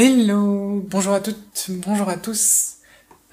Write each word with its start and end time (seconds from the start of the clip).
Hello, 0.00 0.86
bonjour 0.88 1.12
à 1.12 1.18
toutes, 1.18 1.70
bonjour 1.70 2.08
à 2.08 2.16
tous. 2.16 2.76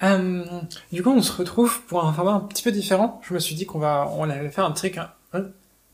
Euh, 0.02 0.44
du 0.90 1.00
coup, 1.00 1.10
on 1.10 1.22
se 1.22 1.30
retrouve 1.30 1.80
pour 1.82 2.04
un 2.04 2.12
format 2.12 2.32
un 2.32 2.40
petit 2.40 2.64
peu 2.64 2.72
différent. 2.72 3.20
Je 3.22 3.34
me 3.34 3.38
suis 3.38 3.54
dit 3.54 3.66
qu'on 3.66 3.78
va, 3.78 4.10
on 4.16 4.28
allait 4.28 4.50
faire 4.50 4.64
un 4.64 4.72
truc, 4.72 4.98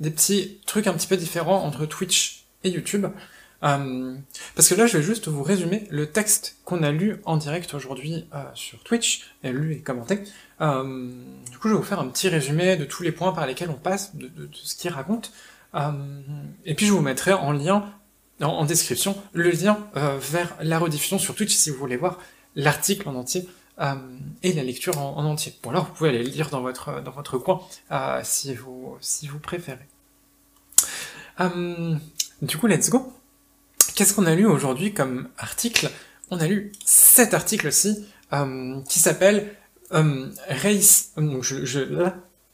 des 0.01 0.11
petits 0.11 0.61
trucs 0.65 0.87
un 0.87 0.95
petit 0.95 1.09
peu 1.09 1.19
différents 1.19 1.63
entre 1.63 1.85
Twitch 1.85 2.47
et 2.65 2.71
YouTube. 2.71 3.05
Euh, 3.65 4.17
parce 4.55 4.67
que 4.71 4.75
là, 4.75 4.87
je 4.87 4.97
vais 4.97 5.03
juste 5.03 5.29
vous 5.29 5.43
résumer 5.43 5.87
le 5.91 6.11
texte 6.11 6.57
qu'on 6.65 6.83
a 6.83 6.91
lu 6.91 7.21
en 7.27 7.37
direct 7.37 7.75
aujourd'hui 7.75 8.25
euh, 8.35 8.43
sur 8.55 8.83
Twitch, 8.83 9.27
et 9.45 9.53
lu 9.53 9.75
et 9.75 9.81
commenté. 9.81 10.25
Euh, 10.63 11.13
du 11.51 11.59
coup, 11.59 11.69
je 11.69 11.75
vais 11.75 11.81
vous 11.81 11.85
faire 11.85 12.01
un 12.01 12.09
petit 12.09 12.31
résumé 12.31 12.79
de 12.79 12.87
tous 12.87 13.03
les 13.03 13.13
points 13.13 13.33
par 13.33 13.47
lesquels 13.47 13.69
on 13.69 13.75
passe, 13.75 14.17
de, 14.17 14.27
de, 14.27 14.47
de 14.47 14.55
ce 14.55 14.75
qu'il 14.75 14.91
raconte. 14.91 15.35
et 16.65 16.75
puis, 16.75 16.87
je 16.87 16.93
vous 16.93 17.03
mettrai 17.03 17.35
en 17.35 17.53
lien 17.53 17.93
en, 18.41 18.65
description 18.65 19.17
le 19.33 19.51
lien 19.51 19.79
euh, 19.97 20.19
vers 20.19 20.57
la 20.61 20.79
rediffusion 20.79 21.19
sur 21.19 21.35
Twitch 21.35 21.55
si 21.55 21.71
vous 21.71 21.79
voulez 21.79 21.97
voir 21.97 22.19
l'article 22.57 23.09
en 23.09 23.15
entier 23.15 23.49
euh, 23.81 23.95
et 24.43 24.53
la 24.53 24.63
lecture 24.63 24.99
en, 24.99 25.25
entier. 25.25 25.55
Bon 25.63 25.71
là 25.71 25.81
vous 25.81 25.93
pouvez 25.93 26.11
aller 26.11 26.23
le 26.23 26.31
lire 26.31 26.51
dans 26.51 26.61
votre, 26.61 27.03
dans 27.03 27.11
votre 27.11 27.39
coin 27.39 27.61
euh, 27.91 28.21
si, 28.23 28.55
vous, 28.55 28.97
si 29.01 29.29
vous 29.29 29.39
préférez. 29.39 29.87
du 31.41 32.57
coup 32.57 32.67
let's 32.67 32.91
go 32.91 33.13
Qu'est-ce 33.95 34.15
qu'on 34.15 34.27
a 34.27 34.35
lu 34.35 34.47
aujourd'hui 34.47 34.95
comme 34.95 35.29
article? 35.37 35.91
On 36.31 36.41
a 36.41 36.47
lu 36.47 36.73
cet 36.85 37.35
article-ci 37.35 38.07
qui 38.89 38.99
s'appelle 38.99 39.55
Race... 39.91 41.11
Donc 41.17 41.43
je, 41.43 41.67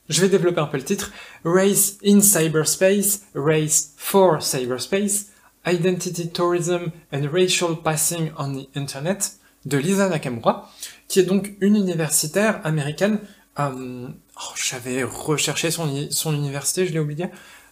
je 0.09 0.21
vais 0.23 0.29
développer 0.29 0.61
un 0.61 0.67
peu 0.67 0.79
le 0.79 0.85
titre. 0.85 1.13
Race 1.45 1.99
in 2.05 2.21
Cyberspace, 2.21 3.23
Race 3.35 3.93
for 3.97 4.43
Cyberspace, 4.43 5.27
Identity 5.69 6.31
Tourism 6.31 6.91
and 7.13 7.29
Racial 7.33 7.77
Passing 7.77 8.31
on 8.39 8.55
the 8.55 8.69
Internet 8.77 9.33
de 9.67 9.77
Lisa 9.77 10.09
Nakamura, 10.09 10.71
qui 11.09 11.21
est 11.21 11.25
donc 11.25 11.53
une 11.61 11.77
universitaire 11.77 12.61
américaine. 12.65 13.21
Euh, 13.59 14.09
oh, 14.09 14.55
J'avais 14.57 15.03
recherché 15.03 15.71
son, 15.71 15.89
université, 16.33 16.87
je 16.87 16.93
l'ai 16.93 16.99
oublié. 16.99 17.27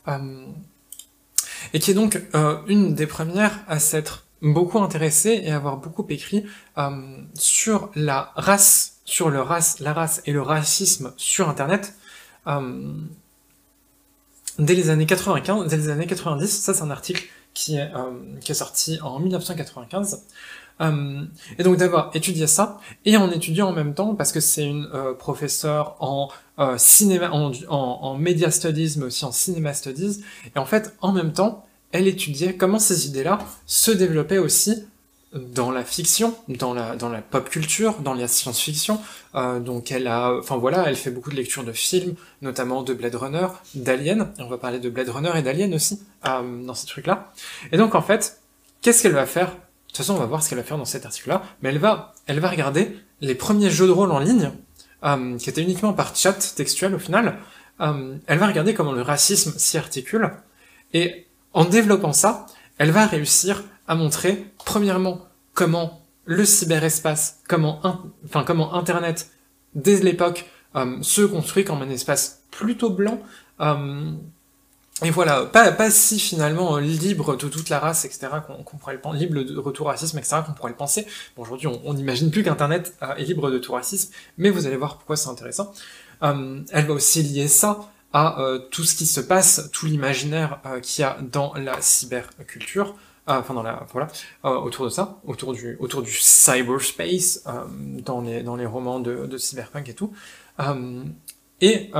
Euh, 0.08 0.46
et 1.72 1.78
qui 1.78 1.90
est 1.90 1.94
donc 1.94 2.20
euh, 2.34 2.58
une 2.68 2.94
des 2.94 3.06
premières 3.06 3.60
à 3.66 3.78
s'être 3.78 4.26
beaucoup 4.42 4.78
intéressée 4.78 5.40
et 5.42 5.50
avoir 5.50 5.78
beaucoup 5.78 6.06
écrit 6.10 6.44
sur 7.34 7.90
la 7.94 8.32
race, 8.36 8.98
sur 9.04 9.30
le 9.30 9.40
race, 9.40 9.80
la 9.80 9.94
race 9.94 10.20
et 10.26 10.32
le 10.32 10.42
racisme 10.42 11.14
sur 11.16 11.48
Internet. 11.48 11.94
Dès 14.58 14.74
les 14.74 14.90
années 14.90 15.06
95, 15.06 15.68
dès 15.68 15.76
les 15.76 15.88
années 15.88 16.06
90, 16.06 16.46
ça 16.46 16.74
c'est 16.74 16.82
un 16.82 16.90
article 16.90 17.26
qui 17.56 17.76
est, 17.76 17.90
euh, 17.94 18.12
qui 18.40 18.52
est 18.52 18.54
sorti 18.54 19.00
en 19.02 19.18
1995. 19.18 20.22
Euh, 20.82 21.24
et 21.58 21.62
donc 21.62 21.78
d'avoir 21.78 22.10
étudié 22.14 22.46
ça, 22.46 22.78
et 23.06 23.16
en 23.16 23.30
étudiant 23.30 23.68
en 23.68 23.72
même 23.72 23.94
temps, 23.94 24.14
parce 24.14 24.30
que 24.30 24.40
c'est 24.40 24.66
une 24.66 24.86
euh, 24.92 25.14
professeure 25.14 25.96
en 26.00 26.28
euh, 26.58 26.74
cinéma, 26.76 27.30
en, 27.32 27.50
en, 27.68 27.76
en, 28.02 28.14
media 28.18 28.50
studies, 28.50 28.96
mais 28.98 29.06
aussi 29.06 29.24
en 29.24 29.32
cinéma 29.32 29.72
studies, 29.72 30.22
et 30.54 30.58
en 30.58 30.66
fait, 30.66 30.94
en 31.00 31.12
même 31.12 31.32
temps, 31.32 31.64
elle 31.92 32.06
étudiait 32.06 32.56
comment 32.56 32.78
ces 32.78 33.06
idées-là 33.06 33.38
se 33.64 33.90
développaient 33.90 34.36
aussi 34.36 34.84
dans 35.36 35.70
la 35.70 35.84
fiction, 35.84 36.36
dans 36.48 36.74
la, 36.74 36.96
dans 36.96 37.08
la 37.08 37.20
pop 37.20 37.48
culture, 37.48 37.98
dans 38.00 38.14
la 38.14 38.28
science-fiction. 38.28 39.00
Euh, 39.34 39.60
donc 39.60 39.92
elle 39.92 40.06
a, 40.06 40.32
enfin 40.38 40.56
voilà, 40.56 40.84
elle 40.86 40.96
fait 40.96 41.10
beaucoup 41.10 41.30
de 41.30 41.36
lectures 41.36 41.64
de 41.64 41.72
films, 41.72 42.14
notamment 42.42 42.82
de 42.82 42.94
Blade 42.94 43.14
Runner, 43.14 43.46
d'Alien. 43.74 44.32
On 44.38 44.48
va 44.48 44.58
parler 44.58 44.78
de 44.78 44.88
Blade 44.88 45.08
Runner 45.08 45.32
et 45.36 45.42
d'Alien 45.42 45.74
aussi 45.74 46.02
euh, 46.26 46.64
dans 46.64 46.74
ces 46.74 46.86
trucs-là. 46.86 47.32
Et 47.72 47.76
donc 47.76 47.94
en 47.94 48.02
fait, 48.02 48.40
qu'est-ce 48.80 49.02
qu'elle 49.02 49.12
va 49.12 49.26
faire? 49.26 49.48
De 49.48 49.52
toute 49.88 49.98
façon, 49.98 50.14
on 50.14 50.18
va 50.18 50.26
voir 50.26 50.42
ce 50.42 50.48
qu'elle 50.48 50.58
va 50.58 50.64
faire 50.64 50.78
dans 50.78 50.84
cet 50.84 51.06
article-là. 51.06 51.42
Mais 51.62 51.70
elle 51.70 51.78
va, 51.78 52.14
elle 52.26 52.40
va 52.40 52.50
regarder 52.50 52.98
les 53.20 53.34
premiers 53.34 53.70
jeux 53.70 53.86
de 53.86 53.92
rôle 53.92 54.12
en 54.12 54.18
ligne, 54.18 54.52
euh, 55.04 55.38
qui 55.38 55.48
étaient 55.48 55.62
uniquement 55.62 55.92
par 55.92 56.14
chat 56.14 56.54
textuel 56.54 56.94
au 56.94 56.98
final. 56.98 57.38
Euh, 57.80 58.16
elle 58.26 58.38
va 58.38 58.46
regarder 58.46 58.74
comment 58.74 58.92
le 58.92 59.02
racisme 59.02 59.54
s'y 59.58 59.78
articule. 59.78 60.30
Et 60.92 61.26
en 61.52 61.64
développant 61.64 62.12
ça, 62.12 62.46
elle 62.78 62.90
va 62.90 63.06
réussir 63.06 63.64
à 63.88 63.94
montrer, 63.94 64.46
premièrement, 64.64 65.25
comment 65.56 66.02
le 66.26 66.44
cyberespace, 66.44 67.40
comment, 67.48 67.80
Internet, 68.74 69.30
dès 69.74 69.98
l'époque, 70.00 70.44
euh, 70.76 70.98
se 71.02 71.22
construit 71.22 71.64
comme 71.64 71.82
un 71.82 71.90
espace 71.90 72.42
plutôt 72.50 72.90
blanc, 72.90 73.20
euh, 73.60 74.12
et 75.02 75.10
voilà, 75.10 75.44
pas, 75.44 75.90
si 75.90 76.18
finalement 76.18 76.78
libre 76.78 77.36
de 77.36 77.48
toute 77.48 77.68
la 77.68 77.78
race, 77.78 78.04
etc., 78.04 78.28
qu'on 78.46 78.76
pourrait 78.78 78.94
le 78.94 79.00
penser, 79.00 79.18
libre 79.18 79.42
de 79.42 79.58
retour 79.58 79.88
racisme, 79.88 80.16
etc., 80.18 80.38
qu'on 80.44 80.52
pourrait 80.52 80.70
le 80.70 80.76
penser. 80.76 81.06
Bon, 81.36 81.42
aujourd'hui, 81.42 81.68
on 81.68 81.94
n'imagine 81.94 82.30
plus 82.30 82.42
qu'Internet 82.42 82.94
euh, 83.02 83.14
est 83.16 83.24
libre 83.24 83.50
de 83.50 83.58
tout 83.58 83.72
racisme, 83.72 84.12
mais 84.38 84.50
vous 84.50 84.66
allez 84.66 84.76
voir 84.76 84.96
pourquoi 84.96 85.16
c'est 85.16 85.28
intéressant. 85.28 85.72
Elle 86.22 86.86
va 86.86 86.94
aussi 86.94 87.22
lier 87.22 87.46
ça 87.46 87.90
à 88.14 88.38
tout 88.70 88.84
ce 88.84 88.94
qui 88.94 89.04
se 89.04 89.20
passe, 89.20 89.68
tout 89.72 89.84
l'imaginaire 89.84 90.60
qu'il 90.82 91.02
y 91.02 91.04
a 91.04 91.18
dans 91.20 91.52
la 91.54 91.78
cyberculture, 91.82 92.94
enfin 93.26 93.54
dans 93.54 93.62
la 93.62 93.86
voilà 93.92 94.08
euh, 94.44 94.56
autour 94.56 94.84
de 94.84 94.90
ça, 94.90 95.20
autour 95.26 95.52
du 95.52 95.76
autour 95.80 96.02
du 96.02 96.12
cyberspace 96.12 97.42
euh, 97.46 97.64
dans 98.04 98.20
les 98.20 98.42
dans 98.42 98.56
les 98.56 98.66
romans 98.66 99.00
de, 99.00 99.26
de 99.26 99.38
cyberpunk 99.38 99.88
et 99.88 99.94
tout. 99.94 100.12
Euh, 100.60 101.04
et 101.60 101.90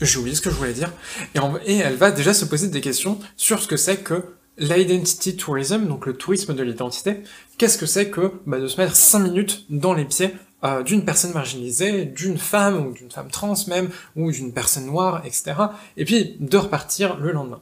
j'ai 0.00 0.18
oublié 0.18 0.34
ce 0.34 0.40
que 0.40 0.50
je 0.50 0.54
voulais 0.54 0.72
dire. 0.72 0.90
Et, 1.34 1.38
et 1.66 1.76
elle 1.78 1.96
va 1.96 2.10
déjà 2.10 2.34
se 2.34 2.44
poser 2.44 2.68
des 2.68 2.80
questions 2.80 3.18
sur 3.36 3.60
ce 3.60 3.68
que 3.68 3.76
c'est 3.76 3.98
que 3.98 4.24
l'identity 4.58 5.36
tourism, 5.36 5.86
donc 5.86 6.06
le 6.06 6.14
tourisme 6.14 6.54
de 6.54 6.62
l'identité. 6.62 7.22
Qu'est-ce 7.58 7.78
que 7.78 7.86
c'est 7.86 8.10
que 8.10 8.32
bah, 8.46 8.60
de 8.60 8.66
se 8.66 8.80
mettre 8.80 8.96
5 8.96 9.20
minutes 9.20 9.64
dans 9.70 9.94
les 9.94 10.04
pieds 10.04 10.34
euh, 10.64 10.82
d'une 10.82 11.04
personne 11.04 11.32
marginalisée, 11.32 12.04
d'une 12.04 12.38
femme 12.38 12.86
ou 12.86 12.92
d'une 12.92 13.10
femme 13.10 13.30
trans 13.30 13.54
même, 13.66 13.90
ou 14.14 14.30
d'une 14.30 14.52
personne 14.52 14.86
noire, 14.86 15.22
etc. 15.24 15.54
Et 15.96 16.04
puis 16.04 16.36
de 16.38 16.56
repartir 16.56 17.16
le 17.18 17.32
lendemain. 17.32 17.60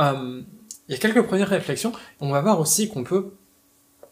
Euh, 0.00 0.42
il 0.88 0.92
y 0.92 0.94
a 0.94 0.98
quelques 0.98 1.22
premières 1.22 1.48
réflexions. 1.48 1.92
On 2.20 2.30
va 2.30 2.40
voir 2.40 2.58
aussi 2.58 2.88
qu'on 2.88 3.04
peut, 3.04 3.34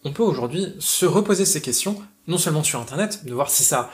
on 0.04 0.12
peut 0.12 0.22
aujourd'hui 0.22 0.74
se 0.78 1.06
reposer 1.06 1.44
ces 1.44 1.60
questions, 1.60 2.00
non 2.28 2.38
seulement 2.38 2.62
sur 2.62 2.80
Internet, 2.80 3.24
de 3.24 3.34
voir 3.34 3.50
si 3.50 3.64
ça, 3.64 3.90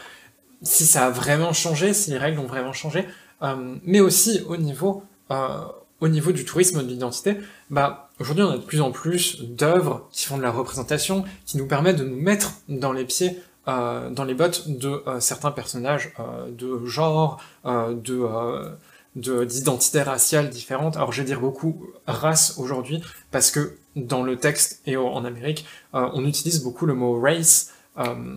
si 0.62 0.84
ça 0.84 1.06
a 1.06 1.10
vraiment 1.10 1.52
changé, 1.52 1.94
si 1.94 2.10
les 2.10 2.18
règles 2.18 2.40
ont 2.40 2.46
vraiment 2.46 2.74
changé, 2.74 3.06
euh, 3.42 3.76
mais 3.84 4.00
aussi 4.00 4.42
au 4.48 4.58
niveau, 4.58 5.02
euh, 5.30 5.60
au 6.00 6.08
niveau 6.08 6.32
du 6.32 6.44
tourisme 6.44 6.82
de 6.82 6.88
l'identité. 6.88 7.38
Bah, 7.70 8.10
aujourd'hui, 8.20 8.44
on 8.44 8.50
a 8.50 8.58
de 8.58 8.62
plus 8.62 8.82
en 8.82 8.90
plus 8.90 9.40
d'œuvres 9.42 10.06
qui 10.12 10.26
font 10.26 10.36
de 10.36 10.42
la 10.42 10.50
représentation, 10.50 11.24
qui 11.46 11.56
nous 11.56 11.66
permettent 11.66 11.96
de 11.96 12.04
nous 12.04 12.20
mettre 12.20 12.52
dans 12.68 12.92
les 12.92 13.04
pieds 13.04 13.38
dans 13.66 14.26
les 14.26 14.34
bottes 14.34 14.68
de 14.68 15.02
certains 15.20 15.50
personnages 15.50 16.12
de 16.50 16.84
genre, 16.84 17.40
de 17.64 18.76
d'identité 19.16 20.02
raciale 20.02 20.50
différente. 20.50 20.96
Alors 20.96 21.12
je 21.12 21.22
vais 21.22 21.26
dire 21.26 21.40
beaucoup 21.40 21.86
race 22.06 22.58
aujourd'hui 22.58 23.02
parce 23.30 23.50
que 23.50 23.76
dans 23.96 24.22
le 24.22 24.36
texte 24.36 24.80
et 24.86 24.96
en 24.96 25.24
Amérique, 25.24 25.66
euh, 25.94 26.08
on 26.14 26.26
utilise 26.26 26.62
beaucoup 26.62 26.86
le 26.86 26.94
mot 26.94 27.20
race 27.20 27.70
euh, 27.98 28.36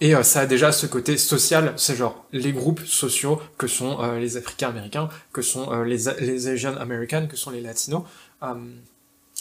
et 0.00 0.14
euh, 0.14 0.22
ça 0.22 0.40
a 0.40 0.46
déjà 0.46 0.72
ce 0.72 0.86
côté 0.86 1.16
social, 1.16 1.72
c'est 1.76 1.96
genre 1.96 2.26
les 2.32 2.52
groupes 2.52 2.84
sociaux 2.84 3.40
que 3.58 3.66
sont 3.66 4.02
euh, 4.02 4.18
les 4.18 4.36
Africains 4.36 4.68
américains, 4.68 5.08
que 5.32 5.42
sont 5.42 5.82
les, 5.82 6.04
les 6.20 6.48
Asian 6.48 6.76
Americans, 6.76 7.26
que 7.28 7.36
sont 7.36 7.50
les 7.50 7.60
Latinos. 7.60 8.04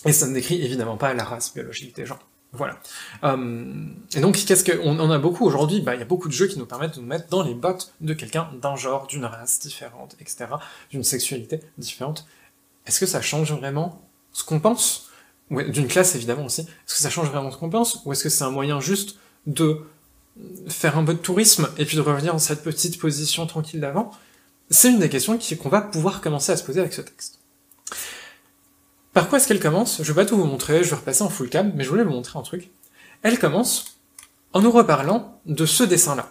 et 0.06 0.14
ça 0.14 0.28
ne 0.28 0.34
décrit 0.34 0.62
évidemment 0.64 0.97
pas 0.97 1.14
la 1.14 1.24
race 1.24 1.53
biologique 1.53 1.96
des 1.96 2.06
gens. 2.06 2.19
Voilà. 2.56 2.80
Euh, 3.24 3.86
et 4.16 4.22
donc, 4.22 4.38
qu'est-ce 4.46 4.64
que 4.64 4.80
on, 4.84 5.00
on, 5.00 5.12
a 5.12 5.18
beaucoup 5.18 5.46
aujourd'hui? 5.46 5.82
Bah, 5.82 5.96
il 5.96 6.00
y 6.00 6.02
a 6.02 6.06
beaucoup 6.06 6.28
de 6.28 6.34
jeux 6.34 6.48
qui 6.48 6.58
nous 6.58 6.66
permettent 6.66 6.96
de 6.96 7.02
nous 7.02 7.08
mettre 7.08 7.28
dans 7.30 7.44
les 7.44 7.54
bottes 7.54 7.94
de 8.02 8.14
quelqu'un 8.14 8.50
d'un 8.62 8.76
genre, 8.76 9.08
d'une 9.08 9.26
race 9.26 9.60
différente, 9.60 10.16
etc., 10.20 10.46
d'une 10.92 11.04
sexualité 11.04 11.60
différente. 11.78 12.26
Est-ce 12.88 13.00
que 13.00 13.06
ça 13.06 13.22
change 13.22 13.54
vraiment 13.54 14.02
ce 14.32 14.44
qu'on 14.44 14.60
pense? 14.60 15.10
D'une 15.52 15.88
classe 15.88 16.16
évidemment 16.16 16.46
aussi. 16.46 16.62
Est-ce 16.62 16.96
que 16.96 17.02
ça 17.02 17.09
change 17.09 17.29
vraiment 17.29 17.52
ce 17.52 17.58
qu'on 17.58 17.70
pense? 17.70 18.02
Ou 18.06 18.14
est-ce 18.14 18.24
que 18.24 18.29
c'est 18.29 18.44
un 18.44 18.52
moyen 18.52 18.79
juste 18.79 19.18
de 19.46 19.82
faire 20.68 20.97
un 20.97 21.06
peu 21.06 21.14
de 21.14 21.20
tourisme 21.20 21.70
et 21.78 21.85
puis 21.85 21.97
de 21.97 22.02
revenir 22.02 22.34
dans 22.34 22.40
cette 22.40 22.64
petite 22.64 23.00
position 23.00 23.46
tranquille 23.46 23.79
d'avant? 23.79 24.12
C'est 24.72 24.90
une 24.90 25.00
des 25.00 25.09
questions 25.09 25.38
qu'on 25.62 25.70
va 25.70 25.82
pouvoir 25.82 26.22
commencer 26.22 26.52
à 26.52 26.58
se 26.58 26.64
poser 26.64 26.79
avec 26.79 26.94
ce 26.94 27.02
texte. 27.02 27.40
Par 29.16 29.29
quoi 29.29 29.38
est-ce 29.38 29.47
qu'elle 29.47 29.62
commence? 29.62 30.03
Je 30.03 30.12
vais 30.12 30.23
pas 30.23 30.26
tout 30.26 30.35
vous 30.35 30.44
montrer, 30.44 30.84
je 30.84 30.90
vais 30.90 30.97
repasser 30.97 31.22
en 31.23 31.29
full 31.29 31.50
cam, 31.50 31.72
mais 31.73 31.85
je 31.85 31.90
voulais 31.90 32.03
vous 32.03 32.12
montrer 32.12 32.38
un 32.38 32.41
truc. 32.41 32.70
Elle 33.23 33.40
commence 33.40 33.97
en 34.52 34.62
nous 34.62 34.72
reparlant 34.72 35.40
de 35.46 35.66
ce 35.66 35.84
dessin-là. 35.84 36.29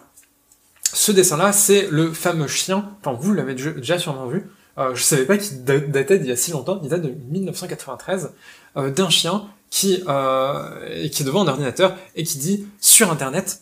Ce 0.93 1.11
dessin-là, 1.11 1.51
c'est 1.51 1.87
le 1.89 2.13
fameux 2.13 2.47
chien, 2.47 2.95
enfin 3.01 3.17
vous 3.19 3.33
l'avez 3.33 3.55
déjà 3.55 3.97
sûrement 3.97 4.27
vu, 4.27 4.51
euh, 4.77 4.93
je 4.93 5.01
savais 5.01 5.25
pas 5.25 5.39
qu'il 5.39 5.63
datait 5.63 6.19
d'il 6.19 6.27
y 6.27 6.31
a 6.31 6.35
si 6.35 6.51
longtemps, 6.51 6.79
il 6.83 6.89
date 6.89 7.01
de 7.01 7.09
1993, 7.09 8.33
euh, 8.77 8.91
d'un 8.91 9.09
chien 9.09 9.47
qui, 9.71 10.03
euh, 10.07 11.07
qui 11.09 11.23
est 11.23 11.25
devant 11.25 11.43
un 11.43 11.47
ordinateur 11.47 11.97
et 12.15 12.23
qui 12.23 12.37
dit 12.37 12.67
sur 12.79 13.11
internet, 13.11 13.61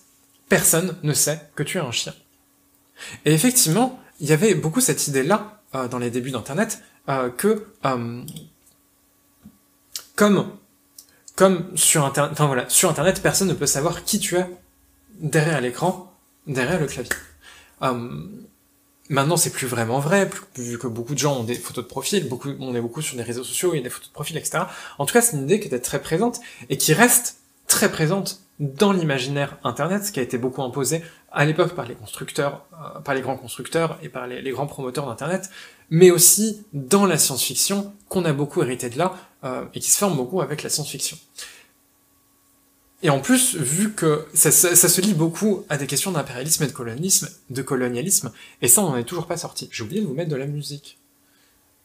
personne 0.49 0.97
ne 1.01 1.13
sait 1.13 1.39
que 1.55 1.63
tu 1.63 1.77
es 1.77 1.81
un 1.81 1.91
chien. 1.91 2.13
Et 3.23 3.33
effectivement, 3.33 4.01
il 4.19 4.27
y 4.27 4.33
avait 4.33 4.53
beaucoup 4.53 4.81
cette 4.81 5.07
idée-là, 5.07 5.61
euh, 5.75 5.87
dans 5.87 5.97
les 5.97 6.09
débuts 6.09 6.31
d'internet, 6.31 6.81
euh, 7.09 7.29
que 7.29 7.67
comme 10.15 10.51
comme 11.35 11.75
sur 11.75 12.05
Internet, 12.05 12.37
voilà, 12.37 12.69
sur 12.69 12.89
Internet, 12.89 13.21
personne 13.21 13.47
ne 13.47 13.53
peut 13.53 13.65
savoir 13.65 14.03
qui 14.03 14.19
tu 14.19 14.37
es 14.37 14.45
derrière 15.19 15.61
l'écran, 15.61 16.13
derrière 16.45 16.79
le 16.79 16.85
clavier. 16.85 17.11
Euh, 17.81 18.09
maintenant, 19.09 19.37
c'est 19.37 19.49
plus 19.49 19.67
vraiment 19.67 19.99
vrai, 19.99 20.29
vu 20.55 20.77
que 20.77 20.87
beaucoup 20.87 21.13
de 21.13 21.19
gens 21.19 21.39
ont 21.39 21.43
des 21.43 21.55
photos 21.55 21.83
de 21.83 21.89
profil, 21.89 22.29
beaucoup, 22.29 22.49
on 22.59 22.75
est 22.75 22.81
beaucoup 22.81 23.01
sur 23.01 23.17
des 23.17 23.23
réseaux 23.23 23.43
sociaux, 23.43 23.73
il 23.73 23.77
y 23.77 23.79
a 23.79 23.83
des 23.83 23.89
photos 23.89 24.09
de 24.09 24.13
profil, 24.13 24.37
etc. 24.37 24.65
En 24.99 25.05
tout 25.05 25.13
cas, 25.13 25.21
c'est 25.21 25.35
une 25.35 25.43
idée 25.43 25.59
qui 25.59 25.67
était 25.67 25.79
très 25.79 26.01
présente 26.01 26.39
et 26.69 26.77
qui 26.77 26.93
reste 26.93 27.37
très 27.67 27.91
présente 27.91 28.41
dans 28.59 28.91
l'imaginaire 28.91 29.57
Internet, 29.63 30.11
qui 30.11 30.19
a 30.19 30.23
été 30.23 30.37
beaucoup 30.37 30.61
imposé 30.61 31.01
à 31.31 31.45
l'époque 31.45 31.73
par 31.73 31.87
les 31.87 31.95
constructeurs, 31.95 32.65
euh, 32.73 32.99
par 32.99 33.15
les 33.15 33.21
grands 33.21 33.37
constructeurs 33.37 33.97
et 34.03 34.09
par 34.09 34.27
les 34.27 34.51
grands 34.51 34.67
promoteurs 34.67 35.07
d'Internet, 35.07 35.49
mais 35.89 36.11
aussi 36.11 36.63
dans 36.73 37.07
la 37.07 37.17
science-fiction, 37.17 37.91
qu'on 38.07 38.25
a 38.25 38.33
beaucoup 38.33 38.61
hérité 38.61 38.91
de 38.91 38.99
là, 38.99 39.13
euh, 39.43 39.65
et 39.73 39.79
qui 39.79 39.89
se 39.89 39.97
forme 39.97 40.15
beaucoup 40.15 40.41
avec 40.41 40.63
la 40.63 40.69
science-fiction. 40.69 41.17
Et 43.01 43.09
en 43.09 43.19
plus, 43.19 43.55
vu 43.55 43.93
que 43.93 44.25
ça, 44.33 44.51
se 44.51 45.01
lie 45.01 45.13
beaucoup 45.13 45.65
à 45.67 45.77
des 45.77 45.87
questions 45.87 46.11
d'impérialisme 46.11 46.63
et 46.63 46.67
de 46.67 47.61
colonialisme, 47.61 48.31
et 48.61 48.69
ça, 48.69 48.81
on 48.81 48.91
n'en 48.91 48.97
est 48.97 49.03
toujours 49.03 49.27
pas 49.27 49.35
sorti. 49.35 49.67
J'ai 49.73 49.83
oublié 49.83 50.01
de 50.01 50.07
vous 50.07 50.13
mettre 50.13 50.31
de 50.31 50.37
la 50.37 50.47
musique. 50.47 50.99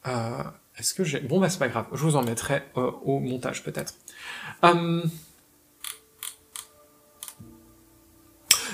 Euh, 0.07 0.43
Est-ce 0.77 0.93
que 0.93 1.03
j'ai... 1.03 1.19
Bon, 1.19 1.41
bah 1.41 1.49
c'est 1.49 1.59
pas 1.59 1.67
grave, 1.67 1.87
je 1.91 2.01
vous 2.01 2.15
en 2.15 2.23
mettrai 2.23 2.63
euh, 2.77 2.91
au 3.03 3.19
montage, 3.19 3.63
peut-être. 3.63 3.93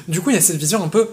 Du 0.07 0.21
coup, 0.21 0.29
il 0.29 0.35
y 0.35 0.37
a 0.37 0.41
cette 0.41 0.57
vision 0.57 0.83
un 0.83 0.89
peu 0.89 1.09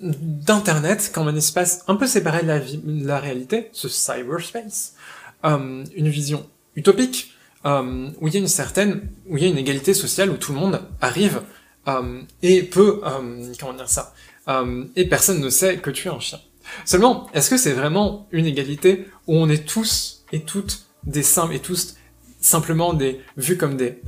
d'Internet 0.00 1.10
comme 1.14 1.28
un 1.28 1.36
espace 1.36 1.82
un 1.88 1.96
peu 1.96 2.06
séparé 2.06 2.42
de 2.42 3.06
la, 3.06 3.18
réalité, 3.18 3.70
ce 3.72 3.88
cyberspace. 3.88 4.96
Une 5.42 6.08
vision 6.08 6.46
utopique, 6.76 7.34
euh, 7.64 8.10
où 8.20 8.28
il 8.28 8.34
y 8.34 8.36
a 8.36 8.40
une 8.40 8.48
certaine, 8.48 9.08
où 9.28 9.36
il 9.36 9.44
y 9.44 9.46
a 9.46 9.50
une 9.50 9.58
égalité 9.58 9.94
sociale, 9.94 10.30
où 10.30 10.36
tout 10.36 10.52
le 10.52 10.58
monde 10.58 10.82
arrive 11.00 11.42
euh, 11.88 12.22
et 12.42 12.62
peut, 12.62 13.00
euh, 13.04 13.52
comment 13.60 13.74
dire 13.74 13.88
ça, 13.88 14.14
euh, 14.48 14.84
et 14.96 15.08
personne 15.08 15.40
ne 15.40 15.50
sait 15.50 15.78
que 15.78 15.90
tu 15.90 16.08
es 16.08 16.10
un 16.10 16.20
chien. 16.20 16.40
Seulement, 16.84 17.28
est-ce 17.34 17.50
que 17.50 17.56
c'est 17.56 17.72
vraiment 17.72 18.26
une 18.32 18.46
égalité 18.46 19.06
où 19.26 19.36
on 19.36 19.48
est 19.48 19.66
tous 19.66 20.24
et 20.32 20.40
toutes 20.40 20.86
des 21.04 21.22
simples 21.22 21.54
et 21.54 21.60
tous 21.60 21.96
simplement 22.40 22.92
des 22.92 23.20
vus 23.36 23.56
comme 23.56 23.76
des 23.76 24.00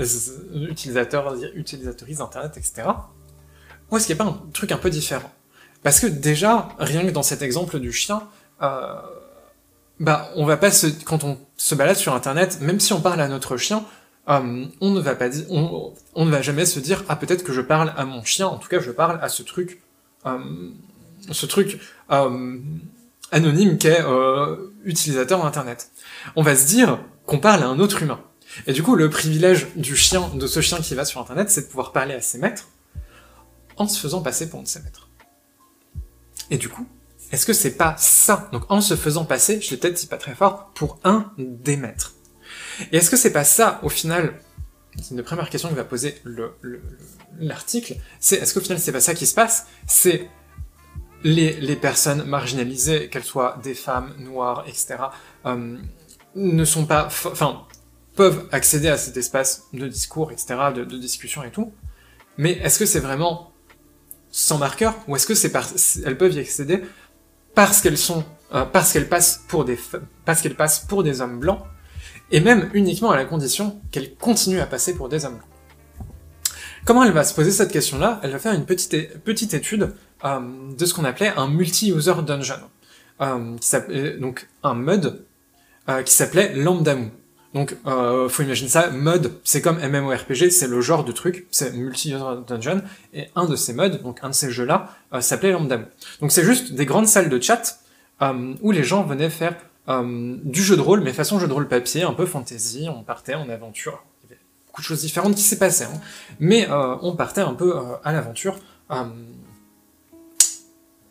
utilisateurs, 0.54 1.34
utilisatrices 1.54 2.18
d'internet, 2.18 2.52
etc. 2.56 2.88
Ou 3.90 3.96
est-ce 3.96 4.06
qu'il 4.06 4.16
n'y 4.16 4.20
a 4.20 4.24
pas 4.24 4.30
un 4.30 4.50
truc 4.52 4.72
un 4.72 4.78
peu 4.78 4.90
différent? 4.90 5.32
Parce 5.82 6.00
que 6.00 6.06
déjà, 6.06 6.68
rien 6.78 7.04
que 7.06 7.10
dans 7.10 7.22
cet 7.22 7.42
exemple 7.42 7.78
du 7.78 7.92
chien, 7.92 8.28
euh, 8.62 8.94
bah, 10.00 10.30
on 10.36 10.44
va 10.44 10.56
pas 10.56 10.70
se, 10.70 10.86
quand 11.04 11.24
on 11.24 11.38
se 11.56 11.74
balade 11.74 11.96
sur 11.96 12.14
internet, 12.14 12.58
même 12.60 12.80
si 12.80 12.92
on 12.92 13.00
parle 13.00 13.20
à 13.20 13.28
notre 13.28 13.56
chien, 13.56 13.84
euh, 14.28 14.66
on 14.80 14.90
ne 14.90 15.00
va 15.00 15.14
pas 15.14 15.28
on, 15.50 16.24
ne 16.24 16.30
va 16.30 16.42
jamais 16.42 16.66
se 16.66 16.80
dire, 16.80 17.04
ah, 17.08 17.16
peut-être 17.16 17.44
que 17.44 17.52
je 17.52 17.60
parle 17.60 17.92
à 17.96 18.04
mon 18.04 18.24
chien, 18.24 18.46
en 18.46 18.58
tout 18.58 18.68
cas, 18.68 18.80
je 18.80 18.90
parle 18.90 19.18
à 19.22 19.28
ce 19.28 19.42
truc, 19.42 19.82
euh, 20.26 20.38
ce 21.30 21.46
truc, 21.46 21.80
euh, 22.10 22.58
anonyme 23.32 23.78
qu'est, 23.78 24.02
euh, 24.02 24.72
utilisateur 24.84 25.42
d'internet. 25.42 25.90
On 26.34 26.42
va 26.42 26.56
se 26.56 26.66
dire 26.66 26.98
qu'on 27.24 27.38
parle 27.38 27.62
à 27.62 27.68
un 27.68 27.78
autre 27.78 28.02
humain. 28.02 28.20
Et 28.66 28.72
du 28.72 28.82
coup, 28.82 28.94
le 28.94 29.10
privilège 29.10 29.66
du 29.76 29.96
chien, 29.96 30.30
de 30.34 30.46
ce 30.46 30.60
chien 30.60 30.78
qui 30.78 30.94
va 30.94 31.04
sur 31.04 31.20
internet, 31.20 31.50
c'est 31.50 31.62
de 31.62 31.66
pouvoir 31.66 31.92
parler 31.92 32.14
à 32.14 32.20
ses 32.20 32.38
maîtres, 32.38 32.68
en 33.76 33.86
se 33.86 33.98
faisant 34.00 34.22
passer 34.22 34.48
pour 34.48 34.60
un 34.60 34.62
de 34.62 34.68
ses 34.68 34.80
maîtres. 34.80 35.08
Et 36.50 36.58
du 36.58 36.68
coup, 36.68 36.86
est-ce 37.32 37.46
que 37.46 37.52
c'est 37.52 37.76
pas 37.76 37.96
ça 37.98 38.48
Donc 38.52 38.64
en 38.68 38.80
se 38.80 38.96
faisant 38.96 39.24
passer, 39.24 39.60
je 39.60 39.70
l'ai 39.70 39.76
peut-être 39.76 40.08
pas 40.08 40.16
très 40.16 40.34
fort, 40.34 40.70
pour 40.74 40.98
un 41.04 41.32
des 41.38 41.76
maîtres. 41.76 42.14
Et 42.92 42.98
est-ce 42.98 43.10
que 43.10 43.16
c'est 43.16 43.32
pas 43.32 43.44
ça, 43.44 43.80
au 43.82 43.88
final, 43.88 44.40
c'est 45.02 45.14
une 45.14 45.22
première 45.22 45.50
question 45.50 45.68
que 45.68 45.74
va 45.74 45.84
poser 45.84 46.20
l'article, 47.38 47.92
le, 47.92 47.98
le, 47.98 48.02
c'est 48.20 48.36
est-ce 48.36 48.54
qu'au 48.54 48.60
final 48.60 48.78
c'est 48.78 48.92
pas 48.92 49.00
ça 49.00 49.14
qui 49.14 49.26
se 49.26 49.34
passe? 49.34 49.66
C'est 49.86 50.28
les, 51.24 51.76
personnes 51.76 52.24
marginalisées, 52.24 53.08
qu'elles 53.08 53.24
soient 53.24 53.58
des 53.62 53.74
femmes, 53.74 54.14
noires, 54.18 54.64
etc., 54.68 54.96
euh, 55.46 55.76
ne 56.36 56.64
sont 56.64 56.86
pas, 56.86 57.06
enfin, 57.06 57.66
peuvent 58.14 58.46
accéder 58.52 58.88
à 58.88 58.96
cet 58.96 59.16
espace 59.16 59.64
de 59.72 59.88
discours, 59.88 60.30
etc., 60.30 60.54
de, 60.74 60.84
de 60.84 60.98
discussion 60.98 61.42
et 61.42 61.50
tout, 61.50 61.72
mais 62.38 62.52
est-ce 62.52 62.78
que 62.78 62.86
c'est 62.86 63.00
vraiment 63.00 63.52
sans 64.30 64.58
marqueur, 64.58 64.94
ou 65.08 65.16
est-ce 65.16 65.26
que 65.26 65.34
c'est 65.34 65.50
par, 65.50 65.66
elles 66.04 66.18
peuvent 66.18 66.34
y 66.34 66.38
accéder 66.38 66.82
parce 67.56 67.80
qu'elles 67.80 67.98
sont, 67.98 68.22
euh, 68.54 68.64
parce 68.66 68.92
qu'elles 68.92 69.08
passent 69.08 69.42
pour 69.48 69.64
des, 69.64 69.78
parce 70.24 70.42
qu'elles 70.42 70.54
passent 70.54 70.80
pour 70.80 71.02
des 71.02 71.20
hommes 71.22 71.40
blancs, 71.40 71.62
et 72.30 72.38
même 72.38 72.70
uniquement 72.74 73.10
à 73.10 73.16
la 73.16 73.24
condition 73.24 73.80
qu'elles 73.90 74.14
continuent 74.14 74.60
à 74.60 74.66
passer 74.66 74.94
pour 74.94 75.08
des 75.08 75.24
hommes 75.24 75.38
blancs. 75.38 76.54
Comment 76.84 77.02
elle 77.02 77.12
va 77.12 77.24
se 77.24 77.34
poser 77.34 77.50
cette 77.50 77.72
question-là? 77.72 78.20
Elle 78.22 78.30
va 78.30 78.38
faire 78.38 78.52
une 78.52 78.66
petite, 78.66 79.22
petite 79.24 79.54
étude 79.54 79.94
euh, 80.24 80.40
de 80.78 80.84
ce 80.84 80.94
qu'on 80.94 81.04
appelait 81.04 81.32
un 81.36 81.48
multi-user 81.48 82.22
dungeon, 82.24 82.60
euh, 83.22 84.18
donc 84.20 84.48
un 84.62 84.74
mode 84.74 85.24
qui 86.04 86.12
s'appelait 86.12 86.52
Lambdamu. 86.52 87.10
Donc, 87.54 87.76
euh, 87.86 88.28
faut 88.28 88.42
imaginer 88.42 88.68
ça, 88.68 88.90
mode, 88.90 89.32
c'est 89.44 89.62
comme 89.62 89.78
MMORPG, 89.78 90.50
c'est 90.50 90.66
le 90.66 90.80
genre 90.80 91.04
de 91.04 91.12
truc, 91.12 91.46
c'est 91.50 91.72
multi-user 91.72 92.42
dungeon, 92.46 92.82
et 93.14 93.28
un 93.34 93.46
de 93.46 93.56
ces 93.56 93.72
modes, 93.72 94.02
donc 94.02 94.18
un 94.22 94.28
de 94.28 94.34
ces 94.34 94.50
jeux-là, 94.50 94.94
euh, 95.14 95.20
s'appelait 95.20 95.52
Lambda. 95.52 95.80
Donc 96.20 96.32
c'est 96.32 96.44
juste 96.44 96.72
des 96.72 96.86
grandes 96.86 97.06
salles 97.06 97.28
de 97.28 97.40
chat 97.40 97.80
euh, 98.22 98.54
où 98.60 98.72
les 98.72 98.84
gens 98.84 99.04
venaient 99.04 99.30
faire 99.30 99.54
euh, 99.88 100.36
du 100.42 100.62
jeu 100.62 100.76
de 100.76 100.82
rôle, 100.82 101.00
mais 101.00 101.12
façon 101.12 101.38
jeu 101.38 101.48
de 101.48 101.52
rôle 101.52 101.68
papier, 101.68 102.02
un 102.02 102.12
peu 102.12 102.26
fantasy, 102.26 102.88
on 102.90 103.02
partait 103.02 103.34
en 103.34 103.48
aventure. 103.48 104.04
Il 104.24 104.30
y 104.30 104.32
avait 104.32 104.40
beaucoup 104.66 104.82
de 104.82 104.86
choses 104.86 105.00
différentes 105.00 105.34
qui 105.34 105.42
s'est 105.42 105.58
passé, 105.58 105.84
hein, 105.84 106.00
mais 106.40 106.68
on 106.70 107.14
partait 107.16 107.40
un 107.40 107.54
peu 107.54 107.74
à 108.04 108.12
l'aventure. 108.12 108.58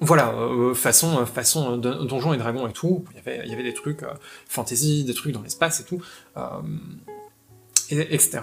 Voilà, 0.05 0.33
euh, 0.33 0.75
façon, 0.75 1.19
euh, 1.19 1.25
façon 1.25 1.77
donjons 1.77 2.33
et 2.33 2.37
dragons 2.37 2.67
et 2.67 2.73
tout. 2.73 3.05
Il 3.11 3.17
y 3.17 3.19
avait, 3.19 3.41
il 3.45 3.49
y 3.49 3.53
avait 3.53 3.63
des 3.63 3.73
trucs 3.73 4.03
euh, 4.03 4.13
fantasy, 4.47 5.03
des 5.03 5.15
trucs 5.15 5.33
dans 5.33 5.41
l'espace 5.41 5.79
et 5.79 5.83
tout, 5.83 5.99
euh, 6.37 6.41
et, 7.89 8.13
etc. 8.13 8.41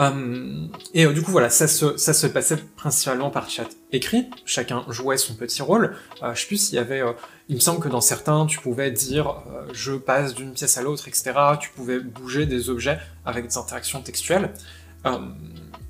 Euh, 0.00 0.66
et 0.94 1.06
du 1.06 1.22
coup, 1.22 1.30
voilà, 1.30 1.48
ça 1.48 1.68
se, 1.68 1.96
ça 1.96 2.12
se 2.12 2.26
passait 2.26 2.56
principalement 2.76 3.30
par 3.30 3.48
chat 3.48 3.68
écrit. 3.92 4.28
Chacun 4.44 4.84
jouait 4.88 5.16
son 5.16 5.36
petit 5.36 5.62
rôle. 5.62 5.94
je 6.20 6.40
sais 6.40 6.48
plus 6.48 6.56
s'il 6.56 6.74
y 6.74 6.78
avait, 6.78 7.02
il 7.48 7.54
me 7.54 7.60
semble 7.60 7.78
que 7.78 7.88
dans 7.88 8.00
certains, 8.00 8.46
tu 8.46 8.58
pouvais 8.58 8.90
dire, 8.90 9.44
je 9.72 9.92
passe 9.92 10.34
d'une 10.34 10.52
pièce 10.54 10.76
à 10.76 10.82
l'autre, 10.82 11.06
etc. 11.06 11.34
Tu 11.60 11.70
pouvais 11.70 12.00
bouger 12.00 12.46
des 12.46 12.68
objets 12.68 12.98
avec 13.24 13.46
des 13.46 13.56
interactions 13.56 14.02
textuelles. 14.02 14.52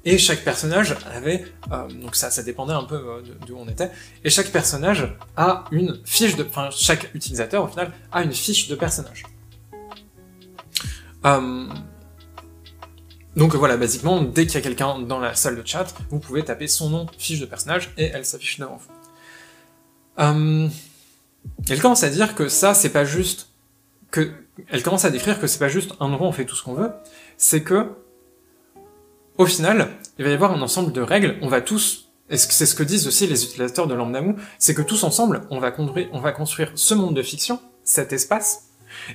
Et 0.06 0.18
chaque 0.18 0.44
personnage 0.44 0.96
avait, 1.06 1.44
euh, 1.72 1.88
donc 1.88 2.14
ça, 2.14 2.30
ça 2.30 2.42
dépendait 2.42 2.74
un 2.74 2.84
peu 2.84 2.96
euh, 2.96 3.22
d'où 3.46 3.56
on 3.56 3.66
était, 3.68 3.90
et 4.22 4.28
chaque 4.28 4.50
personnage 4.50 5.16
a 5.36 5.64
une 5.70 5.98
fiche 6.04 6.36
de, 6.36 6.44
enfin 6.44 6.68
chaque 6.70 7.10
utilisateur 7.14 7.64
au 7.64 7.68
final 7.68 7.90
a 8.12 8.22
une 8.22 8.32
fiche 8.32 8.68
de 8.68 8.74
personnage. 8.74 9.22
Euh, 11.24 11.66
donc 13.36 13.54
voilà, 13.54 13.76
basiquement, 13.76 14.22
dès 14.22 14.46
qu'il 14.46 14.54
y 14.54 14.58
a 14.58 14.60
quelqu'un 14.60 15.00
dans 15.00 15.18
la 15.18 15.34
salle 15.34 15.56
de 15.56 15.66
chat, 15.66 15.86
vous 16.10 16.20
pouvez 16.20 16.44
taper 16.44 16.68
son 16.68 16.90
nom, 16.90 17.06
fiche 17.18 17.40
de 17.40 17.46
personnage, 17.46 17.92
et 17.96 18.04
elle 18.04 18.24
s'affiche 18.24 18.60
devant 18.60 18.76
vous. 18.76 18.92
Euh, 20.20 20.68
elle 21.68 21.80
commence 21.80 22.04
à 22.04 22.10
dire 22.10 22.34
que 22.34 22.48
ça, 22.48 22.74
c'est 22.74 22.90
pas 22.90 23.04
juste 23.04 23.48
que, 24.10 24.30
elle 24.68 24.82
commence 24.82 25.04
à 25.04 25.10
décrire 25.10 25.40
que 25.40 25.48
c'est 25.48 25.58
pas 25.58 25.68
juste 25.68 25.92
un 25.98 26.06
endroit 26.06 26.28
où 26.28 26.30
on 26.30 26.32
fait 26.32 26.44
tout 26.44 26.54
ce 26.54 26.62
qu'on 26.62 26.74
veut, 26.74 26.92
c'est 27.36 27.62
que 27.62 27.90
au 29.38 29.46
final, 29.46 29.88
il 30.18 30.24
va 30.24 30.30
y 30.30 30.34
avoir 30.34 30.52
un 30.52 30.62
ensemble 30.62 30.92
de 30.92 31.00
règles, 31.00 31.36
on 31.42 31.48
va 31.48 31.60
tous, 31.60 32.08
et 32.30 32.36
c'est 32.36 32.66
ce 32.66 32.74
que 32.74 32.82
disent 32.82 33.06
aussi 33.06 33.26
les 33.26 33.44
utilisateurs 33.44 33.86
de 33.86 33.94
Lambdamu, 33.94 34.36
c'est 34.58 34.74
que 34.74 34.82
tous 34.82 35.04
ensemble, 35.04 35.42
on 35.50 35.58
va, 35.58 35.70
construire, 35.70 36.72
ce 36.74 36.94
monde 36.94 37.16
de 37.16 37.22
fiction, 37.22 37.60
cet 37.82 38.12
espace, 38.12 38.68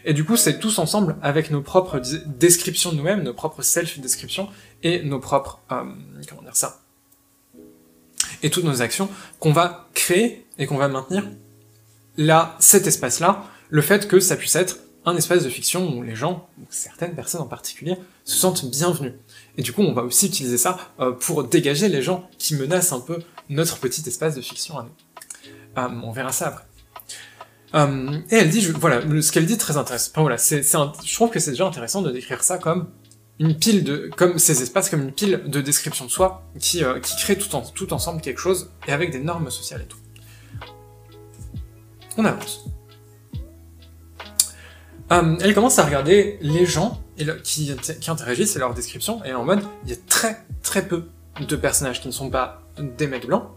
et 0.04 0.14
du 0.14 0.26
coup, 0.26 0.36
c'est 0.36 0.60
tous 0.60 0.78
ensemble, 0.80 1.16
avec 1.22 1.52
nos 1.52 1.62
propres 1.62 2.02
descriptions 2.26 2.92
de 2.92 2.98
nous-mêmes, 2.98 3.24
nos 3.24 3.34
propres 3.34 3.62
self-descriptions, 3.62 4.50
et 4.84 5.04
nos 5.04 5.20
propres, 5.20 5.62
euh, 5.72 5.84
comment 6.28 6.42
dire 6.42 6.56
ça, 6.56 6.82
et 8.44 8.50
toutes 8.50 8.66
nos 8.66 8.82
actions, 8.82 9.10
qu'on 9.40 9.54
va 9.54 9.90
créer 9.94 10.46
et 10.58 10.66
qu'on 10.66 10.78
va 10.78 10.88
maintenir. 10.88 11.24
Là, 12.18 12.56
cet 12.60 12.88
espace-là, 12.88 13.46
le 13.70 13.82
fait 13.82 14.08
que 14.08 14.20
ça 14.20 14.36
puisse 14.36 14.56
être 14.56 14.78
un 15.06 15.16
espace 15.16 15.44
de 15.44 15.50
fiction 15.50 15.96
où 15.96 16.04
les 16.04 16.16
gens, 16.16 16.48
certaines 16.70 17.16
personnes 17.16 17.42
en 17.42 17.48
particulier, 17.48 17.96
se 18.26 18.38
sentent 18.38 18.70
bienvenus. 18.70 19.14
Et 19.60 19.62
du 19.62 19.74
coup, 19.74 19.82
on 19.82 19.92
va 19.92 20.04
aussi 20.04 20.28
utiliser 20.28 20.58
ça 20.58 20.78
euh, 21.02 21.12
pour 21.12 21.44
dégager 21.44 21.90
les 21.90 22.02
gens 22.02 22.30
qui 22.38 22.56
menacent 22.56 22.94
un 22.94 23.02
peu 23.02 23.20
notre 23.50 23.78
petit 23.78 24.08
espace 24.08 24.34
de 24.34 24.40
fiction 24.40 24.80
à 24.80 24.84
nous. 24.84 24.92
Euh, 25.78 26.02
on 26.02 26.14
verra 26.14 26.32
ça 26.32 26.48
après. 26.48 26.64
Euh, 27.76 28.22
et 28.32 28.38
elle 28.38 28.50
dit, 28.50 28.66
voilà, 28.68 29.02
ce 29.22 29.34
qu'elle 29.34 29.46
dit 29.46 29.58
très 29.58 29.76
intéressant. 29.76 30.14
Je 30.16 31.14
trouve 31.14 31.30
que 31.30 31.42
c'est 31.42 31.52
déjà 31.52 31.68
intéressant 31.68 32.02
de 32.02 32.10
décrire 32.10 32.42
ça 32.42 32.58
comme 32.58 32.88
une 33.38 33.54
pile 33.54 33.84
de, 33.84 34.10
comme 34.16 34.40
ces 34.40 34.64
espaces, 34.64 34.90
comme 34.90 35.02
une 35.02 35.12
pile 35.12 35.44
de 35.46 35.60
description 35.60 36.06
de 36.06 36.10
soi 36.10 36.46
qui, 36.58 36.82
crée 37.18 37.38
tout, 37.38 37.54
en, 37.54 37.60
tout 37.62 37.92
ensemble 37.92 38.22
quelque 38.22 38.40
chose 38.40 38.72
et 38.88 38.94
avec 38.94 39.12
des 39.12 39.20
normes 39.20 39.52
sociales 39.52 39.82
et 39.82 39.88
tout. 39.88 40.00
On 42.16 42.24
avance. 42.24 42.64
Elle 45.10 45.54
commence 45.54 45.80
à 45.80 45.84
regarder 45.84 46.38
les 46.40 46.66
gens 46.66 47.02
et 47.20 47.26
qui, 47.44 47.76
qui 47.76 48.10
interagissent 48.10 48.56
à 48.56 48.60
leur 48.60 48.74
description, 48.74 49.24
et 49.26 49.34
en 49.34 49.44
mode, 49.44 49.62
il 49.84 49.92
y 49.92 49.94
a 49.94 49.98
très 50.08 50.44
très 50.64 50.88
peu 50.88 51.06
de 51.40 51.56
personnages 51.56 52.02
qui 52.02 52.08
ne 52.08 52.14
sont 52.14 52.30
pas 52.30 52.62
des 52.78 53.08
mecs 53.08 53.28
blancs. 53.28 53.50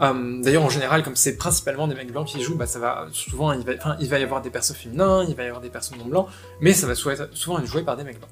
Euh, 0.00 0.40
D'ailleurs, 0.42 0.64
en 0.64 0.70
général, 0.70 1.02
comme 1.02 1.16
c'est 1.16 1.36
principalement 1.36 1.86
des 1.86 1.94
mecs 1.94 2.10
blancs 2.10 2.26
qui 2.26 2.42
jouent, 2.42 2.56
bah 2.56 2.66
ça 2.66 2.78
va 2.78 3.06
souvent, 3.12 3.52
il 3.52 3.64
va, 3.64 3.72
enfin, 3.76 3.96
il 4.00 4.08
va 4.08 4.18
y 4.18 4.22
avoir 4.22 4.40
des 4.40 4.50
persos 4.50 4.74
féminins, 4.74 5.24
il 5.28 5.34
va 5.34 5.44
y 5.44 5.46
avoir 5.46 5.60
des 5.60 5.68
persos 5.68 5.96
non 5.98 6.06
blancs, 6.06 6.28
mais 6.60 6.72
ça 6.72 6.86
va 6.86 6.94
souvent 6.94 7.58
être 7.58 7.66
joué 7.66 7.82
par 7.82 7.96
des 7.96 8.04
mecs 8.04 8.18
blancs. 8.18 8.30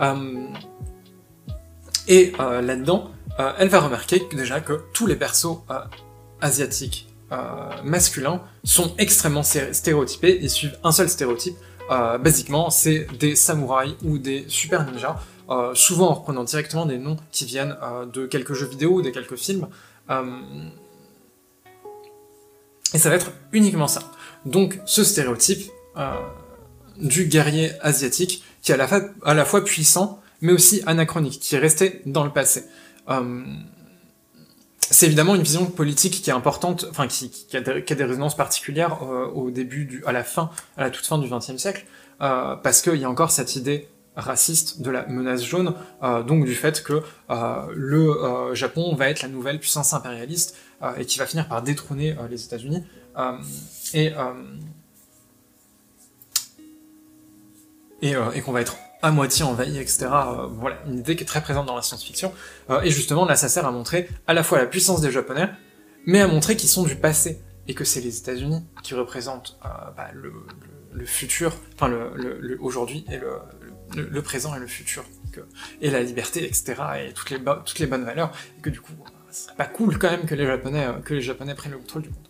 Euh, 0.00 0.46
et 2.08 2.32
euh, 2.40 2.60
là-dedans, 2.62 3.10
elle 3.58 3.68
va 3.68 3.80
remarquer 3.80 4.22
déjà 4.32 4.60
que 4.60 4.84
tous 4.92 5.06
les 5.06 5.16
persos 5.16 5.58
asiatiques 6.40 7.08
masculins 7.82 8.42
sont 8.62 8.94
extrêmement 8.96 9.42
stéréotypés 9.42 10.38
et 10.40 10.48
suivent 10.48 10.78
un 10.84 10.92
seul 10.92 11.08
stéréotype. 11.08 11.56
Basiquement, 11.88 12.70
c'est 12.70 13.06
des 13.18 13.36
samouraïs 13.36 13.94
ou 14.04 14.18
des 14.18 14.44
super 14.48 14.90
ninjas, 14.90 15.20
souvent 15.74 16.10
en 16.10 16.14
reprenant 16.14 16.44
directement 16.44 16.86
des 16.86 16.98
noms 16.98 17.16
qui 17.30 17.44
viennent 17.44 17.76
de 18.12 18.26
quelques 18.26 18.54
jeux 18.54 18.66
vidéo 18.66 18.94
ou 18.94 19.02
de 19.02 19.10
quelques 19.10 19.36
films. 19.36 19.68
et 22.94 22.98
ça 22.98 23.08
va 23.10 23.16
être 23.16 23.32
uniquement 23.52 23.88
ça. 23.88 24.02
Donc 24.46 24.80
ce 24.86 25.04
stéréotype 25.04 25.70
du 26.96 27.26
guerrier 27.26 27.72
asiatique 27.80 28.44
qui 28.62 28.72
est 28.72 28.74
à 28.74 28.78
la, 28.78 28.88
à 29.24 29.34
la 29.34 29.44
fois 29.44 29.64
puissant 29.64 30.20
mais 30.44 30.52
aussi 30.52 30.82
anachronique, 30.86 31.40
qui 31.40 31.54
est 31.54 31.58
resté 31.58 32.02
dans 32.06 32.24
le 32.24 32.30
passé. 32.30 32.64
C'est 34.90 35.06
évidemment 35.06 35.34
une 35.34 35.42
vision 35.42 35.66
politique 35.66 36.22
qui 36.22 36.30
est 36.30 36.32
importante, 36.32 36.86
enfin 36.90 37.06
qui, 37.06 37.30
a, 37.56 37.60
des, 37.60 38.04
résonances 38.04 38.36
particulières 38.36 39.02
euh, 39.02 39.26
au 39.28 39.50
début, 39.50 39.86
du, 39.86 40.04
à 40.04 40.12
la 40.12 40.24
fin, 40.24 40.50
à 40.76 40.82
la 40.82 40.90
toute 40.90 41.06
fin 41.06 41.18
du 41.18 41.28
XXe 41.28 41.56
siècle, 41.56 41.86
euh, 42.20 42.54
parce 42.56 42.82
qu'il 42.82 42.96
y 42.96 43.04
a 43.04 43.10
encore 43.10 43.30
cette 43.30 43.56
idée 43.56 43.88
raciste 44.14 44.82
de 44.82 44.90
la 44.90 45.06
menace 45.06 45.42
jaune, 45.42 45.74
euh, 46.02 46.22
donc 46.22 46.44
du 46.44 46.54
fait 46.54 46.82
que 46.82 47.02
le 47.74 48.54
Japon 48.54 48.94
va 48.94 49.08
être 49.08 49.22
la 49.22 49.28
nouvelle 49.28 49.58
puissance 49.58 49.92
impérialiste 49.94 50.56
et 50.98 51.06
qui 51.06 51.18
va 51.18 51.26
finir 51.26 51.48
par 51.48 51.62
détrôner 51.62 52.14
les 52.30 52.44
États-Unis. 52.44 52.84
Et 53.94 54.12
et, 58.02 58.12
et 58.34 58.40
qu'on 58.42 58.52
va 58.52 58.60
être 58.60 58.76
à 59.04 59.10
moitié 59.10 59.44
envahi, 59.44 59.78
etc. 59.78 60.06
Euh, 60.06 60.46
voilà, 60.46 60.78
une 60.86 61.00
idée 61.00 61.14
qui 61.14 61.24
est 61.24 61.26
très 61.26 61.42
présente 61.42 61.66
dans 61.66 61.76
la 61.76 61.82
science-fiction. 61.82 62.32
Euh, 62.70 62.80
et 62.80 62.90
justement, 62.90 63.26
là, 63.26 63.36
ça 63.36 63.50
sert 63.50 63.66
à 63.66 63.70
montrer 63.70 64.08
à 64.26 64.32
la 64.32 64.42
fois 64.42 64.56
la 64.56 64.64
puissance 64.64 65.02
des 65.02 65.10
Japonais, 65.10 65.50
mais 66.06 66.22
à 66.22 66.26
montrer 66.26 66.56
qu'ils 66.56 66.70
sont 66.70 66.84
du 66.84 66.96
passé, 66.96 67.42
et 67.68 67.74
que 67.74 67.84
c'est 67.84 68.00
les 68.00 68.18
États-Unis 68.18 68.64
qui 68.82 68.94
représentent 68.94 69.58
euh, 69.66 69.68
bah, 69.94 70.08
le, 70.14 70.32
futur, 71.04 71.54
enfin 71.74 71.88
le, 71.88 72.56
aujourd'hui 72.62 73.04
et 73.10 73.18
le, 73.18 74.22
présent 74.22 74.56
et 74.56 74.58
le 74.58 74.66
futur, 74.66 75.04
et 75.82 75.90
la 75.90 76.02
liberté, 76.02 76.46
etc. 76.46 76.76
et 77.06 77.12
toutes 77.12 77.28
les, 77.28 77.38
toutes 77.38 77.80
les 77.80 77.86
bonnes 77.86 78.04
valeurs, 78.04 78.32
et 78.58 78.62
que 78.62 78.70
du 78.70 78.80
coup, 78.80 78.92
ce 79.30 79.44
serait 79.44 79.56
pas 79.56 79.66
cool 79.66 79.98
quand 79.98 80.10
même 80.10 80.24
que 80.24 80.34
les 80.34 80.46
Japonais, 80.46 80.88
que 81.04 81.12
les 81.12 81.20
Japonais 81.20 81.54
prennent 81.54 81.72
le 81.72 81.78
contrôle 81.78 82.02
du 82.02 82.08
monde. 82.08 82.26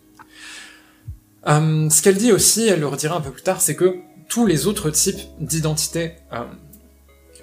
Ce 1.89 2.01
qu'elle 2.01 2.17
dit 2.17 2.33
aussi, 2.33 2.67
elle 2.67 2.81
le 2.81 2.87
redira 2.87 3.15
un 3.15 3.21
peu 3.21 3.31
plus 3.31 3.43
tard, 3.43 3.61
c'est 3.61 3.77
que 3.77 3.95
tous 4.27 4.45
les 4.45 4.67
autres 4.67 4.89
types 4.89 5.21
d'identité 5.39 6.15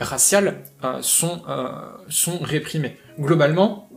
raciales 0.02 0.62
euh, 0.84 1.00
sont, 1.02 1.42
euh, 1.48 1.70
sont 2.08 2.38
réprimées. 2.38 2.96
Globalement, 3.18 3.88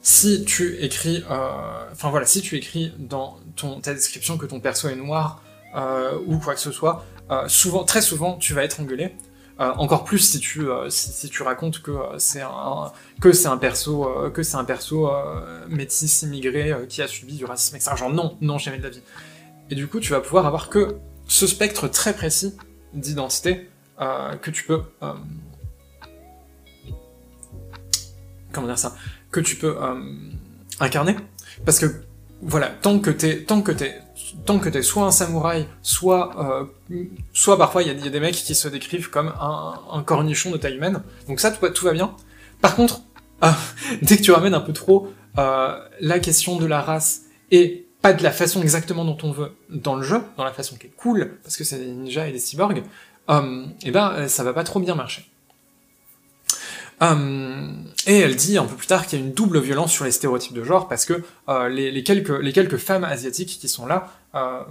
si 0.00 0.44
tu 0.44 0.76
écris, 0.82 1.24
euh, 1.30 1.90
enfin 1.92 2.10
voilà, 2.10 2.26
si 2.26 2.40
tu 2.40 2.56
écris 2.56 2.92
dans 2.98 3.38
ta 3.82 3.92
description 3.92 4.38
que 4.38 4.46
ton 4.46 4.60
perso 4.60 4.88
est 4.88 4.96
noir 4.96 5.42
ou 6.26 6.38
quoi 6.38 6.54
que 6.54 6.60
ce 6.60 6.72
soit, 6.72 7.04
souvent, 7.48 7.84
très 7.84 8.00
souvent, 8.00 8.38
tu 8.38 8.54
vas 8.54 8.64
être 8.64 8.80
engueulé. 8.80 9.14
encore 9.58 10.04
plus 10.04 10.20
si 10.20 10.40
tu 10.40 10.66
si, 10.88 11.28
tu 11.28 11.42
racontes 11.42 11.82
que 11.82 11.92
c'est 12.16 12.40
un 12.40 12.92
que 13.20 13.32
c'est 13.32 13.48
un 13.48 13.58
perso 13.58 14.30
que 14.32 14.42
c'est 14.42 14.56
un 14.56 14.64
perso 14.64 15.10
métis 15.68 16.22
immigré 16.22 16.74
qui 16.88 17.02
a 17.02 17.08
subi 17.08 17.34
du 17.34 17.44
racisme 17.44 17.76
etc. 17.76 17.90
Genre 17.94 18.10
non 18.10 18.38
non 18.40 18.56
jamais 18.56 18.78
de 18.78 18.84
la 18.84 18.88
vie. 18.90 19.02
Et 19.68 19.74
du 19.74 19.86
coup 19.86 20.00
tu 20.00 20.12
vas 20.12 20.20
pouvoir 20.20 20.46
avoir 20.46 20.70
que 20.70 20.96
ce 21.26 21.46
spectre 21.46 21.88
très 21.88 22.14
précis 22.14 22.56
d'identité 22.94 23.68
que 23.98 24.50
tu 24.50 24.64
peux 24.64 24.80
comment 28.56 28.66
dire 28.66 28.78
ça, 28.78 28.96
que 29.30 29.38
tu 29.38 29.54
peux 29.56 29.76
euh, 29.80 29.94
incarner. 30.80 31.14
Parce 31.64 31.78
que, 31.78 31.86
voilà, 32.42 32.68
tant 32.68 32.98
que 32.98 33.10
t'es, 33.10 33.44
tant 33.44 33.62
que 33.62 33.70
t'es, 33.70 34.00
tant 34.44 34.58
que 34.58 34.68
t'es 34.68 34.82
soit 34.82 35.04
un 35.04 35.10
samouraï, 35.12 35.68
soit, 35.82 36.68
euh, 36.90 37.04
soit 37.32 37.56
parfois 37.56 37.82
il 37.82 37.88
y, 37.88 38.06
a 38.06 38.10
des 38.10 38.20
mecs 38.20 38.34
qui 38.34 38.54
se 38.54 38.68
décrivent 38.68 39.10
comme 39.10 39.32
un, 39.40 40.02
cornichon 40.02 40.50
de 40.50 40.56
taille 40.56 40.76
humaine. 40.76 41.02
Donc 41.28 41.38
ça, 41.38 41.50
tout, 41.50 41.68
tout 41.68 41.84
va 41.84 41.92
bien. 41.92 42.14
Par 42.60 42.74
contre, 42.74 43.02
euh, 43.44 43.50
dès 44.02 44.16
que 44.16 44.22
tu 44.22 44.32
ramènes 44.32 44.54
un 44.54 44.60
peu 44.60 44.72
trop 44.72 45.12
la 45.36 46.18
question 46.18 46.56
de 46.56 46.64
la 46.64 46.80
race 46.80 47.24
et 47.50 47.86
pas 48.00 48.14
de 48.14 48.22
la 48.22 48.30
façon 48.30 48.62
exactement 48.62 49.04
dont 49.04 49.18
on 49.22 49.32
veut 49.32 49.52
dans 49.68 49.96
le 49.96 50.02
jeu, 50.02 50.22
dans 50.38 50.44
la 50.44 50.52
façon 50.52 50.76
qui 50.76 50.86
est 50.86 50.92
cool, 50.96 51.38
parce 51.42 51.58
que 51.58 51.64
c'est 51.64 51.78
des 51.78 51.92
ninjas 51.92 52.28
et 52.28 52.32
des 52.32 52.38
cyborgs, 52.38 52.78
et 52.78 53.32
eh 53.82 53.90
ben 53.90 54.28
ça 54.28 54.44
va 54.44 54.54
pas 54.54 54.64
trop 54.64 54.80
bien 54.80 54.94
marcher. 54.94 55.30
Euh, 57.02 57.72
et 58.06 58.20
elle 58.20 58.36
dit 58.36 58.56
un 58.56 58.64
peu 58.64 58.74
plus 58.74 58.86
tard 58.86 59.06
qu'il 59.06 59.18
y 59.18 59.22
a 59.22 59.24
une 59.24 59.32
double 59.32 59.60
violence 59.60 59.92
sur 59.92 60.04
les 60.04 60.10
stéréotypes 60.10 60.54
de 60.54 60.64
genre 60.64 60.88
parce 60.88 61.04
que 61.04 61.22
euh, 61.48 61.68
les, 61.68 61.90
les, 61.90 62.02
quelques, 62.02 62.40
les 62.40 62.52
quelques 62.52 62.78
femmes 62.78 63.04
asiatiques 63.04 63.58
qui 63.60 63.68
sont 63.68 63.86
là, 63.86 64.10
euh, 64.34 64.62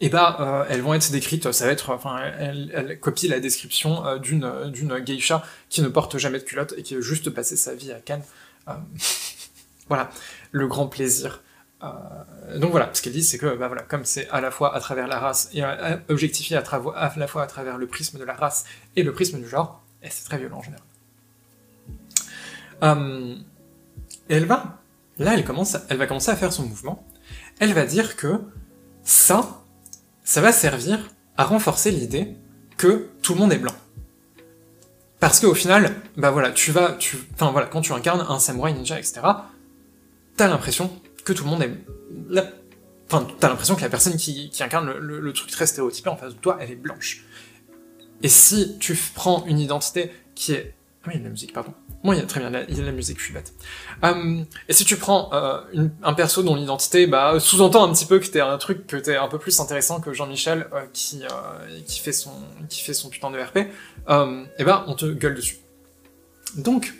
et 0.00 0.06
eh 0.06 0.08
ben, 0.08 0.36
euh, 0.40 0.64
elles 0.68 0.82
vont 0.82 0.94
être 0.94 1.12
décrites, 1.12 1.52
ça 1.52 1.64
va 1.64 1.70
être, 1.70 1.90
enfin, 1.90 2.18
elle, 2.36 2.72
elle 2.74 2.98
copie 2.98 3.28
la 3.28 3.38
description 3.38 4.04
euh, 4.04 4.18
d'une 4.18 4.50
d'une 4.72 4.98
geisha 4.98 5.44
qui 5.68 5.80
ne 5.80 5.86
porte 5.86 6.18
jamais 6.18 6.40
de 6.40 6.44
culotte 6.44 6.74
et 6.76 6.82
qui 6.82 6.96
veut 6.96 7.02
juste 7.02 7.30
passer 7.30 7.56
sa 7.56 7.74
vie 7.74 7.92
à 7.92 8.00
Cannes. 8.00 8.24
voilà, 9.88 10.10
le 10.50 10.66
grand 10.66 10.88
plaisir. 10.88 11.40
donc 12.56 12.72
voilà, 12.72 12.90
ce 12.92 13.00
qu'elle 13.00 13.12
dit, 13.12 13.22
c'est 13.22 13.38
que, 13.38 13.54
bah 13.54 13.68
voilà, 13.68 13.82
comme 13.82 14.04
c'est 14.04 14.28
à 14.30 14.40
la 14.40 14.50
fois 14.50 14.74
à 14.74 14.80
travers 14.80 15.06
la 15.06 15.20
race 15.20 15.50
et 15.54 15.62
objectifié 16.08 16.56
à, 16.56 16.62
à 16.96 17.12
la 17.16 17.26
fois 17.28 17.44
à 17.44 17.46
travers 17.46 17.78
le 17.78 17.86
prisme 17.86 18.18
de 18.18 18.24
la 18.24 18.34
race 18.34 18.64
et 18.96 19.04
le 19.04 19.12
prisme 19.12 19.40
du 19.40 19.48
genre, 19.48 19.81
et 20.02 20.10
c'est 20.10 20.24
très 20.24 20.38
violent 20.38 20.58
en 20.58 20.62
général. 20.62 20.84
Euh, 22.82 23.36
et 24.28 24.34
elle 24.34 24.46
va, 24.46 24.78
là, 25.18 25.34
elle 25.34 25.44
commence, 25.44 25.76
elle 25.88 25.96
va 25.96 26.06
commencer 26.06 26.30
à 26.30 26.36
faire 26.36 26.52
son 26.52 26.64
mouvement. 26.64 27.06
Elle 27.60 27.72
va 27.72 27.84
dire 27.84 28.16
que 28.16 28.40
ça, 29.04 29.62
ça 30.24 30.40
va 30.40 30.52
servir 30.52 31.10
à 31.36 31.44
renforcer 31.44 31.90
l'idée 31.90 32.36
que 32.76 33.10
tout 33.22 33.34
le 33.34 33.40
monde 33.40 33.52
est 33.52 33.58
blanc. 33.58 33.74
Parce 35.20 35.38
qu'au 35.38 35.54
final, 35.54 35.94
bah 36.16 36.32
voilà, 36.32 36.50
tu 36.50 36.72
vas, 36.72 36.92
tu, 36.94 37.16
enfin 37.34 37.52
voilà, 37.52 37.68
quand 37.68 37.80
tu 37.80 37.92
incarnes 37.92 38.26
un 38.28 38.40
samouraï 38.40 38.74
ninja, 38.74 38.98
etc., 38.98 39.20
t'as 40.36 40.48
l'impression 40.48 40.90
que 41.24 41.32
tout 41.32 41.44
le 41.44 41.50
monde 41.50 41.62
est, 41.62 41.70
enfin, 43.06 43.26
t'as 43.38 43.48
l'impression 43.48 43.76
que 43.76 43.82
la 43.82 43.88
personne 43.88 44.16
qui, 44.16 44.50
incarne 44.60 44.92
le, 44.98 45.32
truc 45.32 45.50
très 45.50 45.66
stéréotypé 45.66 46.08
en 46.08 46.16
face 46.16 46.34
de 46.34 46.40
toi, 46.40 46.58
elle 46.60 46.72
est 46.72 46.76
blanche. 46.76 47.24
Et 48.22 48.28
si 48.28 48.78
tu 48.78 48.96
prends 49.14 49.44
une 49.46 49.58
identité 49.58 50.12
qui 50.34 50.52
est... 50.52 50.74
Ah 51.04 51.08
oui, 51.08 51.14
il 51.14 51.16
y 51.16 51.16
a 51.16 51.20
de 51.20 51.24
la 51.24 51.30
musique, 51.30 51.52
pardon. 51.52 51.74
Moi, 52.04 52.20
très 52.22 52.40
bien, 52.40 52.50
il 52.68 52.74
y 52.76 52.78
a 52.78 52.82
de 52.82 52.86
la 52.86 52.92
musique, 52.92 53.18
je 53.20 53.24
suis 53.24 53.34
bête. 53.34 53.54
Euh, 54.02 54.42
et 54.68 54.72
si 54.72 54.84
tu 54.84 54.96
prends 54.96 55.30
euh, 55.32 55.60
un 56.02 56.14
perso 56.14 56.42
dont 56.42 56.56
l'identité 56.56 57.06
bah, 57.06 57.38
sous-entend 57.38 57.88
un 57.88 57.92
petit 57.92 58.06
peu 58.06 58.18
que 58.18 58.26
t'es 58.26 58.40
un 58.40 58.58
truc 58.58 58.88
que 58.88 58.96
t'es 58.96 59.16
un 59.16 59.28
peu 59.28 59.38
plus 59.38 59.60
intéressant 59.60 60.00
que 60.00 60.12
Jean-Michel 60.12 60.66
euh, 60.72 60.84
qui, 60.92 61.20
fait 62.00 62.12
son, 62.12 62.32
qui 62.68 62.82
putain 63.10 63.30
de 63.30 63.38
RP, 63.38 63.56
et 64.58 64.64
ben 64.64 64.84
on 64.88 64.94
te 64.94 65.06
gueule 65.06 65.36
dessus. 65.36 65.58
Donc, 66.56 66.92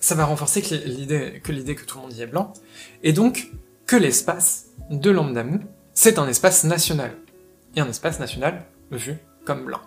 ça 0.00 0.14
va 0.14 0.24
renforcer 0.24 0.62
que 0.62 0.74
l'idée 0.74 1.40
que 1.42 1.52
que 1.52 1.84
tout 1.84 1.98
le 1.98 2.02
monde 2.02 2.12
y 2.12 2.22
est 2.22 2.26
blanc, 2.26 2.52
et 3.02 3.12
donc 3.12 3.50
que 3.86 3.96
l'espace 3.96 4.66
de 4.90 5.10
Lambdamou, 5.10 5.60
c'est 5.92 6.20
un 6.20 6.28
espace 6.28 6.62
national 6.62 7.16
un 7.80 7.88
espace 7.88 8.20
national 8.20 8.64
vu 8.90 9.16
comme 9.44 9.64
blanc. 9.64 9.80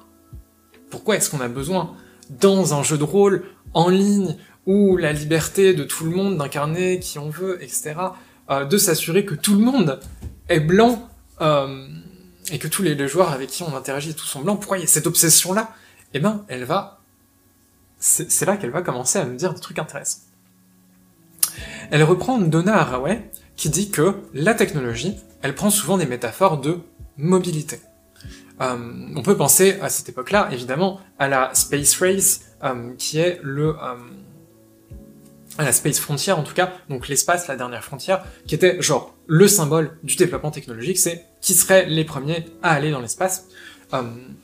Pourquoi 0.89 1.15
est-ce 1.15 1.29
qu'on 1.29 1.41
a 1.41 1.48
besoin, 1.48 1.95
dans 2.29 2.74
un 2.74 2.83
jeu 2.83 2.98
de 2.98 3.03
rôle 3.03 3.43
en 3.74 3.89
ligne, 3.89 4.36
où 4.65 4.98
la 4.98 5.13
liberté 5.13 5.74
de 5.74 5.83
tout 5.83 6.05
le 6.05 6.12
monde 6.12 6.38
d'incarner 6.38 7.00
qui 7.00 7.17
on 7.17 7.29
veut, 7.29 7.62
etc., 7.63 7.95
euh, 8.50 8.65
de 8.65 8.77
s'assurer 8.77 9.25
que 9.25 9.36
tout 9.36 9.53
le 9.53 9.63
monde 9.63 10.00
est 10.50 10.60
blanc, 10.60 11.10
euh, 11.41 11.88
et 12.51 12.60
que 12.60 12.67
tous 12.67 12.83
les, 12.83 13.07
joueurs 13.07 13.31
avec 13.31 13.50
qui 13.50 13.63
on 13.63 13.75
interagit 13.75 14.13
tous 14.13 14.25
sont 14.25 14.41
blancs, 14.41 14.60
pourquoi 14.60 14.77
il 14.77 14.81
y 14.81 14.83
a 14.83 14.88
cette 14.88 15.07
obsession-là? 15.07 15.71
Eh 16.13 16.19
ben, 16.19 16.43
elle 16.48 16.65
va... 16.65 17.00
C'est 18.00 18.45
là 18.45 18.57
qu'elle 18.57 18.71
va 18.71 18.81
commencer 18.81 19.19
à 19.19 19.25
nous 19.25 19.36
dire 19.36 19.53
des 19.53 19.60
trucs 19.60 19.77
intéressants. 19.77 20.21
Elle 21.91 22.03
reprend 22.03 22.39
Donna 22.39 22.81
Haraway, 22.81 23.29
qui 23.55 23.69
dit 23.69 23.91
que 23.91 24.15
la 24.33 24.55
technologie, 24.55 25.17
elle 25.43 25.53
prend 25.53 25.69
souvent 25.69 25.98
des 25.98 26.07
métaphores 26.07 26.60
de 26.60 26.79
mobilité. 27.18 27.80
Euh, 28.62 28.77
on 29.15 29.24
peut 29.24 29.36
penser 29.36 29.80
à 29.82 29.89
cette 29.89 30.10
époque-là, 30.10 30.50
évidemment, 30.51 31.00
à 31.18 31.27
la 31.27 31.53
Space 31.53 31.96
Race, 31.98 32.41
euh, 32.63 32.94
qui 32.98 33.18
est 33.18 33.39
le, 33.41 33.70
euh, 33.70 33.96
à 35.58 35.63
la 35.63 35.72
Space 35.72 36.00
Frontier 36.00 36.34
en 36.34 36.44
tout 36.44 36.53
cas, 36.53 36.72
donc 36.89 37.08
l'espace, 37.08 37.48
la 37.48 37.56
dernière 37.56 37.84
frontière, 37.84 38.24
qui 38.46 38.53
était 38.53 38.82
genre 38.82 39.15
le 39.25 39.48
symbole 39.48 39.98
du 40.03 40.15
développement 40.15 40.51
technologique, 40.51 41.00
c'est 41.00 41.25
qui 41.41 41.56
seraient 41.56 41.88
les 41.88 42.06
premiers 42.06 42.46
à 42.62 42.72
aller 42.72 42.91
dans 42.91 43.01
l'espace. 43.01 43.48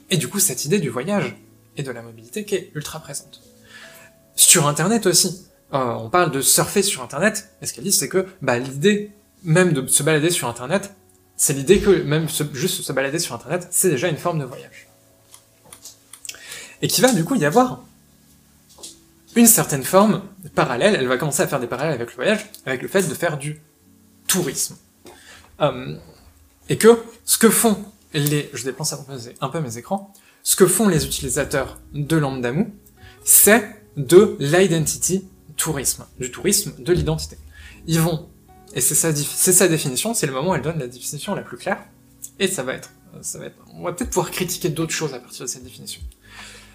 Et 0.10 0.18
du 0.18 0.28
coup, 0.28 0.40
cette 0.40 0.66
idée 0.66 0.80
du 0.80 0.90
voyage 0.90 1.38
et 1.78 1.84
de 1.84 1.92
la 1.92 2.02
mobilité 2.02 2.44
qui 2.44 2.56
est 2.56 2.72
ultra 2.76 3.00
présente. 3.00 3.42
Sur 4.36 4.68
Internet 4.68 5.06
aussi, 5.06 5.48
on 5.72 6.10
parle 6.10 6.32
de 6.32 6.42
surfer 6.42 6.82
sur 6.82 7.02
Internet, 7.02 7.50
et 7.62 7.66
ce 7.66 7.74
qu'elle 7.74 7.86
dit, 7.86 7.94
c'est 7.94 8.10
que 8.10 8.26
bah, 8.42 8.60
l'idée 8.60 9.12
même 9.44 9.72
de 9.72 9.88
se 9.88 10.04
balader 10.04 10.32
sur 10.32 10.50
Internet, 10.50 10.94
c'est 11.38 11.54
l'idée 11.54 11.80
que 11.80 12.02
même 12.02 12.28
juste 12.54 12.82
se 12.82 12.92
balader 12.92 13.20
sur 13.20 13.36
Internet, 13.36 13.68
c'est 13.72 13.90
déjà 13.90 14.10
une 14.10 14.18
forme 14.18 14.40
de 14.40 14.46
voyage. 14.46 14.88
Et 16.82 16.88
qu'il 16.88 17.04
va 17.04 17.14
du 17.14 17.24
coup 17.24 17.36
y 17.36 17.46
avoir 17.46 17.84
une 19.36 19.46
certaine 19.46 19.84
forme 19.84 20.24
parallèle, 20.56 20.96
elle 20.96 21.08
va 21.08 21.18
commencer 21.18 21.44
à 21.44 21.48
faire 21.48 21.60
des 21.60 21.68
parallèles 21.68 21.94
avec 21.94 22.10
le 22.10 22.16
voyage, 22.16 22.50
avec 22.66 22.82
le 22.82 22.88
fait 22.88 23.08
de 23.08 23.14
faire 23.14 23.38
du 23.38 23.62
tourisme. 24.28 24.76
Euh, 25.62 25.96
et 26.70 26.78
que 26.78 27.04
ce 27.24 27.38
que 27.38 27.50
font 27.50 27.78
les... 28.14 28.50
Je 28.54 28.64
dépense 28.64 28.94
un 28.94 29.50
peu 29.50 29.60
mes 29.60 29.78
écrans. 29.78 30.12
Ce 30.44 30.56
que 30.56 30.66
font 30.66 30.88
les 30.88 31.06
utilisateurs 31.06 31.80
de 31.94 32.18
Lambdamu, 32.18 32.74
c'est 33.24 33.76
de 33.96 34.38
l'identity 34.40 35.28
tourisme, 35.56 36.06
du 36.20 36.32
tourisme 36.32 36.74
de 36.80 36.94
l'identité. 36.94 37.38
Ils 37.88 38.00
vont, 38.00 38.30
et 38.74 38.82
c'est 38.82 38.96
sa, 38.96 39.14
sa 39.16 39.68
définition, 39.68 40.14
c'est 40.14 40.28
le 40.28 40.34
moment 40.34 40.52
où 40.52 40.56
elle 40.56 40.62
donne 40.62 40.80
la 40.80 40.88
définition 40.88 41.36
la 41.36 41.42
plus 41.42 41.58
claire, 41.58 41.84
et 42.40 42.48
ça 42.48 42.64
va 42.64 42.74
être, 42.74 42.92
ça 43.22 43.40
va 43.40 43.46
être, 43.46 43.56
on 43.74 43.84
va 43.84 43.94
peut-être 43.94 44.10
pouvoir 44.10 44.32
critiquer 44.32 44.70
d'autres 44.70 44.94
choses 44.94 45.14
à 45.14 45.20
partir 45.20 45.46
de 45.46 45.50
cette 45.50 45.64
définition. 45.64 46.02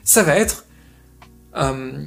Ça 0.05 0.23
va 0.23 0.37
être 0.37 0.65
euh, 1.57 2.05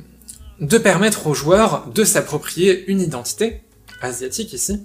de 0.60 0.78
permettre 0.78 1.28
aux 1.28 1.34
joueurs 1.34 1.88
de 1.88 2.04
s'approprier 2.04 2.90
une 2.90 3.00
identité, 3.00 3.62
asiatique 4.02 4.54
ici, 4.54 4.84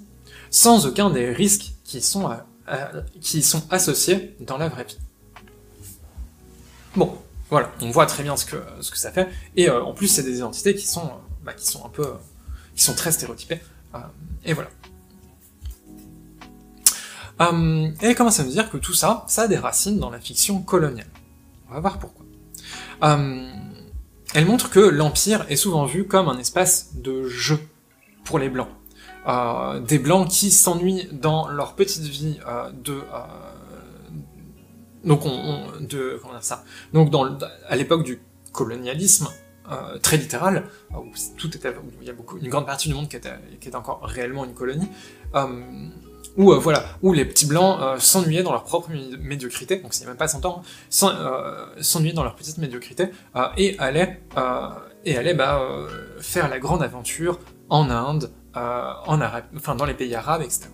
sans 0.49 0.85
aucun 0.85 1.09
des 1.09 1.31
risques 1.31 1.73
qui 1.83 2.01
sont, 2.01 2.29
qui 3.19 3.41
sont 3.41 3.63
associés 3.69 4.35
dans 4.39 4.57
la 4.57 4.69
vraie 4.69 4.85
vie. 4.85 4.97
Bon, 6.95 7.17
voilà, 7.49 7.71
on 7.81 7.91
voit 7.91 8.05
très 8.05 8.23
bien 8.23 8.35
ce 8.37 8.45
que, 8.45 8.57
ce 8.81 8.91
que 8.91 8.97
ça 8.97 9.11
fait, 9.11 9.27
et 9.55 9.69
euh, 9.69 9.83
en 9.83 9.93
plus 9.93 10.07
c'est 10.07 10.23
des 10.23 10.37
identités 10.37 10.75
qui 10.75 10.87
sont, 10.87 11.09
bah, 11.43 11.53
qui 11.53 11.65
sont 11.65 11.85
un 11.85 11.89
peu, 11.89 12.13
qui 12.75 12.83
sont 12.83 12.93
très 12.93 13.11
stéréotypées, 13.11 13.59
euh, 13.95 13.99
et 14.45 14.53
voilà. 14.53 14.69
Euh, 17.41 17.89
et 18.01 18.07
elle 18.07 18.15
commence 18.15 18.39
à 18.39 18.43
me 18.43 18.49
dire 18.49 18.69
que 18.69 18.77
tout 18.77 18.93
ça, 18.93 19.25
ça 19.27 19.43
a 19.43 19.47
des 19.47 19.57
racines 19.57 19.99
dans 19.99 20.09
la 20.09 20.19
fiction 20.19 20.61
coloniale? 20.61 21.09
On 21.69 21.73
va 21.73 21.79
voir 21.79 21.99
pourquoi. 21.99 22.25
elle 23.01 24.45
montre 24.45 24.69
que 24.69 24.79
l'Empire 24.79 25.45
est 25.49 25.55
souvent 25.55 25.85
vu 25.85 26.05
comme 26.05 26.29
un 26.29 26.37
espace 26.37 26.95
de 26.95 27.27
jeu 27.27 27.59
pour 28.23 28.39
les 28.39 28.49
Blancs. 28.49 28.69
des 29.87 29.99
Blancs 29.99 30.27
qui 30.29 30.51
s'ennuient 30.51 31.07
dans 31.11 31.47
leur 31.47 31.75
petite 31.75 32.03
vie 32.03 32.37
de 32.83 33.01
donc 35.03 35.25
on, 35.25 35.63
de 35.79 36.19
comment 36.21 36.33
dire 36.33 36.43
ça? 36.43 36.63
Donc 36.93 37.11
à 37.67 37.75
l'époque 37.75 38.03
du 38.03 38.21
colonialisme 38.51 39.29
euh, 39.71 39.97
très 39.99 40.17
littéral 40.17 40.65
où 40.93 41.11
tout 41.37 41.49
il 41.53 42.07
y 42.07 42.09
a 42.09 42.13
beaucoup 42.13 42.37
une 42.37 42.49
grande 42.49 42.65
partie 42.65 42.89
du 42.89 42.93
monde 42.93 43.09
qui 43.09 43.15
était 43.15 43.33
qui 43.59 43.67
était 43.67 43.77
encore 43.77 44.01
réellement 44.03 44.45
une 44.45 44.53
colonie 44.53 44.89
euh, 45.35 45.89
où 46.37 46.51
euh, 46.51 46.57
voilà 46.57 46.83
où 47.01 47.13
les 47.13 47.25
petits 47.25 47.45
blancs 47.45 47.79
euh, 47.81 47.99
s'ennuyaient 47.99 48.43
dans 48.43 48.51
leur 48.51 48.63
propre 48.63 48.89
médiocrité 49.19 49.77
donc 49.77 49.93
c'est 49.93 50.05
même 50.05 50.17
pas 50.17 50.27
100 50.27 50.45
ans 50.45 50.63
hein, 51.01 51.67
s'ennuyaient 51.81 52.13
dans 52.13 52.23
leur 52.23 52.35
petite 52.35 52.57
médiocrité 52.57 53.09
et 53.57 53.75
allaient 53.79 54.21
et 55.05 55.17
allaient 55.17 55.33
bah, 55.33 55.61
faire 56.19 56.49
la 56.49 56.59
grande 56.59 56.83
aventure 56.83 57.39
en 57.69 57.89
Inde 57.89 58.31
en 58.53 59.21
Arabe 59.21 59.45
dans 59.77 59.85
les 59.85 59.93
pays 59.93 60.15
arabes 60.15 60.41
etc 60.41 60.69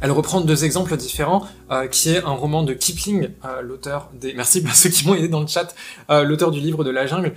elle 0.00 0.10
reprend 0.10 0.40
deux 0.40 0.64
exemples 0.64 0.96
différents, 0.96 1.46
euh, 1.70 1.86
qui 1.86 2.10
est 2.10 2.18
un 2.18 2.32
roman 2.32 2.62
de 2.62 2.74
Kipling, 2.74 3.30
euh, 3.44 3.62
l'auteur 3.62 4.10
des... 4.14 4.34
Merci 4.36 4.64
à 4.68 4.74
ceux 4.74 4.90
qui 4.90 5.06
m'ont 5.06 5.14
aidé 5.14 5.28
dans 5.28 5.40
le 5.40 5.46
chat, 5.46 5.74
euh, 6.10 6.24
l'auteur 6.24 6.50
du 6.50 6.60
livre 6.60 6.84
de 6.84 6.90
la 6.90 7.06
jungle, 7.06 7.34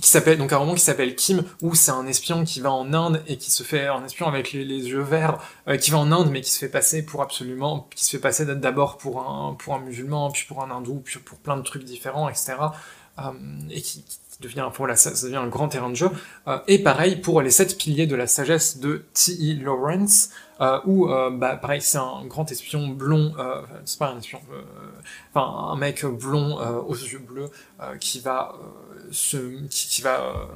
qui 0.00 0.08
s'appelle 0.08 0.38
donc 0.38 0.52
un 0.52 0.56
roman 0.56 0.74
qui 0.74 0.82
s'appelle 0.82 1.14
Kim, 1.14 1.44
où 1.62 1.74
c'est 1.74 1.90
un 1.90 2.06
espion 2.06 2.44
qui 2.44 2.60
va 2.60 2.70
en 2.70 2.92
Inde 2.92 3.22
et 3.26 3.36
qui 3.36 3.50
se 3.50 3.62
fait 3.62 3.86
un 3.86 4.04
espion 4.04 4.26
avec 4.26 4.52
les, 4.52 4.62
yeux 4.64 5.00
verts, 5.00 5.38
qui 5.80 5.90
va 5.90 5.98
en 5.98 6.12
Inde 6.12 6.30
mais 6.30 6.40
qui 6.40 6.50
se 6.50 6.58
fait 6.58 6.68
passer 6.68 7.04
pour 7.04 7.22
absolument, 7.22 7.88
qui 7.94 8.04
se 8.04 8.10
fait 8.10 8.18
passer 8.18 8.46
d'abord 8.46 8.98
pour 8.98 9.20
un 9.20 9.54
pour 9.54 9.74
un 9.74 9.80
musulman, 9.80 10.30
puis 10.30 10.44
pour 10.46 10.62
un 10.62 10.70
hindou, 10.70 11.02
puis 11.04 11.18
pour 11.18 11.38
plein 11.38 11.56
de 11.56 11.62
trucs 11.62 11.84
différents, 11.84 12.28
etc. 12.28 12.54
et 13.70 13.80
qui, 13.80 14.04
devient, 14.40 14.68
voilà, 14.76 14.96
ça, 14.96 15.10
devient 15.10 15.36
un 15.36 15.48
grand 15.48 15.68
terrain 15.68 15.88
de 15.88 15.94
jeu. 15.94 16.10
et 16.68 16.78
pareil 16.78 17.16
pour 17.16 17.40
les 17.40 17.50
sept 17.50 17.78
piliers 17.78 18.06
de 18.06 18.16
la 18.16 18.26
sagesse 18.26 18.78
de 18.78 19.06
T.E. 19.14 19.62
Lawrence, 19.62 20.30
euh, 20.60 20.80
où, 20.86 21.10
euh, 21.10 21.30
bah, 21.30 21.56
pareil, 21.56 21.82
c'est 21.82 21.98
un 21.98 22.24
grand 22.24 22.50
espion 22.50 22.88
blond, 22.88 23.34
euh, 23.38 23.60
c'est 23.84 23.98
pas 23.98 24.08
un 24.08 24.18
espion, 24.18 24.40
euh, 24.52 24.62
enfin, 25.34 25.72
un 25.72 25.76
mec 25.76 26.04
blond 26.06 26.56
aux 26.86 26.94
yeux 26.94 27.18
bleus 27.18 27.50
qui 28.00 28.20
va 28.20 28.54
qui, 29.10 30.02
va 30.02 30.48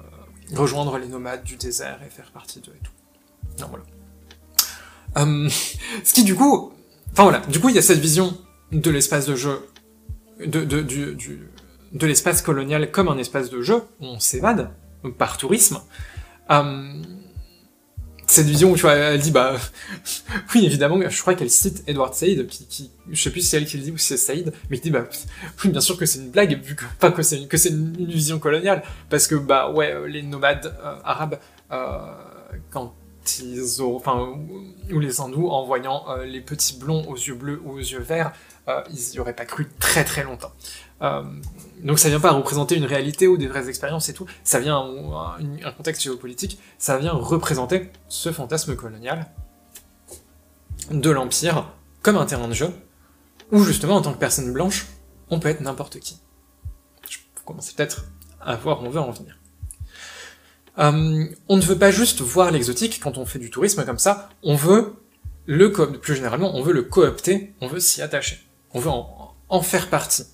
rejoindre 0.55 0.99
les 0.99 1.07
nomades 1.07 1.45
du 1.45 1.57
désert 1.57 2.01
et 2.07 2.11
faire 2.11 2.31
partie 2.33 2.61
d'eux 2.61 2.75
et 2.75 2.85
tout. 2.85 2.93
Non, 3.61 3.69
voilà. 3.69 3.85
ce 6.05 6.13
qui, 6.15 6.25
du 6.25 6.35
coup, 6.35 6.73
enfin 7.13 7.25
voilà, 7.25 7.41
du 7.41 7.61
coup, 7.61 7.69
il 7.69 7.75
y 7.75 7.79
a 7.79 7.83
cette 7.83 7.99
vision 7.99 8.37
de 8.73 8.91
l'espace 8.91 9.27
de 9.27 9.35
jeu, 9.35 9.69
de, 10.45 10.65
de, 10.65 10.81
du, 10.83 11.49
de 11.93 12.07
l'espace 12.07 12.43
colonial 12.43 12.91
comme 12.91 13.09
un 13.09 13.19
espace 13.19 13.51
de 13.51 13.63
jeu, 13.63 13.83
où 14.01 14.07
on 14.07 14.21
s'évade, 14.21 14.71
par 15.19 15.37
tourisme. 15.37 15.81
Euh, 16.51 17.03
cette 18.31 18.47
vision 18.47 18.71
où 18.71 18.77
tu 18.77 18.83
vois, 18.83 18.95
elle 18.95 19.21
dit 19.21 19.33
bah 19.33 19.57
oui 20.55 20.65
évidemment, 20.65 20.99
je 21.09 21.21
crois 21.21 21.35
qu'elle 21.35 21.51
cite 21.51 21.83
Edward 21.87 22.15
Said 22.15 22.47
qui, 22.47 22.67
qui, 22.67 22.91
je 23.11 23.21
sais 23.21 23.31
plus 23.31 23.41
si 23.41 23.49
c'est 23.49 23.57
elle 23.57 23.67
qui 23.67 23.77
le 23.77 23.83
dit 23.83 23.91
ou 23.91 23.99
c'est 23.99 24.17
Said, 24.17 24.53
mais 24.71 24.77
qui 24.77 24.85
dit 24.85 24.91
bah 24.91 25.05
oui 25.65 25.71
bien 25.71 25.81
sûr 25.81 25.97
que 25.97 26.07
c'est 26.07 26.21
une 26.21 26.31
blague 26.31 26.63
vu 26.63 26.77
que 26.77 26.85
pas 27.01 27.11
que 27.11 27.23
c'est 27.23 27.47
que 27.47 27.57
c'est 27.57 27.71
une, 27.71 28.07
vision 28.07 28.39
coloniale 28.39 28.83
parce 29.09 29.27
que 29.27 29.35
bah 29.35 29.71
ouais 29.71 29.93
euh, 29.93 30.07
les 30.07 30.23
nomades 30.23 30.67
euh, 30.67 30.97
arabes 31.05 31.39
euh, 31.73 31.99
quand 32.71 32.95
ils 33.43 33.83
ont 33.83 33.97
enfin 33.97 34.29
ou 34.93 35.01
les 35.01 35.21
hindous 35.21 35.49
en 35.49 35.65
voyant 35.65 36.07
les 36.25 36.41
petits 36.41 36.79
blonds 36.79 37.07
aux 37.07 37.17
yeux 37.17 37.35
bleus 37.35 37.61
ou 37.65 37.73
aux 37.73 37.79
yeux 37.79 38.01
verts 38.01 38.33
ils 38.91 39.15
y 39.15 39.19
auraient 39.21 39.37
pas 39.37 39.45
cru 39.45 39.69
très 39.79 40.05
très 40.05 40.25
longtemps. 40.25 40.53
Donc 41.83 41.99
ça 41.99 42.09
vient 42.09 42.21
pas 42.21 42.33
représenter 42.33 42.77
une 42.77 42.85
réalité 42.85 43.27
ou 43.27 43.37
des 43.37 43.47
vraies 43.47 43.69
expériences 43.69 44.09
et 44.09 44.15
tout, 44.15 44.27
ça 44.45 44.61
vient 44.61 44.79
un, 44.79 45.39
un 45.65 45.73
contexte 45.73 46.03
géopolitique, 46.03 46.59
ça 46.79 46.99
vient 46.99 47.13
représenter 47.13 47.91
ce 48.09 48.33
fantasme 48.33 48.77
colonial 48.77 49.27
de 50.91 51.11
l'Empire 51.11 51.73
comme 52.03 52.17
un 52.17 52.27
terrain 52.27 52.49
de 52.49 52.55
jeu, 52.55 52.71
où 53.53 53.63
justement 53.63 53.97
en 53.97 54.03
tant 54.03 54.13
que 54.13 54.19
personne 54.19 54.53
blanche, 54.53 54.87
on 55.29 55.39
peut 55.39 55.49
être 55.49 55.61
n'importe 55.61 55.99
qui. 56.01 56.19
Je 57.09 57.19
commence 57.45 57.73
peut-être 57.73 58.07
à 58.41 58.57
voir 58.57 58.83
où 58.83 58.87
on 58.87 58.91
veut 58.91 59.01
en 59.01 59.11
venir. 59.11 59.39
Euh, 60.79 61.27
on 61.49 61.57
ne 61.57 61.63
veut 61.63 61.79
pas 61.79 61.91
juste 61.91 62.21
voir 62.21 62.51
l'exotique 62.51 63.01
quand 63.03 63.19
on 63.19 63.27
fait 63.27 63.39
du 63.39 63.51
tourisme 63.51 63.85
comme 63.85 63.99
ça, 63.99 64.31
on 64.43 64.55
veut 64.55 64.95
le 65.47 65.73
plus 65.73 66.15
généralement, 66.15 66.55
on 66.55 66.63
veut 66.63 66.73
le 66.73 66.83
coopter, 66.83 67.55
on 67.61 67.67
veut 67.67 67.81
s'y 67.81 68.03
attacher, 68.03 68.47
on 68.73 68.81
veut 68.81 68.91
en 68.91 69.63
faire 69.63 69.89
partie 69.91 70.27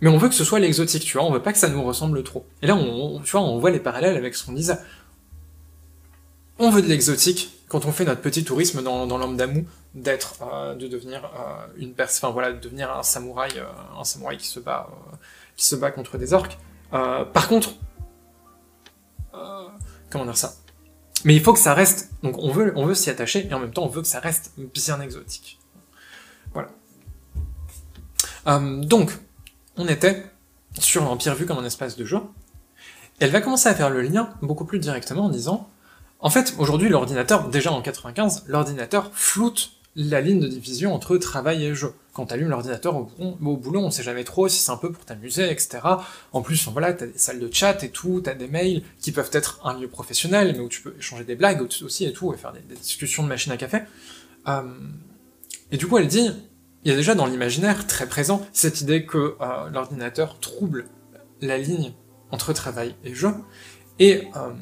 mais 0.00 0.08
on 0.08 0.16
veut 0.16 0.28
que 0.28 0.34
ce 0.34 0.44
soit 0.44 0.60
l'exotique, 0.60 1.04
tu 1.04 1.18
vois, 1.18 1.26
on 1.26 1.32
veut 1.32 1.42
pas 1.42 1.52
que 1.52 1.58
ça 1.58 1.68
nous 1.68 1.82
ressemble 1.82 2.22
trop. 2.22 2.46
Et 2.62 2.66
là, 2.66 2.74
on, 2.74 3.20
tu 3.20 3.32
vois, 3.32 3.42
on 3.42 3.58
voit 3.58 3.70
les 3.70 3.80
parallèles 3.80 4.16
avec 4.16 4.34
ce 4.34 4.44
qu'on 4.44 4.52
disait. 4.52 4.78
On 6.58 6.70
veut 6.70 6.82
de 6.82 6.88
l'exotique 6.88 7.52
quand 7.68 7.84
on 7.84 7.92
fait 7.92 8.04
notre 8.04 8.20
petit 8.20 8.44
tourisme 8.44 8.82
dans, 8.82 9.06
dans 9.06 9.16
l'homme 9.16 9.36
d'amour, 9.36 9.64
d'être, 9.94 10.42
euh, 10.42 10.74
de 10.74 10.88
devenir 10.88 11.24
euh, 11.24 11.66
une 11.76 11.92
personne, 11.94 12.28
enfin 12.28 12.32
voilà, 12.32 12.52
de 12.52 12.60
devenir 12.60 12.90
un 12.90 13.02
samouraï, 13.02 13.52
euh, 13.56 13.64
un 13.98 14.04
samouraï 14.04 14.36
qui 14.38 14.48
se 14.48 14.58
bat, 14.58 14.88
euh, 14.90 15.16
qui 15.56 15.64
se 15.64 15.76
bat 15.76 15.90
contre 15.90 16.18
des 16.18 16.32
orques. 16.32 16.58
Euh, 16.92 17.24
par 17.24 17.48
contre, 17.48 17.70
comment 20.10 20.24
dire 20.24 20.36
ça? 20.36 20.54
Mais 21.24 21.36
il 21.36 21.42
faut 21.42 21.52
que 21.52 21.58
ça 21.58 21.74
reste, 21.74 22.10
donc 22.22 22.38
on 22.38 22.50
veut, 22.50 22.72
on 22.74 22.86
veut 22.86 22.94
s'y 22.94 23.10
attacher 23.10 23.46
et 23.46 23.54
en 23.54 23.60
même 23.60 23.72
temps 23.72 23.84
on 23.84 23.88
veut 23.88 24.02
que 24.02 24.08
ça 24.08 24.20
reste 24.20 24.52
bien 24.56 25.00
exotique. 25.00 25.58
Voilà. 26.52 26.70
donc, 28.82 29.12
on 29.76 29.88
était 29.88 30.24
sur 30.78 31.04
l'Empire 31.04 31.34
vu 31.34 31.46
comme 31.46 31.58
un 31.58 31.64
espace 31.64 31.96
de 31.96 32.04
jeu. 32.04 32.18
elle 33.18 33.30
va 33.30 33.40
commencer 33.40 33.68
à 33.68 33.74
faire 33.74 33.90
le 33.90 34.02
lien 34.02 34.30
beaucoup 34.42 34.64
plus 34.64 34.78
directement 34.78 35.24
en 35.24 35.28
disant, 35.28 35.68
en 36.20 36.30
fait, 36.30 36.54
aujourd'hui, 36.58 36.88
l'ordinateur, 36.88 37.48
déjà 37.48 37.72
en 37.72 37.80
95, 37.80 38.44
l'ordinateur 38.46 39.10
floute 39.14 39.72
la 39.96 40.20
ligne 40.20 40.40
de 40.40 40.46
division 40.46 40.94
entre 40.94 41.16
travail 41.16 41.64
et 41.64 41.74
jeu. 41.74 41.92
Quand 42.12 42.26
t'allumes 42.26 42.48
l'ordinateur 42.48 42.96
au, 42.96 43.56
boulot, 43.56 43.80
on 43.80 43.90
sait 43.90 44.02
jamais 44.02 44.24
trop 44.24 44.48
si 44.48 44.60
c'est 44.60 44.70
un 44.70 44.76
peu 44.76 44.92
pour 44.92 45.04
t'amuser, 45.04 45.50
etc. 45.50 45.78
En 46.32 46.42
plus, 46.42 46.68
voilà, 46.68 46.92
t'as 46.92 47.06
des 47.06 47.18
salles 47.18 47.40
de 47.40 47.52
chat 47.52 47.82
et 47.82 47.90
tout, 47.90 48.20
t'as 48.22 48.34
des 48.34 48.46
mails 48.46 48.82
qui 49.00 49.12
peuvent 49.12 49.30
être 49.32 49.60
un 49.64 49.78
lieu 49.78 49.88
professionnel, 49.88 50.52
mais 50.52 50.60
où 50.60 50.68
tu 50.68 50.82
peux 50.82 50.94
échanger 50.98 51.24
des 51.24 51.34
blagues 51.34 51.62
aussi 51.82 52.04
et 52.04 52.12
tout, 52.12 52.32
et 52.32 52.36
faire 52.36 52.52
des, 52.52 52.76
discussions 52.76 53.22
de 53.22 53.28
machine 53.28 53.52
à 53.52 53.56
café. 53.56 53.82
Euh, 54.48 54.62
et 55.72 55.76
du 55.76 55.86
coup, 55.86 55.98
elle 55.98 56.08
dit, 56.08 56.30
il 56.84 56.90
y 56.90 56.94
a 56.94 56.96
déjà 56.96 57.14
dans 57.14 57.26
l'imaginaire 57.26 57.86
très 57.86 58.06
présent 58.06 58.46
cette 58.52 58.80
idée 58.80 59.04
que 59.04 59.36
euh, 59.40 59.70
l'ordinateur 59.70 60.38
trouble 60.40 60.86
la 61.40 61.58
ligne 61.58 61.92
entre 62.30 62.52
travail 62.52 62.94
et 63.04 63.14
jeu, 63.14 63.32
et 63.98 64.28
euh, 64.36 64.52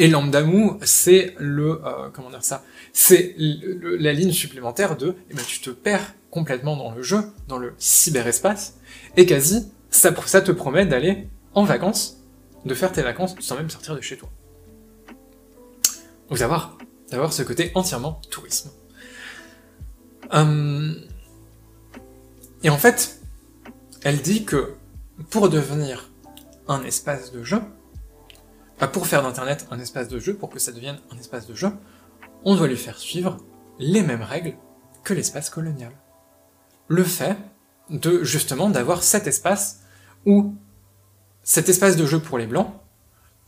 Et 0.00 0.06
lambda-mou, 0.06 0.78
c'est 0.82 1.34
le, 1.38 1.82
euh, 1.84 2.08
comment 2.12 2.30
dire 2.30 2.44
ça, 2.44 2.62
c'est 2.92 3.34
la 3.36 4.12
ligne 4.12 4.30
supplémentaire 4.30 4.96
de, 4.96 5.16
eh 5.28 5.34
ben, 5.34 5.42
tu 5.44 5.60
te 5.60 5.70
perds 5.70 6.14
complètement 6.30 6.76
dans 6.76 6.92
le 6.94 7.02
jeu, 7.02 7.20
dans 7.48 7.58
le 7.58 7.74
cyberespace, 7.78 8.78
et 9.16 9.26
quasi, 9.26 9.72
ça, 9.90 10.14
ça 10.26 10.40
te 10.40 10.52
promet 10.52 10.86
d'aller 10.86 11.28
en 11.52 11.64
vacances, 11.64 12.22
de 12.64 12.74
faire 12.74 12.92
tes 12.92 13.02
vacances 13.02 13.34
sans 13.40 13.56
même 13.56 13.70
sortir 13.70 13.96
de 13.96 14.00
chez 14.00 14.16
toi. 14.16 14.28
Donc 16.28 16.38
d'avoir, 16.38 16.78
d'avoir 17.10 17.32
ce 17.32 17.42
côté 17.42 17.72
entièrement 17.74 18.20
tourisme. 18.30 18.70
Hum, 20.30 20.94
et 22.68 22.70
en 22.70 22.76
fait, 22.76 23.18
elle 24.02 24.20
dit 24.20 24.44
que 24.44 24.74
pour 25.30 25.48
devenir 25.48 26.10
un 26.68 26.84
espace 26.84 27.32
de 27.32 27.42
jeu, 27.42 27.62
pour 28.92 29.06
faire 29.06 29.22
d'Internet 29.22 29.66
un 29.70 29.80
espace 29.80 30.08
de 30.08 30.18
jeu, 30.18 30.34
pour 30.34 30.50
que 30.50 30.58
ça 30.58 30.70
devienne 30.70 30.98
un 31.10 31.16
espace 31.16 31.46
de 31.46 31.54
jeu, 31.54 31.70
on 32.44 32.56
doit 32.56 32.68
lui 32.68 32.76
faire 32.76 32.98
suivre 32.98 33.38
les 33.78 34.02
mêmes 34.02 34.20
règles 34.20 34.54
que 35.02 35.14
l'espace 35.14 35.48
colonial. 35.48 35.92
Le 36.88 37.04
fait 37.04 37.38
de 37.88 38.22
justement 38.22 38.68
d'avoir 38.68 39.02
cet 39.02 39.26
espace 39.26 39.80
où 40.26 40.54
cet 41.42 41.70
espace 41.70 41.96
de 41.96 42.04
jeu 42.04 42.20
pour 42.20 42.36
les 42.36 42.46
blancs, 42.46 42.70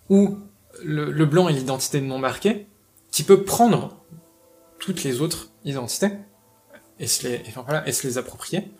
où 0.09 0.38
le, 0.83 1.26
blanc 1.26 1.50
est 1.50 1.52
l'identité 1.52 2.00
non 2.00 2.18
marquée, 2.18 2.68
qui 3.11 3.24
peut 3.24 3.42
prendre 3.42 4.02
toutes 4.78 5.04
les 5.04 5.20
autres 5.20 5.50
identités 5.66 6.12
et 6.98 7.06
se 7.06 8.06
les 8.06 8.16
approprier, 8.16 8.72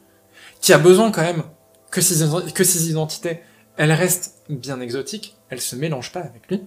qui 0.61 0.73
a 0.73 0.79
besoin 0.79 1.11
quand 1.11 1.23
même 1.23 1.42
que 1.90 2.01
ces 2.01 2.90
identités, 2.90 3.40
elles 3.77 3.92
restent 3.92 4.42
bien 4.49 4.81
exotiques, 4.81 5.37
elles 5.49 5.61
se 5.61 5.75
mélangent 5.75 6.12
pas 6.12 6.20
avec 6.20 6.49
lui. 6.49 6.62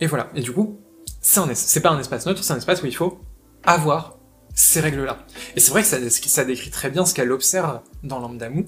Et 0.00 0.06
voilà. 0.06 0.30
Et 0.34 0.40
du 0.40 0.52
coup, 0.52 0.80
c'est 1.20 1.80
pas 1.80 1.90
un 1.90 1.98
espace 1.98 2.26
neutre, 2.26 2.42
c'est 2.42 2.52
un 2.52 2.56
espace 2.56 2.82
où 2.82 2.86
il 2.86 2.94
faut 2.94 3.20
avoir 3.64 4.18
ces 4.54 4.80
règles-là. 4.80 5.18
Et 5.56 5.60
c'est 5.60 5.70
vrai 5.70 5.82
que 5.82 5.88
ça, 5.88 6.44
décrit 6.44 6.70
très 6.70 6.90
bien 6.90 7.06
ce 7.06 7.14
qu'elle 7.14 7.32
observe 7.32 7.80
dans 8.02 8.18
Lambdamou, 8.18 8.66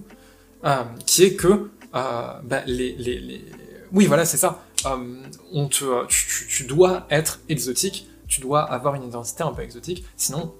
euh, 0.64 0.82
qui 1.04 1.24
est 1.24 1.34
que 1.34 1.70
euh, 1.94 2.40
bah, 2.42 2.62
les, 2.66 2.92
les, 2.92 3.18
les, 3.20 3.44
Oui, 3.92 4.06
voilà, 4.06 4.24
c'est 4.24 4.36
ça. 4.36 4.62
Euh, 4.86 5.22
on 5.52 5.68
te, 5.68 6.06
tu, 6.06 6.46
tu, 6.48 6.64
dois 6.64 7.06
être 7.10 7.40
exotique, 7.48 8.08
tu 8.28 8.40
dois 8.40 8.62
avoir 8.62 8.94
une 8.94 9.04
identité 9.04 9.42
un 9.42 9.52
peu 9.52 9.62
exotique, 9.62 10.04
sinon 10.16 10.54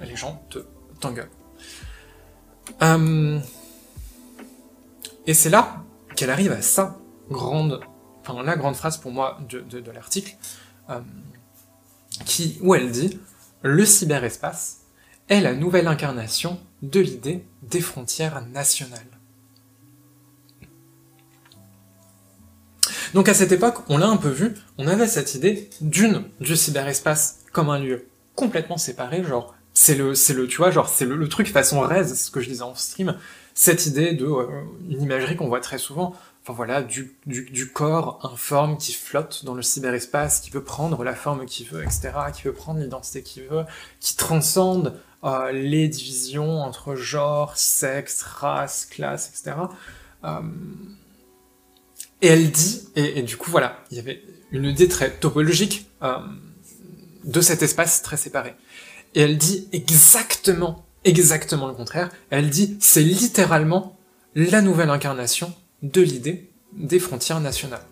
les 0.00 0.16
gens 0.16 0.44
te 0.50 0.60
t'engueulent. 1.00 1.30
Euh, 2.82 3.38
et 5.26 5.34
c'est 5.34 5.50
là 5.50 5.84
qu'elle 6.16 6.30
arrive 6.30 6.52
à 6.52 6.62
sa 6.62 6.98
grande, 7.30 7.80
enfin 8.20 8.42
la 8.42 8.56
grande 8.56 8.76
phrase 8.76 8.96
pour 8.96 9.12
moi 9.12 9.38
de, 9.48 9.90
l'article, 9.90 10.36
euh, 10.88 11.00
où 12.60 12.74
elle 12.74 12.90
dit 12.90 13.18
Le 13.62 13.84
cyberespace 13.84 14.80
est 15.28 15.40
la 15.40 15.54
nouvelle 15.54 15.86
incarnation 15.86 16.58
de 16.82 17.00
l'idée 17.00 17.44
des 17.62 17.80
frontières 17.80 18.44
nationales. 18.46 19.06
Donc 23.14 23.28
à 23.28 23.34
cette 23.34 23.52
époque, 23.52 23.78
on 23.88 23.98
l'a 23.98 24.06
un 24.06 24.16
peu 24.16 24.28
vu, 24.28 24.54
on 24.78 24.86
avait 24.86 25.06
cette 25.06 25.34
idée 25.34 25.68
d'une 25.80 26.24
du 26.40 26.56
cyberespace 26.56 27.40
comme 27.52 27.68
un 27.68 27.78
lieu 27.78 28.06
complètement 28.36 28.78
séparé, 28.78 29.24
genre 29.24 29.54
c'est 29.74 29.94
le, 29.94 30.14
c'est 30.14 30.34
le, 30.34 30.46
tu 30.46 30.58
vois, 30.58 30.70
genre 30.70 30.88
c'est 30.88 31.04
le, 31.04 31.28
truc 31.28 31.48
façon 31.48 31.80
rêve, 31.80 32.12
ce 32.12 32.30
que 32.30 32.40
je 32.40 32.48
disais 32.48 32.62
en 32.62 32.74
stream, 32.74 33.16
cette 33.54 33.86
idée 33.86 34.12
de 34.12 34.26
euh, 34.26 34.46
une 34.88 35.02
imagerie 35.02 35.36
qu'on 35.36 35.48
voit 35.48 35.60
très 35.60 35.78
souvent, 35.78 36.14
enfin 36.42 36.52
voilà, 36.52 36.82
du, 36.82 37.16
du, 37.26 37.70
corps 37.70 38.18
informe 38.32 38.76
qui 38.76 38.92
flotte 38.92 39.44
dans 39.44 39.54
le 39.54 39.62
cyberespace, 39.62 40.40
qui 40.40 40.50
peut 40.50 40.62
prendre 40.62 41.04
la 41.04 41.14
forme 41.14 41.46
qu'il 41.46 41.66
veut, 41.66 41.82
etc., 41.82 42.10
qui 42.34 42.42
peut 42.42 42.52
prendre 42.52 42.80
l'identité 42.80 43.22
qu'il 43.22 43.44
veut, 43.44 43.64
qui 44.00 44.16
transcende 44.16 44.98
euh, 45.24 45.52
les 45.52 45.88
divisions 45.88 46.60
entre 46.60 46.94
genre, 46.94 47.56
sexe, 47.56 48.22
race, 48.22 48.86
classe, 48.86 49.28
etc. 49.28 49.56
Euh, 50.24 50.40
et 52.22 52.28
elle 52.28 52.50
dit, 52.50 52.88
et, 52.96 53.22
du 53.22 53.36
coup 53.36 53.50
voilà, 53.50 53.82
il 53.90 53.96
y 53.96 54.00
avait 54.00 54.22
une 54.50 54.64
idée 54.64 54.88
très 54.88 55.10
topologique 55.10 55.86
de 57.24 57.40
cet 57.40 57.62
espace 57.62 58.02
très 58.02 58.16
séparé. 58.16 58.54
Et 59.14 59.22
elle 59.22 59.38
dit 59.38 59.68
exactement 59.72 60.84
exactement 61.04 61.66
le 61.66 61.74
contraire. 61.74 62.10
Elle 62.30 62.50
dit 62.50 62.76
c'est 62.80 63.02
littéralement 63.02 63.96
la 64.34 64.62
nouvelle 64.62 64.90
incarnation 64.90 65.52
de 65.82 66.00
l'idée 66.00 66.50
des 66.72 66.98
frontières 66.98 67.40
nationales. 67.40 67.84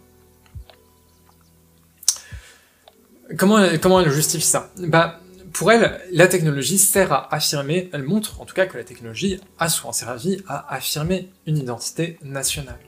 Comment, 3.36 3.66
comment 3.80 4.00
elle 4.00 4.10
justifie 4.10 4.46
ça? 4.46 4.70
Bah, 4.78 5.20
pour 5.52 5.72
elle, 5.72 6.00
la 6.12 6.28
technologie 6.28 6.78
sert 6.78 7.12
à 7.12 7.34
affirmer, 7.34 7.90
elle 7.92 8.04
montre 8.04 8.40
en 8.40 8.44
tout 8.44 8.54
cas 8.54 8.66
que 8.66 8.76
la 8.76 8.84
technologie 8.84 9.40
a 9.58 9.68
souvent 9.68 9.92
servi 9.92 10.42
à 10.46 10.72
affirmer 10.72 11.30
une 11.46 11.58
identité 11.58 12.18
nationale. 12.22 12.78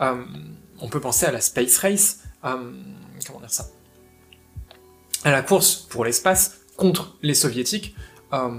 Euh, 0.00 0.24
on 0.80 0.88
peut 0.88 1.00
penser 1.00 1.26
à 1.26 1.32
la 1.32 1.40
space 1.40 1.78
race, 1.78 2.20
euh, 2.44 2.72
comment 3.26 3.40
dire 3.40 3.50
ça? 3.50 3.66
À 5.24 5.30
la 5.30 5.42
course 5.42 5.76
pour 5.76 6.04
l'espace 6.04 6.58
contre 6.76 7.16
les 7.22 7.34
soviétiques. 7.34 7.94
Euh, 8.32 8.50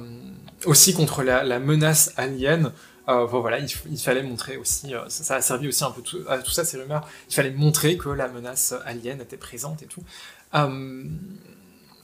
aussi 0.66 0.94
contre 0.94 1.24
la, 1.24 1.60
menace 1.60 2.14
alien. 2.18 2.72
Euh, 3.08 3.26
voilà, 3.26 3.60
il, 3.60 4.00
fallait 4.00 4.24
montrer 4.24 4.58
aussi, 4.58 4.96
euh, 4.96 5.08
ça, 5.10 5.36
a 5.36 5.42
servi 5.42 5.68
aussi 5.68 5.84
un 5.84 5.92
peu 5.92 6.02
à 6.28 6.40
tout 6.40 6.50
ça, 6.50 6.66
ces 6.66 6.82
rumeurs, 6.82 7.08
il 7.30 7.36
fallait 7.36 7.52
montrer 7.52 7.98
que 7.98 8.10
la 8.10 8.28
menace 8.28 8.74
alien 8.84 9.22
était 9.22 9.38
présente 9.38 9.84
et 9.84 9.86
tout, 9.86 10.02
euh, 10.56 11.04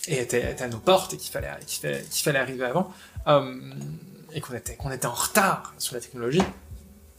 et 0.08 0.20
était, 0.20 0.62
à 0.62 0.68
nos 0.68 0.78
portes 0.78 1.16
et 1.16 1.18
qu'il 1.18 1.32
fallait, 1.32 1.50
qu'il 1.66 2.24
fallait, 2.24 2.38
arriver 2.38 2.66
avant, 2.66 2.94
et 4.32 4.42
qu'on 4.42 4.54
était, 4.54 4.76
qu'on 4.76 4.92
était 4.92 5.08
en 5.08 5.14
retard 5.14 5.74
sur 5.80 5.96
la 5.96 6.02
technologie. 6.02 6.44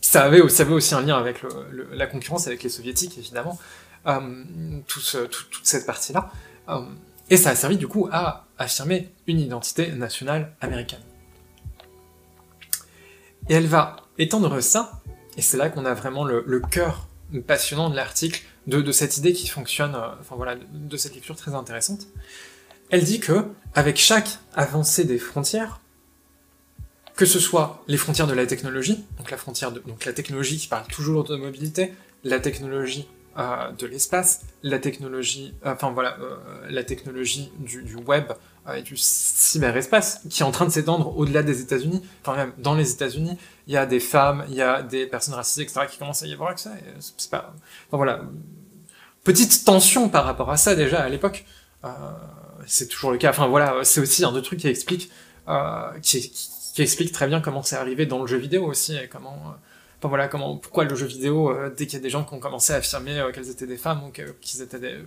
Ça 0.00 0.22
avait, 0.22 0.48
ça 0.48 0.62
avait 0.62 0.74
aussi 0.74 0.94
un 0.94 1.00
lien 1.00 1.18
avec 1.18 1.40
la 1.90 2.06
concurrence 2.06 2.46
avec 2.46 2.62
les 2.62 2.68
soviétiques, 2.68 3.18
évidemment, 3.18 3.58
tout 4.86 5.00
toute 5.28 5.60
cette 5.64 5.86
partie-là. 5.86 6.30
Et 7.32 7.38
ça 7.38 7.48
a 7.48 7.54
servi 7.54 7.78
du 7.78 7.88
coup 7.88 8.10
à 8.12 8.44
affirmer 8.58 9.08
une 9.26 9.40
identité 9.40 9.90
nationale 9.92 10.54
américaine. 10.60 11.00
Et 13.48 13.54
elle 13.54 13.66
va 13.66 13.96
étendre 14.18 14.60
ça, 14.60 15.00
et 15.38 15.40
c'est 15.40 15.56
là 15.56 15.70
qu'on 15.70 15.86
a 15.86 15.94
vraiment 15.94 16.24
le, 16.24 16.60
cœur 16.60 17.08
passionnant 17.46 17.88
de 17.88 17.96
l'article, 17.96 18.42
de, 18.66 18.92
cette 18.92 19.16
idée 19.16 19.32
qui 19.32 19.48
fonctionne, 19.48 19.94
euh, 19.94 20.08
enfin 20.20 20.36
voilà, 20.36 20.56
de 20.56 20.96
cette 20.98 21.14
lecture 21.14 21.34
très 21.34 21.54
intéressante. 21.54 22.06
Elle 22.90 23.02
dit 23.02 23.18
que, 23.18 23.46
avec 23.74 23.96
chaque 23.96 24.38
avancée 24.52 25.06
des 25.06 25.18
frontières, 25.18 25.80
que 27.16 27.24
ce 27.24 27.40
soit 27.40 27.82
les 27.88 27.96
frontières 27.96 28.26
de 28.26 28.34
la 28.34 28.44
technologie, 28.44 29.06
donc 29.16 29.30
la 29.30 29.38
frontière 29.38 29.72
de, 29.72 29.80
donc 29.80 30.04
la 30.04 30.12
technologie 30.12 30.58
qui 30.58 30.68
parle 30.68 30.86
toujours 30.86 31.24
de 31.24 31.36
mobilité, 31.36 31.94
la 32.24 32.40
technologie 32.40 33.08
euh, 33.38 33.72
de 33.72 33.86
l'espace, 33.86 34.42
la 34.62 34.78
technologie, 34.78 35.54
euh, 35.64 35.72
enfin 35.72 35.90
voilà, 35.90 36.16
la 36.68 36.84
technologie 36.84 37.52
du, 37.58 37.82
du 37.82 37.96
web, 37.96 38.32
et 38.76 38.82
du 38.82 38.96
cyberespace 38.96 40.20
qui 40.30 40.42
est 40.42 40.44
en 40.44 40.52
train 40.52 40.66
de 40.66 40.70
s'étendre 40.70 41.16
au-delà 41.18 41.42
des 41.42 41.60
États-Unis. 41.60 42.02
Enfin, 42.22 42.36
même 42.36 42.52
dans 42.58 42.74
les 42.74 42.92
États-Unis, 42.92 43.36
il 43.66 43.74
y 43.74 43.76
a 43.76 43.86
des 43.86 43.98
femmes, 43.98 44.44
il 44.48 44.54
y 44.54 44.62
a 44.62 44.82
des 44.82 45.06
personnes 45.06 45.34
racisées, 45.34 45.62
etc., 45.62 45.80
qui 45.90 45.98
commencent 45.98 46.22
à 46.22 46.26
y 46.26 46.32
avoir 46.32 46.50
accès. 46.50 46.70
C'est 47.00 47.30
pas. 47.30 47.54
Enfin 47.88 47.96
voilà. 47.96 48.22
Petite 49.24 49.64
tension 49.64 50.08
par 50.08 50.24
rapport 50.24 50.50
à 50.50 50.56
ça 50.56 50.74
déjà 50.74 51.00
à 51.00 51.08
l'époque. 51.08 51.44
Euh, 51.84 51.88
c'est 52.66 52.88
toujours 52.88 53.10
le 53.10 53.18
cas. 53.18 53.30
Enfin 53.30 53.48
voilà, 53.48 53.82
c'est 53.82 54.00
aussi 54.00 54.24
un 54.24 54.32
des 54.32 54.42
trucs 54.42 54.60
qui 54.60 54.68
explique, 54.68 55.10
euh, 55.48 55.90
qui, 56.00 56.30
qui, 56.30 56.82
explique 56.82 57.12
très 57.12 57.26
bien 57.26 57.40
comment 57.40 57.62
c'est 57.62 57.76
arrivé 57.76 58.06
dans 58.06 58.20
le 58.20 58.26
jeu 58.26 58.38
vidéo 58.38 58.64
aussi 58.64 58.96
et 58.96 59.08
comment. 59.08 59.56
Euh, 60.02 60.08
enfin 60.08 60.08
voilà, 60.08 60.28
comment, 60.28 60.56
pourquoi 60.56 60.84
le 60.84 60.94
jeu 60.94 61.06
vidéo, 61.06 61.50
euh, 61.50 61.70
dès 61.70 61.86
qu'il 61.86 61.94
y 61.94 62.00
a 62.00 62.02
des 62.02 62.10
gens 62.10 62.24
qui 62.24 62.34
ont 62.34 62.40
commencé 62.40 62.72
à 62.72 62.76
affirmer 62.76 63.18
euh, 63.18 63.30
qu'elles 63.30 63.50
étaient 63.50 63.66
des 63.66 63.76
femmes 63.76 64.02
ou 64.04 64.10
qu'ils 64.10 64.62
étaient 64.62 64.78
des, 64.78 64.98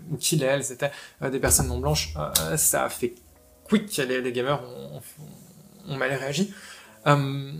elles 0.43 0.71
étaient 0.71 0.91
des 1.29 1.39
personnes 1.39 1.67
non 1.67 1.79
blanches, 1.79 2.13
ça 2.55 2.86
a 2.86 2.89
fait 2.89 3.13
quick, 3.65 3.97
les, 3.97 4.21
les 4.21 4.31
gamers 4.31 4.62
ont, 5.88 5.97
mal 5.97 6.13
réagi. 6.13 6.53
Euh, 7.08 7.51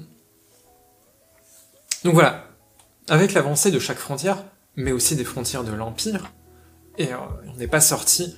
donc 2.04 2.14
voilà, 2.14 2.48
avec 3.10 3.34
l'avancée 3.34 3.72
de 3.72 3.80
chaque 3.80 3.98
frontière, 3.98 4.44
mais 4.76 4.92
aussi 4.92 5.16
des 5.16 5.26
frontières 5.26 5.64
de 5.64 5.72
l'Empire, 5.72 6.32
et 6.98 7.14
euh, 7.14 7.18
on 7.48 7.58
n'est 7.58 7.68
pas 7.68 7.82
sorti, 7.82 8.36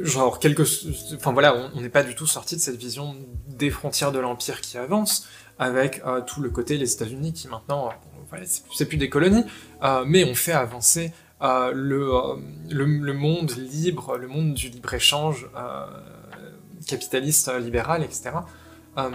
genre 0.00 0.38
quelques, 0.38 0.66
enfin 1.14 1.32
voilà, 1.32 1.70
on 1.74 1.80
n'est 1.80 1.88
pas 1.88 2.02
du 2.02 2.14
tout 2.14 2.26
sorti 2.26 2.56
de 2.56 2.60
cette 2.60 2.76
vision 2.76 3.16
des 3.46 3.70
frontières 3.70 4.12
de 4.12 4.18
l'Empire 4.18 4.60
qui 4.60 4.78
avance, 4.78 5.26
avec 5.58 6.02
euh, 6.06 6.20
tout 6.20 6.40
le 6.40 6.50
côté 6.50 6.76
les 6.76 6.92
États-Unis 6.92 7.32
qui 7.32 7.48
maintenant, 7.48 7.90
c'est 8.72 8.86
plus 8.86 8.98
des 8.98 9.08
colonies, 9.08 9.44
mais 10.06 10.24
on 10.24 10.34
fait 10.34 10.52
avancer 10.52 11.12
le, 11.40 12.36
le, 12.68 13.12
monde 13.12 13.52
libre, 13.56 14.16
le 14.16 14.28
monde 14.28 14.54
du 14.54 14.68
libre 14.68 14.92
échange 14.94 15.48
capitaliste 16.88 17.48
euh, 17.48 17.60
libéral, 17.60 18.02
etc. 18.02 18.30
Euh, 18.96 19.10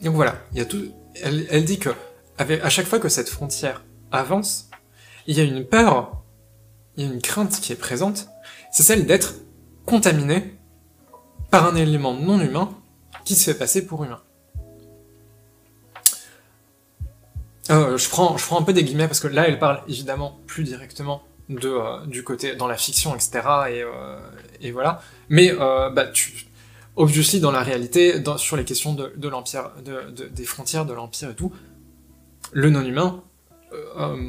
donc 0.00 0.14
voilà, 0.14 0.36
il 0.52 0.58
y 0.58 0.60
a 0.60 0.64
tout. 0.64 0.90
Elle, 1.22 1.64
dit 1.64 1.78
que 1.78 1.90
à 2.38 2.68
chaque 2.68 2.86
fois 2.86 2.98
que 2.98 3.08
cette 3.08 3.28
frontière 3.28 3.84
avance, 4.12 4.70
il 5.26 5.36
y 5.36 5.40
a 5.40 5.44
une 5.44 5.64
peur 5.64 6.22
il 6.96 7.04
y 7.04 7.08
a 7.08 7.12
une 7.12 7.20
crainte 7.20 7.60
qui 7.60 7.72
est 7.72 7.76
présente, 7.76 8.28
c'est 8.76 8.82
celle 8.82 9.06
d'être 9.06 9.36
contaminé 9.86 10.54
par 11.50 11.64
un 11.64 11.76
élément 11.76 12.12
non 12.12 12.38
humain 12.38 12.74
qui 13.24 13.34
se 13.34 13.50
fait 13.50 13.56
passer 13.56 13.86
pour 13.86 14.04
humain. 14.04 14.20
Euh, 17.70 17.96
je, 17.96 18.10
prends, 18.10 18.36
un 18.36 18.62
peu 18.62 18.74
des 18.74 18.84
guillemets 18.84 19.06
parce 19.06 19.20
que 19.20 19.28
là, 19.28 19.48
elle 19.48 19.58
parle 19.58 19.80
évidemment 19.88 20.38
plus 20.46 20.62
directement 20.62 21.22
euh, 21.48 22.04
du 22.04 22.22
côté 22.22 22.54
dans 22.54 22.66
la 22.66 22.76
fiction, 22.76 23.14
etc. 23.14 23.30
Et, 23.70 23.82
euh, 23.82 24.18
et 24.60 24.72
voilà. 24.72 25.00
Mais 25.30 25.54
bah, 25.54 26.08
obviously, 26.96 27.40
dans 27.40 27.52
la 27.52 27.62
réalité, 27.62 28.22
sur 28.36 28.58
les 28.58 28.64
questions 28.66 28.92
de, 28.92 29.28
l'empire, 29.28 29.70
de, 29.86 30.10
de, 30.10 30.26
des 30.26 30.44
frontières 30.44 30.84
de 30.84 30.92
l'empire 30.92 31.30
et 31.30 31.34
tout, 31.34 31.50
le 32.52 32.68
non-humain, 32.68 33.22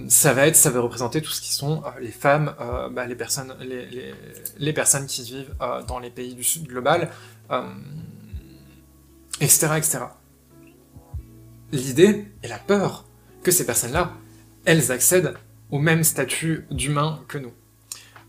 ça 0.09 0.33
va 0.33 0.47
être, 0.47 0.55
ça 0.55 0.69
va 0.69 0.79
représenter 0.79 1.21
tout 1.21 1.31
ce 1.31 1.41
qui 1.41 1.53
sont 1.53 1.83
les 2.01 2.11
femmes, 2.11 2.55
bah, 2.91 3.05
les 3.05 3.15
personnes, 3.15 3.55
les, 4.57 4.73
personnes 4.73 5.05
qui 5.05 5.23
vivent 5.23 5.53
dans 5.87 5.99
les 5.99 6.09
pays 6.09 6.33
du 6.33 6.43
sud 6.43 6.67
global, 6.67 7.09
etc., 9.39 9.67
etc. 9.77 9.99
L'idée 11.71 12.25
et 12.43 12.47
la 12.47 12.57
peur 12.59 13.05
que 13.43 13.51
ces 13.51 13.65
personnes-là, 13.65 14.13
elles 14.65 14.91
accèdent 14.91 15.33
au 15.71 15.79
même 15.79 16.03
statut 16.03 16.65
d'humain 16.71 17.23
que 17.27 17.37
nous. 17.37 17.53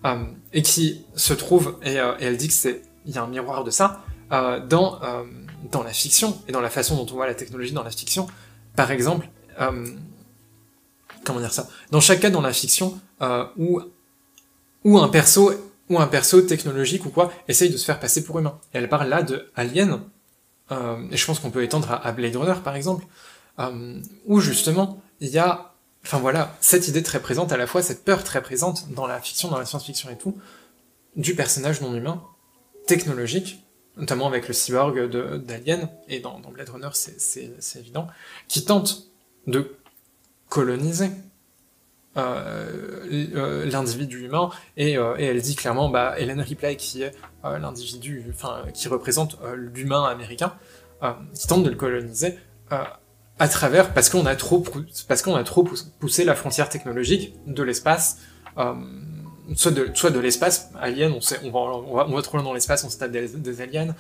Euh, 0.05 0.25
et 0.53 0.63
qui 0.63 1.05
se 1.17 1.35
trouve, 1.35 1.79
euh, 1.85 2.17
et, 2.19 2.25
elle 2.25 2.37
dit 2.37 2.49
que 2.49 2.55
c'est, 2.55 2.83
il 3.05 3.15
y 3.15 3.19
a 3.19 3.23
un 3.23 3.27
miroir 3.27 3.65
de 3.65 3.71
ça, 3.71 4.05
euh, 4.31 4.65
dans, 4.65 5.01
dans 5.71 5.83
la 5.83 5.93
fiction, 5.93 6.41
et 6.47 6.53
dans 6.53 6.61
la 6.61 6.71
façon 6.71 6.97
dont 6.97 7.13
on 7.13 7.17
voit 7.17 7.27
la 7.27 7.35
technologie 7.35 7.73
dans 7.73 7.83
la 7.83 7.91
fiction. 7.91 8.27
Par 8.77 8.91
exemple, 8.91 9.29
comment 11.25 11.41
dire 11.41 11.53
ça 11.53 11.69
Dans 11.91 12.01
chaque 12.01 12.21
cas 12.21 12.31
dans 12.31 12.41
la 12.41 12.53
fiction, 12.53 12.99
où, 13.57 13.81
où 14.85 14.99
un 14.99 15.09
perso 15.09 15.53
ou 15.89 15.99
un 15.99 16.07
perso 16.07 16.43
technologique 16.43 17.07
ou 17.07 17.11
quoi 17.11 17.33
essaye 17.49 17.71
de 17.71 17.77
se 17.77 17.85
faire 17.85 17.99
passer 17.99 18.23
pour 18.23 18.39
humain. 18.39 18.59
Et 18.75 18.79
elle 18.79 18.89
parle 18.89 19.09
là 19.09 19.23
de 19.23 19.51
Alien, 19.57 20.01
et 20.71 21.17
je 21.17 21.27
pense 21.27 21.41
qu'on 21.41 21.51
peut 21.51 21.63
étendre 21.63 21.91
à, 21.91 22.13
Blade 22.13 22.37
Runner 22.37 22.61
par 22.63 22.77
exemple, 22.77 23.07
où 24.27 24.41
justement 24.41 25.01
il 25.21 25.29
y 25.29 25.39
a, 25.39 25.75
enfin 26.05 26.19
voilà, 26.19 26.57
cette 26.61 26.89
idée 26.89 27.03
très 27.03 27.21
présente, 27.21 27.53
à 27.53 27.57
la 27.57 27.67
fois 27.67 27.83
cette 27.83 28.05
peur 28.05 28.23
très 28.23 28.43
présente 28.43 28.91
dans 28.93 29.07
la 29.07 29.21
fiction, 29.21 29.49
dans 29.49 29.59
la 29.59 29.67
science-fiction 29.67 30.11
et 30.11 30.19
tout, 30.19 30.39
du 31.17 31.35
personnage 31.35 31.81
non 31.81 31.95
humain, 31.95 32.23
technologique, 32.87 33.65
notamment 33.97 34.27
avec 34.27 34.47
le 34.47 34.55
cyborg 34.55 35.09
d'Alien, 35.45 35.89
et 36.09 36.21
dans, 36.21 36.39
Blade 36.39 36.69
Runner 36.69 36.91
c'est 36.93 37.77
évident, 37.77 38.07
qui 38.47 38.65
tente 38.65 39.09
de 39.47 39.75
coloniser 40.49 41.11
euh, 42.17 43.07
euh, 43.37 43.71
l'individu 43.71 44.25
humain, 44.25 44.51
et, 44.77 44.97
euh, 44.97 45.15
et, 45.19 45.27
elle 45.27 45.41
dit 45.41 45.55
clairement, 45.55 45.89
bah, 45.89 46.15
Helen 46.19 46.41
Ripley, 46.41 46.75
qui 46.77 47.03
est 47.03 47.13
l'individu, 47.45 48.25
enfin, 48.31 48.63
qui 48.75 48.89
représente 48.89 49.39
l'humain 49.55 50.05
américain, 50.05 50.55
qui 51.35 51.47
tente 51.47 51.63
de 51.63 51.71
le 51.71 51.77
coloniser, 51.77 52.37
à 52.71 53.49
travers 53.49 53.95
parce 53.95 54.11
qu'on 54.11 54.27
a 54.27 54.35
trop 54.35 54.65
parce 55.07 55.23
qu'on 55.23 55.37
a 55.37 55.45
trop 55.45 55.67
poussé 56.01 56.25
la 56.25 56.35
frontière 56.35 56.69
technologique 56.69 57.35
de 57.47 57.63
l'espace 57.63 58.19
soit 59.55 59.71
de 59.71 59.91
soit 59.95 60.11
de 60.11 60.19
l'espace 60.19 60.71
alien 60.79 61.13
on 61.13 61.51
va 61.51 61.59
on 61.61 61.95
va, 61.95 62.07
on 62.09 62.15
va 62.17 62.23
trop 62.23 62.37
loin 62.37 62.45
dans 62.45 62.53
l'espace 62.53 62.83
on 62.83 62.91
se 62.91 62.99
tape 62.99 63.13
des, 63.13 63.61
aliens 63.61 63.95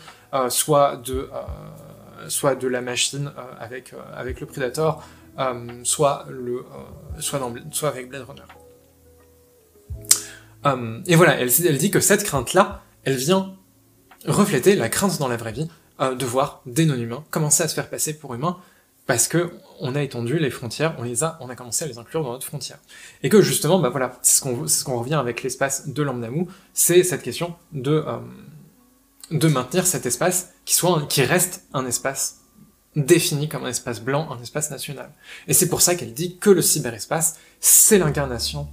soit 0.48 0.96
de 0.96 1.30
soit 2.26 2.56
de 2.56 2.66
la 2.66 2.80
machine 2.80 3.30
avec 3.60 3.94
avec 4.12 4.40
le 4.40 4.46
Predator 4.46 5.04
euh, 5.27 5.27
soit 5.84 6.26
le 6.28 6.64
soit 7.20 7.88
avec 7.88 8.08
Blade 8.08 8.26
Runner 8.28 8.42
et 11.06 11.16
voilà 11.16 11.38
elle, 11.40 11.78
dit 11.78 11.90
que 11.90 12.00
cette 12.00 12.24
crainte 12.24 12.54
là 12.54 12.82
elle 13.04 13.16
vient 13.16 13.54
refléter 14.26 14.74
la 14.74 14.88
crainte 14.88 15.18
dans 15.18 15.28
la 15.28 15.36
vraie 15.36 15.52
vie 15.52 15.68
de 16.00 16.24
voir 16.24 16.62
des 16.66 16.86
non-humains 16.86 17.24
commencer 17.30 17.62
à 17.62 17.68
se 17.68 17.74
faire 17.74 17.88
passer 17.88 18.18
pour 18.18 18.34
humains 18.34 18.58
parce 19.08 19.26
que 19.26 19.50
on 19.80 19.94
a 19.96 20.02
étendu 20.02 20.38
les 20.38 20.50
frontières, 20.50 20.94
on 20.98 21.02
les 21.02 21.24
a, 21.24 21.38
on 21.40 21.48
a 21.48 21.56
commencé 21.56 21.84
à 21.84 21.88
les 21.88 21.98
inclure 21.98 22.22
dans 22.22 22.32
notre 22.32 22.46
frontière. 22.46 22.78
Et 23.22 23.30
que 23.30 23.40
justement, 23.40 23.78
bah 23.78 23.88
voilà, 23.88 24.18
c'est 24.22 24.44
ce 24.44 24.84
qu'on 24.84 24.98
revient 24.98 25.14
avec 25.14 25.42
l'espace 25.42 25.88
de 25.88 26.02
Lambdamou, 26.02 26.46
c'est 26.74 27.02
cette 27.02 27.22
question 27.22 27.56
de 27.72 28.04
euh, 28.06 29.48
maintenir 29.48 29.86
cet 29.86 30.04
espace 30.04 30.50
qui 30.66 30.78
qui 31.08 31.22
reste 31.22 31.64
un 31.72 31.86
espace 31.86 32.37
défini 32.96 33.48
comme 33.48 33.64
un 33.64 33.68
espace 33.68 34.00
blanc, 34.00 34.30
un 34.30 34.40
espace 34.42 34.70
national. 34.70 35.12
Et 35.46 35.52
c'est 35.52 35.68
pour 35.68 35.80
ça 35.80 35.94
qu'elle 35.94 36.14
dit 36.14 36.38
que 36.38 36.50
le 36.50 36.62
cyberespace, 36.62 37.38
c'est 37.60 37.98
l'incarnation 37.98 38.68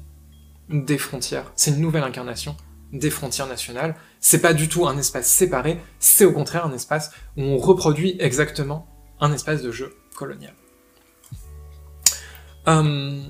des 0.69 0.97
frontières, 0.97 1.51
c'est 1.55 1.71
une 1.71 1.79
nouvelle 1.79 2.03
incarnation 2.03 2.57
des 2.91 3.09
frontières 3.09 3.47
nationales. 3.47 3.95
C'est 4.19 4.41
pas 4.41 4.53
du 4.53 4.67
tout 4.67 4.87
un 4.87 4.97
espace 4.97 5.27
séparé, 5.27 5.79
c'est 5.99 6.25
au 6.25 6.31
contraire 6.31 6.65
un 6.65 6.73
espace 6.73 7.11
où 7.37 7.41
on 7.41 7.57
reproduit 7.57 8.15
exactement 8.19 8.87
un 9.19 9.31
espace 9.31 9.61
de 9.61 9.71
jeu 9.71 9.95
colonial. 10.15 10.53
Euh, 12.67 13.21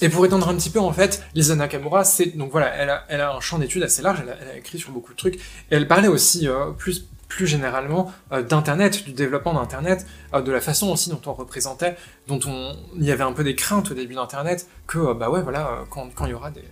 et 0.00 0.08
pour 0.08 0.24
étendre 0.24 0.48
un 0.48 0.54
petit 0.56 0.70
peu, 0.70 0.80
en 0.80 0.92
fait, 0.92 1.24
Lisa 1.34 1.54
Nakamura, 1.54 2.04
c'est 2.04 2.36
donc 2.36 2.50
voilà, 2.50 2.72
elle 3.08 3.20
a, 3.20 3.34
un 3.34 3.40
champ 3.40 3.58
d'études 3.58 3.82
assez 3.82 4.02
large, 4.02 4.20
elle 4.22 4.30
a, 4.30 4.36
elle 4.40 4.48
a, 4.48 4.56
écrit 4.56 4.78
sur 4.78 4.90
beaucoup 4.90 5.12
de 5.12 5.18
trucs, 5.18 5.36
et 5.36 5.40
elle 5.70 5.88
parlait 5.88 6.08
aussi 6.08 6.48
euh, 6.48 6.70
plus 6.70 7.08
plus 7.28 7.46
généralement 7.46 8.12
euh, 8.32 8.42
d'internet, 8.42 9.04
du 9.04 9.12
développement 9.12 9.54
d'internet, 9.54 10.06
euh, 10.34 10.40
de 10.40 10.50
la 10.50 10.60
façon 10.60 10.90
aussi 10.90 11.10
dont 11.10 11.20
on 11.26 11.34
représentait, 11.34 11.96
dont 12.26 12.40
on 12.46 12.76
il 12.96 13.04
y 13.04 13.12
avait 13.12 13.24
un 13.24 13.32
peu 13.32 13.44
des 13.44 13.54
craintes 13.54 13.90
au 13.90 13.94
début 13.94 14.14
d'internet 14.14 14.66
que 14.86 14.98
euh, 14.98 15.14
bah 15.14 15.30
ouais 15.30 15.42
voilà 15.42 15.84
quand 15.90 16.08
quand 16.14 16.26
il 16.26 16.30
y 16.30 16.34
aura 16.34 16.50
des 16.50 16.64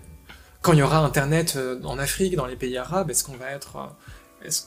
quand 0.62 0.72
il 0.72 0.78
y 0.78 0.82
aura 0.82 0.98
internet 0.98 1.56
en 1.84 1.98
Afrique, 1.98 2.34
dans 2.34 2.46
les 2.46 2.56
pays 2.56 2.76
arabes, 2.76 3.10
est-ce 3.10 3.22
qu'on 3.22 3.36
va 3.36 3.52
être 3.52 3.94
est-ce 4.42 4.64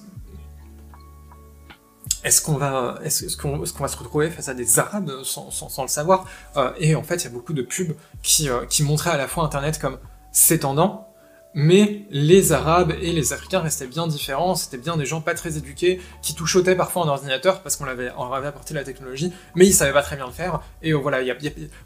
est-ce 2.24 2.42
qu'on 2.42 2.58
va, 2.58 3.00
est-ce 3.04 3.38
qu'on 3.38 3.64
est 3.64 3.74
qu'on 3.74 3.84
va 3.84 3.88
se 3.88 3.98
retrouver 3.98 4.30
face 4.30 4.50
à 4.50 4.54
des 4.54 4.80
Arabes 4.80 5.24
sans, 5.24 5.52
sans, 5.52 5.70
sans 5.70 5.84
le 5.84 5.88
savoir 5.88 6.26
euh, 6.58 6.72
Et 6.78 6.96
en 6.96 7.04
fait, 7.04 7.16
il 7.16 7.24
y 7.26 7.28
a 7.28 7.30
beaucoup 7.32 7.54
de 7.54 7.62
pubs 7.62 7.96
qui, 8.24 8.50
euh, 8.50 8.66
qui 8.66 8.84
montraient 8.84 9.12
à 9.12 9.18
la 9.18 9.28
fois 9.28 9.46
Internet 9.46 9.80
comme 9.80 9.98
s'étendant, 10.32 11.09
mais 11.54 12.06
les 12.12 12.52
Arabes 12.52 12.94
et 13.02 13.12
les 13.12 13.34
Africains 13.34 13.60
restaient 13.60 13.88
bien 13.88 14.08
différents, 14.08 14.56
c'était 14.56 14.78
bien 14.78 14.98
des 14.98 15.06
gens 15.06 15.22
pas 15.22 15.34
très 15.34 15.58
éduqués, 15.58 16.00
qui 16.22 16.36
touchotaient 16.36 16.76
parfois 16.76 17.06
un 17.06 17.08
ordinateur 17.08 17.62
parce 17.62 17.76
qu'on 17.76 17.86
on 17.86 18.34
avait 18.34 18.48
apporté 18.48 18.74
la 18.74 18.84
technologie, 18.84 19.34
mais 19.56 19.66
ils 19.66 19.74
savaient 19.74 19.94
pas 19.94 20.04
très 20.04 20.16
bien 20.16 20.28
le 20.28 20.32
faire, 20.32 20.62
et 20.82 20.92
euh, 20.92 20.98
voilà, 20.98 21.20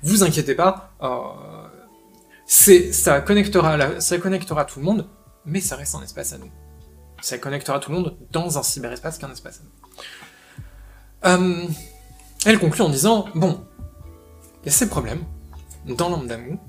vous 0.01 0.23
inquiétez 0.23 0.55
pas, 0.55 0.91
euh, 1.01 1.19
ça 2.45 3.21
connectera, 3.21 3.99
ça 4.01 4.17
connectera 4.17 4.65
tout 4.65 4.79
le 4.79 4.85
monde, 4.85 5.07
mais 5.45 5.61
ça 5.61 5.75
reste 5.75 5.95
un 5.95 6.03
espace 6.03 6.33
à 6.33 6.37
nous. 6.37 6.51
Ça 7.21 7.37
connectera 7.37 7.79
tout 7.79 7.91
le 7.91 7.97
monde 7.97 8.17
dans 8.31 8.57
un 8.57 8.63
cyberespace 8.63 9.17
qu'un 9.17 9.31
espace 9.31 9.61
à 9.61 9.63
nous. 9.63 9.69
Euh, 11.25 11.67
elle 12.45 12.59
conclut 12.59 12.81
en 12.81 12.89
disant 12.89 13.27
Bon, 13.33 13.65
il 14.61 14.65
y 14.65 14.69
a 14.69 14.71
ces 14.73 14.89
problèmes 14.89 15.23
dans 15.85 16.09
Lambdamu, 16.09 16.59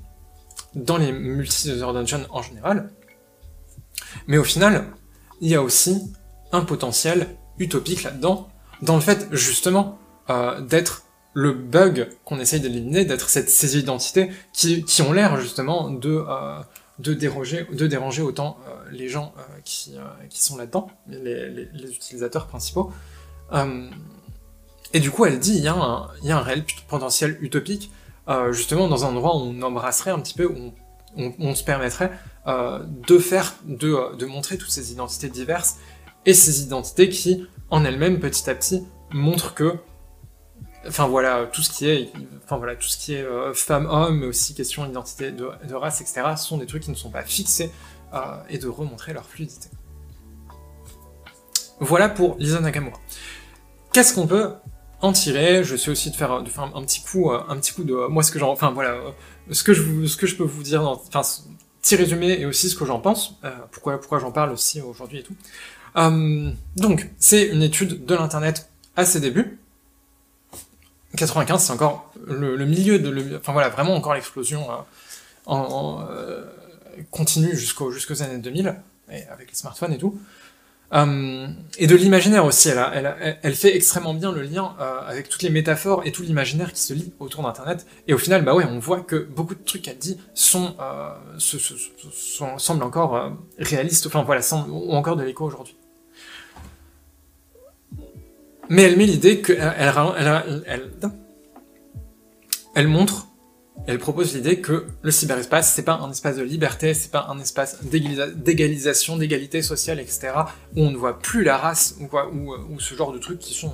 dans 0.75 0.97
les 0.97 1.11
multi-user 1.11 1.85
dungeons 1.93 2.25
en 2.29 2.41
général, 2.41 2.89
mais 4.27 4.37
au 4.37 4.43
final, 4.43 4.85
il 5.41 5.49
y 5.49 5.55
a 5.55 5.61
aussi 5.61 6.13
un 6.51 6.61
potentiel 6.61 7.35
utopique 7.59 8.03
là-dedans, 8.03 8.49
dans 8.81 8.95
le 8.95 9.01
fait 9.01 9.27
justement 9.31 9.99
euh, 10.29 10.61
d'être 10.61 11.03
le 11.33 11.51
bug 11.51 12.09
qu'on 12.23 12.39
essaye 12.39 12.59
d'éliminer, 12.61 13.05
d'être 13.05 13.29
cette, 13.29 13.49
ces 13.49 13.77
identités 13.77 14.29
qui, 14.53 15.01
ont 15.01 15.11
l'air 15.11 15.39
justement 15.39 15.89
de, 15.89 16.23
euh, 16.27 17.13
déranger 17.13 18.21
autant 18.21 18.57
euh, 18.67 18.89
les 18.91 19.09
gens 19.09 19.33
qui, 19.65 19.95
sont 20.29 20.55
là-dedans, 20.55 20.89
les, 21.07 21.67
utilisateurs 21.91 22.47
principaux. 22.47 22.91
Et 24.93 24.99
du 25.01 25.11
coup, 25.11 25.25
elle 25.25 25.39
dit, 25.39 25.57
il 25.57 25.63
y 25.63 25.67
a 25.67 25.75
un 25.75 26.41
réel 26.41 26.63
potentiel 26.87 27.37
utopique, 27.41 27.91
euh, 28.27 28.51
justement 28.51 28.87
dans 28.87 29.05
un 29.05 29.09
endroit 29.09 29.35
où 29.35 29.39
on 29.39 29.61
embrasserait 29.61 30.11
un 30.11 30.19
petit 30.19 30.33
peu, 30.33 30.45
où 30.45 30.73
on, 31.17 31.55
se 31.55 31.63
permettrait 31.63 32.11
euh, 32.47 32.83
de 33.07 33.17
faire, 33.17 33.55
de, 33.65 34.15
de 34.15 34.25
montrer 34.25 34.57
toutes 34.57 34.71
ces 34.71 34.91
identités 34.91 35.29
diverses, 35.29 35.77
et 36.25 36.33
ces 36.33 36.61
identités 36.61 37.09
qui, 37.09 37.47
en 37.69 37.85
elles-mêmes, 37.85 38.19
petit 38.19 38.49
à 38.49 38.55
petit, 38.55 38.85
montrent 39.11 39.53
que, 39.53 39.75
enfin 40.87 41.07
voilà, 41.07 41.45
tout 41.45 41.61
ce 41.61 41.69
qui 41.69 41.87
est, 41.87 42.11
enfin 42.43 42.57
voilà, 42.57 42.75
tout 42.75 42.87
ce 42.87 42.97
qui 42.97 43.13
est 43.13 43.23
euh, 43.23 43.53
femme-homme, 43.53 44.19
mais 44.19 44.25
aussi 44.25 44.53
question 44.55 44.85
d'identité 44.85 45.31
de, 45.31 45.49
de, 45.67 45.73
race, 45.75 46.01
etc., 46.01 46.35
sont 46.35 46.57
des 46.57 46.65
trucs 46.65 46.83
qui 46.83 46.91
ne 46.91 46.95
sont 46.95 47.11
pas 47.11 47.23
fixés, 47.23 47.71
euh, 48.13 48.19
et 48.49 48.57
de 48.57 48.67
remontrer 48.67 49.13
leur 49.13 49.25
fluidité. 49.25 49.69
Voilà 51.79 52.09
pour 52.09 52.37
Lisa 52.37 52.59
Nakamura. 52.59 52.99
Qu'est-ce 53.93 54.13
qu'on 54.13 54.27
peut 54.27 54.53
en 55.05 55.11
tirer. 55.11 55.63
Je 55.63 55.75
sais 55.75 55.89
aussi 55.89 56.11
de 56.11 56.15
faire, 56.15 56.41
de 56.41 56.49
faire 56.49 56.63
un, 56.75 56.83
petit 56.83 57.01
coup, 57.01 57.31
euh, 57.31 57.41
un 57.47 57.57
petit 57.57 57.73
coup 57.73 57.83
de 57.83 57.93
moi 58.07 58.23
ce 58.23 58.31
que 58.31 58.39
j'en, 58.39 58.51
enfin 58.51 58.71
voilà, 58.71 58.91
euh, 58.91 59.11
ce 59.51 59.63
que 59.63 59.73
je 59.73 60.05
ce 60.05 60.17
que 60.17 60.27
je 60.27 60.35
peux 60.35 60.43
vous 60.43 60.63
dire, 60.63 60.83
enfin 60.83 61.21
petit 61.81 61.95
résumé 61.95 62.39
et 62.39 62.45
aussi 62.45 62.69
ce 62.69 62.75
que 62.75 62.85
j'en 62.85 62.99
pense. 62.99 63.35
Euh, 63.43 63.51
pourquoi, 63.71 63.99
pourquoi 63.99 64.19
j'en 64.19 64.31
parle 64.31 64.51
aussi 64.51 64.81
aujourd'hui 64.81 65.19
et 65.19 65.23
tout. 65.23 65.35
Euh, 65.97 66.51
donc 66.75 67.09
c'est 67.19 67.47
une 67.47 67.61
étude 67.61 68.05
de 68.05 68.15
l'internet 68.15 68.69
à 68.95 69.05
ses 69.05 69.19
débuts. 69.19 69.59
95, 71.15 71.63
c'est 71.63 71.71
encore 71.71 72.11
le, 72.27 72.65
milieu 72.65 72.99
de, 72.99 73.37
enfin 73.37 73.53
voilà, 73.53 73.69
vraiment 73.69 73.95
encore 73.95 74.13
l'explosion 74.13 74.67
continue 77.09 77.55
jusqu'aux 77.55 77.91
jusqu'aux 77.91 78.21
années 78.21 78.39
2000, 78.39 78.75
et 79.11 79.23
avec 79.27 79.49
les 79.49 79.55
smartphones 79.55 79.93
et 79.93 79.97
tout. 79.97 80.19
Euh, 80.95 81.47
et 81.77 81.87
de 81.87 81.95
l'imaginaire 81.95 82.45
aussi, 82.45 82.69
elle, 82.69 83.55
fait 83.55 83.75
extrêmement 83.75 84.13
bien 84.13 84.31
le 84.31 84.41
lien 84.43 84.75
euh, 84.79 85.01
avec 85.05 85.27
toutes 85.27 85.41
les 85.41 85.49
métaphores 85.49 86.03
et 86.05 86.11
tout 86.11 86.23
l'imaginaire 86.23 86.71
qui 86.71 86.81
se 86.81 86.93
lie 86.93 87.11
autour 87.19 87.43
d'Internet. 87.43 87.85
Et 88.07 88.13
au 88.13 88.17
final, 88.17 88.45
bah 88.45 88.55
ouais, 88.55 88.65
on 88.65 88.79
voit 88.79 89.01
que 89.01 89.17
beaucoup 89.17 89.55
de 89.55 89.63
trucs 89.63 89.81
qu'elle 89.81 89.97
dit 89.97 90.17
euh, 90.55 91.09
sont, 91.37 92.57
semblent 92.57 92.83
encore 92.83 93.31
réalistes, 93.59 94.07
enfin 94.07 94.23
voilà, 94.23 94.41
encore 94.89 95.17
de 95.17 95.23
l'écho 95.23 95.45
aujourd'hui. 95.45 95.75
Mais 98.69 98.83
elle 98.83 98.97
met 98.97 99.05
l'idée 99.05 99.41
elle, 99.47 99.93
elle, 102.73 102.87
montre, 102.87 103.27
elle 103.87 103.99
propose 103.99 104.33
l'idée 104.33 104.61
que 104.61 104.87
le 105.01 105.11
cyberespace, 105.11 105.73
c'est 105.73 105.83
pas 105.83 105.95
un 105.95 106.09
espace 106.09 106.37
de 106.37 106.43
liberté, 106.43 106.93
c'est 106.93 107.11
pas 107.11 107.27
un 107.29 107.39
espace 107.39 107.83
d'égalisation, 107.83 109.17
d'égalité 109.17 109.61
sociale, 109.61 109.99
etc., 109.99 110.31
où 110.75 110.81
on 110.81 110.91
ne 110.91 110.97
voit 110.97 111.19
plus 111.19 111.43
la 111.43 111.57
race, 111.57 111.95
ou, 111.99 112.53
ou 112.53 112.79
ce 112.79 112.95
genre 112.95 113.11
de 113.11 113.19
trucs 113.19 113.39
qui 113.39 113.53
sont, 113.53 113.73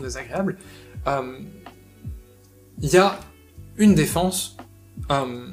désagréables. 0.00 0.58
Euh, 1.06 1.38
il 2.80 2.90
y 2.90 2.98
a 2.98 3.18
une 3.76 3.94
défense, 3.94 4.56
euh, 5.10 5.46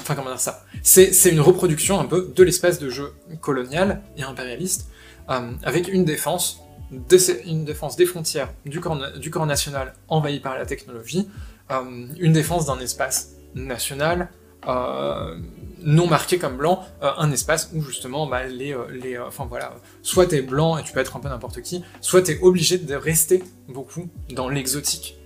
enfin 0.00 0.14
comment 0.14 0.30
dire 0.30 0.40
ça, 0.40 0.64
c'est 0.82 1.30
une 1.30 1.40
reproduction 1.40 1.98
un 1.98 2.04
peu 2.04 2.32
de 2.34 2.42
l'espace 2.42 2.78
de 2.78 2.90
jeu 2.90 3.12
colonial 3.40 4.02
et 4.16 4.22
impérialiste, 4.22 4.88
euh, 5.30 5.52
avec 5.64 5.88
une 5.88 6.04
défense 6.04 6.60
des 6.90 8.06
frontières 8.06 8.52
du 8.64 8.80
corps, 8.80 9.46
national 9.46 9.94
envahi 10.08 10.38
par 10.40 10.56
la 10.56 10.66
technologie, 10.66 11.28
euh, 11.28 11.55
une 11.70 12.32
défense 12.32 12.66
d'un 12.66 12.78
espace 12.78 13.32
national 13.54 14.28
euh, 14.66 15.38
non 15.82 16.08
marqué 16.08 16.38
comme 16.38 16.56
blanc, 16.56 16.84
euh, 17.02 17.10
un 17.18 17.30
espace 17.30 17.70
où 17.72 17.80
justement 17.80 18.26
bah, 18.26 18.44
les, 18.44 18.72
euh, 18.72 18.86
les 18.90 19.16
enfin 19.18 19.46
voilà, 19.48 19.76
soit 20.02 20.26
t'es 20.26 20.42
blanc 20.42 20.76
et 20.78 20.82
tu 20.82 20.92
peux 20.92 20.98
être 20.98 21.16
un 21.16 21.20
peu 21.20 21.28
n'importe 21.28 21.62
qui, 21.62 21.84
soit 22.00 22.22
t'es 22.22 22.40
obligé 22.42 22.78
de 22.78 22.94
rester 22.96 23.44
beaucoup 23.68 24.08
dans 24.30 24.48
l'exotique 24.48 25.16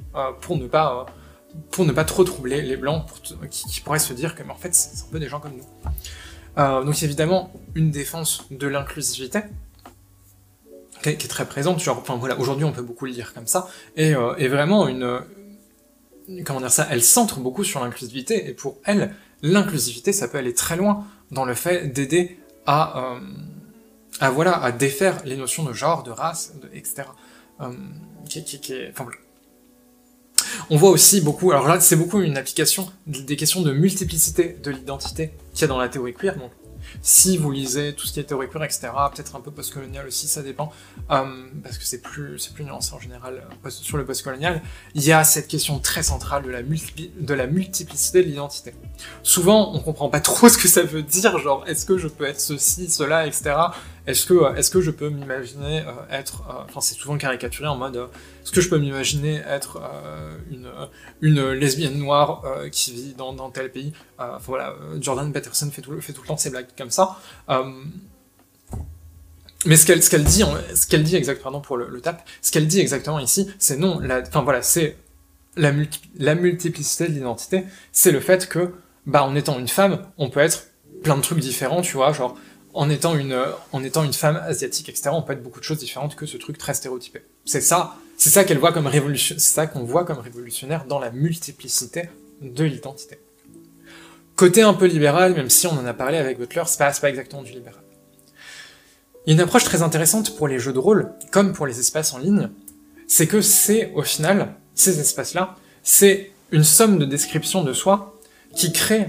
pour 0.40 0.58
ne 0.58 0.66
pas 0.66 1.06
pour 1.70 1.86
ne 1.86 1.92
pas 1.92 2.04
trop 2.04 2.24
troubler 2.24 2.60
les 2.60 2.76
blancs 2.76 3.06
qui, 3.50 3.80
pourraient 3.80 3.98
se 3.98 4.12
dire 4.12 4.34
que 4.34 4.42
en 4.48 4.54
fait 4.54 4.74
c'est 4.74 5.04
un 5.04 5.10
peu 5.10 5.18
des 5.18 5.28
gens 5.28 5.40
comme 5.40 5.54
nous. 5.56 6.84
donc 6.84 7.02
évidemment 7.02 7.52
une 7.74 7.90
défense 7.90 8.44
de 8.50 8.66
l'inclusivité, 8.66 9.40
qui 11.02 11.08
est 11.08 11.28
très 11.28 11.46
présente. 11.46 11.86
Enfin 11.88 12.16
voilà, 12.16 12.38
aujourd'hui 12.38 12.64
on 12.64 12.72
peut 12.72 12.82
beaucoup 12.82 13.06
le 13.06 13.12
dire 13.12 13.32
comme 13.32 13.46
ça, 13.46 13.68
et, 13.96 14.14
euh, 14.14 14.34
et 14.36 14.48
vraiment 14.48 14.88
une, 14.88 15.20
comment 16.44 16.60
dire 16.60 16.70
ça, 16.70 16.86
elle 16.90 17.02
centre 17.02 17.40
beaucoup 17.40 17.64
sur 17.64 17.82
l'inclusivité. 17.82 18.48
Et 18.48 18.54
pour 18.54 18.78
elle, 18.84 19.14
l'inclusivité, 19.42 20.12
ça 20.12 20.28
peut 20.28 20.38
aller 20.38 20.54
très 20.54 20.76
loin 20.76 21.06
dans 21.30 21.44
le 21.44 21.54
fait 21.54 21.92
d'aider 21.92 22.38
à, 22.66 23.14
euh, 23.14 23.20
à 24.20 24.30
voilà, 24.30 24.62
à 24.62 24.72
défaire 24.72 25.22
les 25.24 25.36
notions 25.36 25.64
de 25.64 25.72
genre, 25.72 26.02
de 26.02 26.10
race, 26.10 26.54
etc. 26.72 27.04
Euh. 27.60 27.72
On 30.70 30.76
voit 30.76 30.90
aussi 30.90 31.20
beaucoup, 31.20 31.50
alors 31.50 31.68
là 31.68 31.80
c'est 31.80 31.96
beaucoup 31.96 32.20
une 32.20 32.36
application 32.36 32.90
des 33.06 33.36
questions 33.36 33.60
de 33.60 33.72
multiplicité 33.72 34.56
de 34.62 34.70
l'identité 34.70 35.32
qu'il 35.52 35.62
y 35.62 35.64
a 35.64 35.68
dans 35.68 35.78
la 35.78 35.88
théorie 35.88 36.14
queer, 36.14 36.36
si 37.02 37.36
vous 37.36 37.50
lisez 37.50 37.94
tout 37.94 38.06
ce 38.06 38.12
qui 38.12 38.20
est 38.20 38.24
théorie 38.24 38.48
queer, 38.48 38.64
etc., 38.64 38.88
peut-être 39.14 39.36
un 39.36 39.40
peu 39.40 39.50
postcolonial 39.50 40.06
aussi, 40.06 40.28
ça 40.28 40.42
dépend, 40.42 40.72
euh, 41.10 41.24
parce 41.62 41.78
que 41.78 41.84
c'est 41.84 42.00
plus, 42.00 42.38
c'est 42.38 42.52
plus 42.52 42.64
nuancé 42.64 42.94
en 42.94 43.00
général 43.00 43.42
euh, 43.64 43.70
sur 43.70 43.96
le 43.96 44.04
postcolonial, 44.04 44.62
il 44.94 45.04
y 45.04 45.12
a 45.12 45.24
cette 45.24 45.48
question 45.48 45.78
très 45.78 46.02
centrale 46.02 46.42
de 46.42 46.50
la, 46.50 46.62
multi 46.62 47.10
de 47.18 47.34
la 47.34 47.46
multiplicité 47.46 48.22
de 48.22 48.28
l'identité. 48.28 48.74
Souvent, 49.22 49.74
on 49.74 49.80
comprend 49.80 50.08
pas 50.08 50.20
trop 50.20 50.48
ce 50.48 50.58
que 50.58 50.68
ça 50.68 50.82
veut 50.82 51.02
dire, 51.02 51.38
genre, 51.38 51.64
est-ce 51.66 51.86
que 51.86 51.98
je 51.98 52.08
peux 52.08 52.24
être 52.24 52.40
ceci, 52.40 52.88
cela, 52.88 53.26
etc., 53.26 53.54
est-ce 54.10 54.26
que, 54.26 54.56
est-ce 54.56 54.70
que 54.70 54.80
je 54.80 54.90
peux 54.90 55.08
m'imaginer 55.08 55.80
euh, 55.80 55.92
être, 56.10 56.42
euh, 56.48 56.64
enfin 56.64 56.80
c'est 56.80 56.94
souvent 56.94 57.16
caricaturé 57.16 57.68
en 57.68 57.76
mode, 57.76 57.96
euh, 57.96 58.06
est-ce 58.42 58.52
que 58.52 58.60
je 58.60 58.68
peux 58.68 58.78
m'imaginer 58.78 59.42
être 59.48 59.80
euh, 59.82 60.36
une, 61.20 61.50
lesbienne 61.52 61.98
noire 61.98 62.44
qui 62.72 62.92
vit 62.92 63.14
dans, 63.14 63.50
tel 63.50 63.70
pays? 63.70 63.92
Voilà, 64.46 64.74
Jordan 65.00 65.32
Peterson 65.32 65.70
fait 65.70 65.82
tout, 65.82 66.00
fait 66.00 66.12
tout 66.12 66.22
le 66.22 66.28
temps 66.28 66.36
ses 66.36 66.50
blagues 66.50 66.66
comme 66.76 66.90
ça. 66.90 67.18
mais 69.66 69.76
ce 69.76 69.86
qu'elle 69.86 70.02
ce 70.02 70.16
dit, 70.16 70.44
ce 70.74 70.86
qu'elle 70.86 71.02
dit 71.02 71.16
exactement 71.16 71.60
pour 71.60 71.76
le, 71.76 71.88
le 71.88 72.00
tap, 72.00 72.26
ce 72.42 72.50
qu'elle 72.50 72.66
dit 72.66 72.80
exactement 72.80 73.18
ici, 73.18 73.50
c'est 73.58 73.76
non, 73.76 74.00
enfin 74.26 74.42
voilà, 74.42 74.62
c'est 74.62 74.96
la, 75.56 75.72
multi, 75.72 76.00
la 76.18 76.34
multiplicité 76.34 77.08
de 77.08 77.12
l'identité, 77.12 77.64
c'est 77.92 78.12
le 78.12 78.20
fait 78.20 78.48
que, 78.48 78.72
bah 79.06 79.24
en 79.24 79.34
étant 79.34 79.58
une 79.58 79.68
femme, 79.68 80.06
on 80.18 80.30
peut 80.30 80.40
être 80.40 80.66
plein 81.02 81.16
de 81.16 81.22
trucs 81.22 81.38
différents, 81.38 81.82
tu 81.82 81.94
vois, 81.94 82.12
genre 82.12 82.36
en 82.72 82.88
étant 82.90 83.14
une, 83.14 84.12
femme 84.12 84.36
asiatique, 84.36 84.88
etc., 84.88 85.10
on 85.12 85.22
peut 85.22 85.32
être 85.32 85.42
beaucoup 85.42 85.60
de 85.60 85.64
choses 85.64 85.78
différentes 85.78 86.14
que 86.14 86.26
ce 86.26 86.36
truc 86.36 86.58
très 86.58 86.74
stéréotypé. 86.74 87.22
C'est 87.44 87.60
ça, 87.60 87.96
c'est 88.16 88.30
ça 88.30 88.44
qu'elle 88.44 88.58
voit 88.58 88.72
comme 88.72 88.86
révolution, 88.86 89.36
c'est 89.38 89.54
ça 89.54 89.66
qu'on 89.66 89.84
voit 89.84 90.04
comme 90.04 90.18
révolutionnaire 90.18 90.84
dans 90.84 90.98
la 90.98 91.10
multiplicité 91.10 92.08
de 92.40 92.64
l'identité. 92.64 93.18
Côté 94.36 94.62
un 94.62 94.74
peu 94.74 94.86
libéral, 94.86 95.34
même 95.34 95.50
si 95.50 95.66
on 95.66 95.72
en 95.72 95.84
a 95.84 95.94
parlé 95.94 96.16
avec 96.16 96.38
Butler, 96.38 96.62
c'est 96.66 96.78
pas, 96.78 96.92
pas 96.92 97.10
exactement 97.10 97.42
du 97.42 97.52
libéral. 97.52 97.82
Une 99.26 99.40
approche 99.40 99.64
très 99.64 99.82
intéressante 99.82 100.36
pour 100.36 100.48
les 100.48 100.58
jeux 100.58 100.72
de 100.72 100.78
rôle, 100.78 101.12
comme 101.30 101.52
pour 101.52 101.66
les 101.66 101.78
espaces 101.78 102.14
en 102.14 102.18
ligne, 102.18 102.48
c'est 103.06 103.26
que 103.26 103.40
c'est, 103.40 103.92
au 103.94 104.02
final, 104.02 104.54
ces 104.74 104.98
espaces-là, 105.00 105.56
c'est 105.82 106.32
une 106.52 106.64
somme 106.64 106.98
de 106.98 107.04
descriptions 107.04 107.64
de 107.64 107.72
soi 107.72 108.18
qui 108.54 108.72
crée 108.72 109.08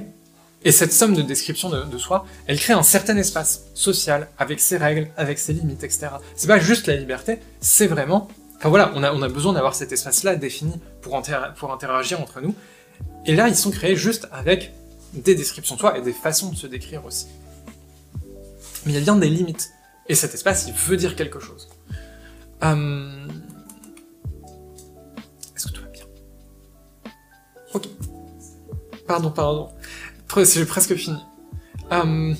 et 0.63 0.71
cette 0.71 0.93
somme 0.93 1.15
de 1.15 1.21
description 1.21 1.69
de, 1.69 1.97
soi, 1.97 2.25
elle 2.45 2.59
crée 2.59 2.73
un 2.73 2.83
certain 2.83 3.17
espace 3.17 3.63
social, 3.73 4.29
avec 4.37 4.59
ses 4.59 4.77
règles, 4.77 5.09
avec 5.17 5.39
ses 5.39 5.53
limites, 5.53 5.83
etc. 5.83 6.09
C'est 6.35 6.47
pas 6.47 6.59
juste 6.59 6.87
la 6.87 6.95
liberté, 6.95 7.39
c'est 7.59 7.87
vraiment... 7.87 8.27
Enfin 8.57 8.69
voilà, 8.69 8.91
on 8.95 9.01
a, 9.01 9.11
on 9.11 9.23
a 9.23 9.27
besoin 9.27 9.53
d'avoir 9.53 9.73
cet 9.73 9.91
espace-là 9.91 10.35
défini 10.35 10.73
pour, 11.01 11.19
pour 11.57 11.73
interagir 11.73 12.21
entre 12.21 12.41
nous. 12.41 12.53
Et 13.25 13.35
là, 13.35 13.47
ils 13.47 13.55
sont 13.55 13.71
créés 13.71 13.95
juste 13.95 14.27
avec 14.31 14.71
des 15.13 15.33
descriptions 15.33 15.75
de 15.75 15.79
soi 15.79 15.97
et 15.97 16.01
des 16.01 16.13
façons 16.13 16.51
de 16.51 16.55
se 16.55 16.67
décrire 16.67 17.03
aussi. 17.05 17.25
Mais 18.85 18.91
il 18.91 18.95
y 18.95 18.97
a 18.97 19.01
bien 19.01 19.15
des 19.15 19.29
limites. 19.29 19.71
Et 20.07 20.15
cet 20.15 20.33
espace, 20.35 20.65
il 20.67 20.73
veut 20.73 20.97
dire 20.97 21.15
quelque 21.15 21.39
chose. 21.39 21.69
Euh... 22.63 23.27
Est-ce 25.55 25.67
que 25.67 25.71
tout 25.71 25.81
va 25.81 25.87
bien? 25.87 26.03
Ok. 27.73 27.87
Pardon, 29.07 29.31
pardon. 29.31 29.69
J'ai 30.37 30.65
presque 30.65 30.95
fini. 30.95 31.17
Euh... 31.91 32.33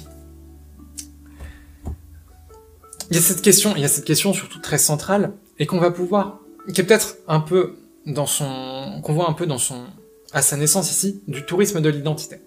Il 3.09 3.15
y 3.15 3.17
a 3.17 3.21
cette 3.21 3.41
question, 3.41 3.73
il 3.75 3.81
y 3.81 3.85
a 3.85 3.89
cette 3.89 4.05
question 4.05 4.33
surtout 4.33 4.59
très 4.59 4.77
centrale, 4.77 5.33
et 5.59 5.65
qu'on 5.65 5.79
va 5.79 5.91
pouvoir, 5.91 6.39
qui 6.73 6.79
est 6.79 6.83
peut-être 6.85 7.17
un 7.27 7.41
peu 7.41 7.75
dans 8.05 8.25
son, 8.25 9.01
qu'on 9.03 9.13
voit 9.13 9.29
un 9.29 9.33
peu 9.33 9.45
dans 9.45 9.57
son, 9.57 9.85
à 10.31 10.41
sa 10.41 10.55
naissance 10.55 10.89
ici, 10.91 11.21
du 11.27 11.45
tourisme 11.45 11.81
de 11.81 11.89
l'identité. 11.89 12.37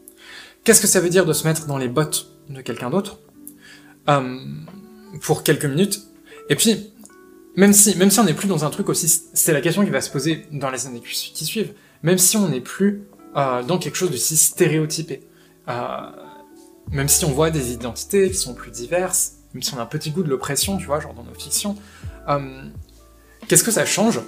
Qu'est-ce 0.65 0.81
que 0.81 0.87
ça 0.87 1.01
veut 1.01 1.11
dire 1.11 1.27
de 1.27 1.35
se 1.35 1.47
mettre 1.47 1.67
dans 1.67 1.77
les 1.77 1.89
bottes 1.89 2.31
de 2.49 2.63
quelqu'un 2.63 2.89
d'autre? 2.89 3.19
Euh, 4.09 4.39
pour 5.23 5.43
quelques 5.45 5.65
minutes 5.65 6.03
Et 6.51 6.57
puis, 6.57 6.93
même 7.57 7.73
si, 7.73 7.97
même 7.97 8.11
si 8.11 8.21
on 8.21 8.25
n'est 8.25 8.35
plus 8.35 8.49
dans 8.49 8.65
un 8.65 8.71
truc 8.71 8.89
aussi, 8.89 9.23
c'est 9.33 9.53
la 9.53 9.61
question 9.61 9.85
qui 9.85 9.91
va 9.91 10.01
se 10.01 10.11
poser 10.11 10.47
dans 10.51 10.71
les 10.71 10.87
années 10.87 11.01
qui 11.01 11.45
suivent, 11.45 11.75
même 12.03 12.19
si 12.19 12.37
on 12.37 12.49
n'est 12.49 12.61
plus 12.61 13.03
euh, 13.37 13.63
dans 13.63 13.79
quelque 13.79 13.97
chose 13.97 14.11
de 14.11 14.17
si 14.17 14.37
stéréotypé, 14.37 15.23
euh, 15.69 16.11
même 16.91 17.09
si 17.09 17.25
on 17.25 17.31
voit 17.31 17.51
des 17.51 17.73
identités 17.73 18.31
qui 18.31 18.37
sont 18.37 18.55
plus 18.55 18.71
diverses, 18.71 19.35
même 19.53 19.63
si 19.63 19.75
on 19.75 19.79
a 19.79 19.83
un 19.83 19.87
petit 19.87 20.11
goût 20.11 20.23
de 20.23 20.29
l'oppression, 20.29 20.77
tu 20.77 20.87
vois, 20.87 21.01
genre 21.01 21.15
dans 21.15 21.23
nos 21.23 21.35
fictions, 21.35 21.77
euh, 22.29 22.63
qu'est-ce 23.49 23.65
que 23.65 23.71
ça 23.71 23.87
change? 23.87 24.21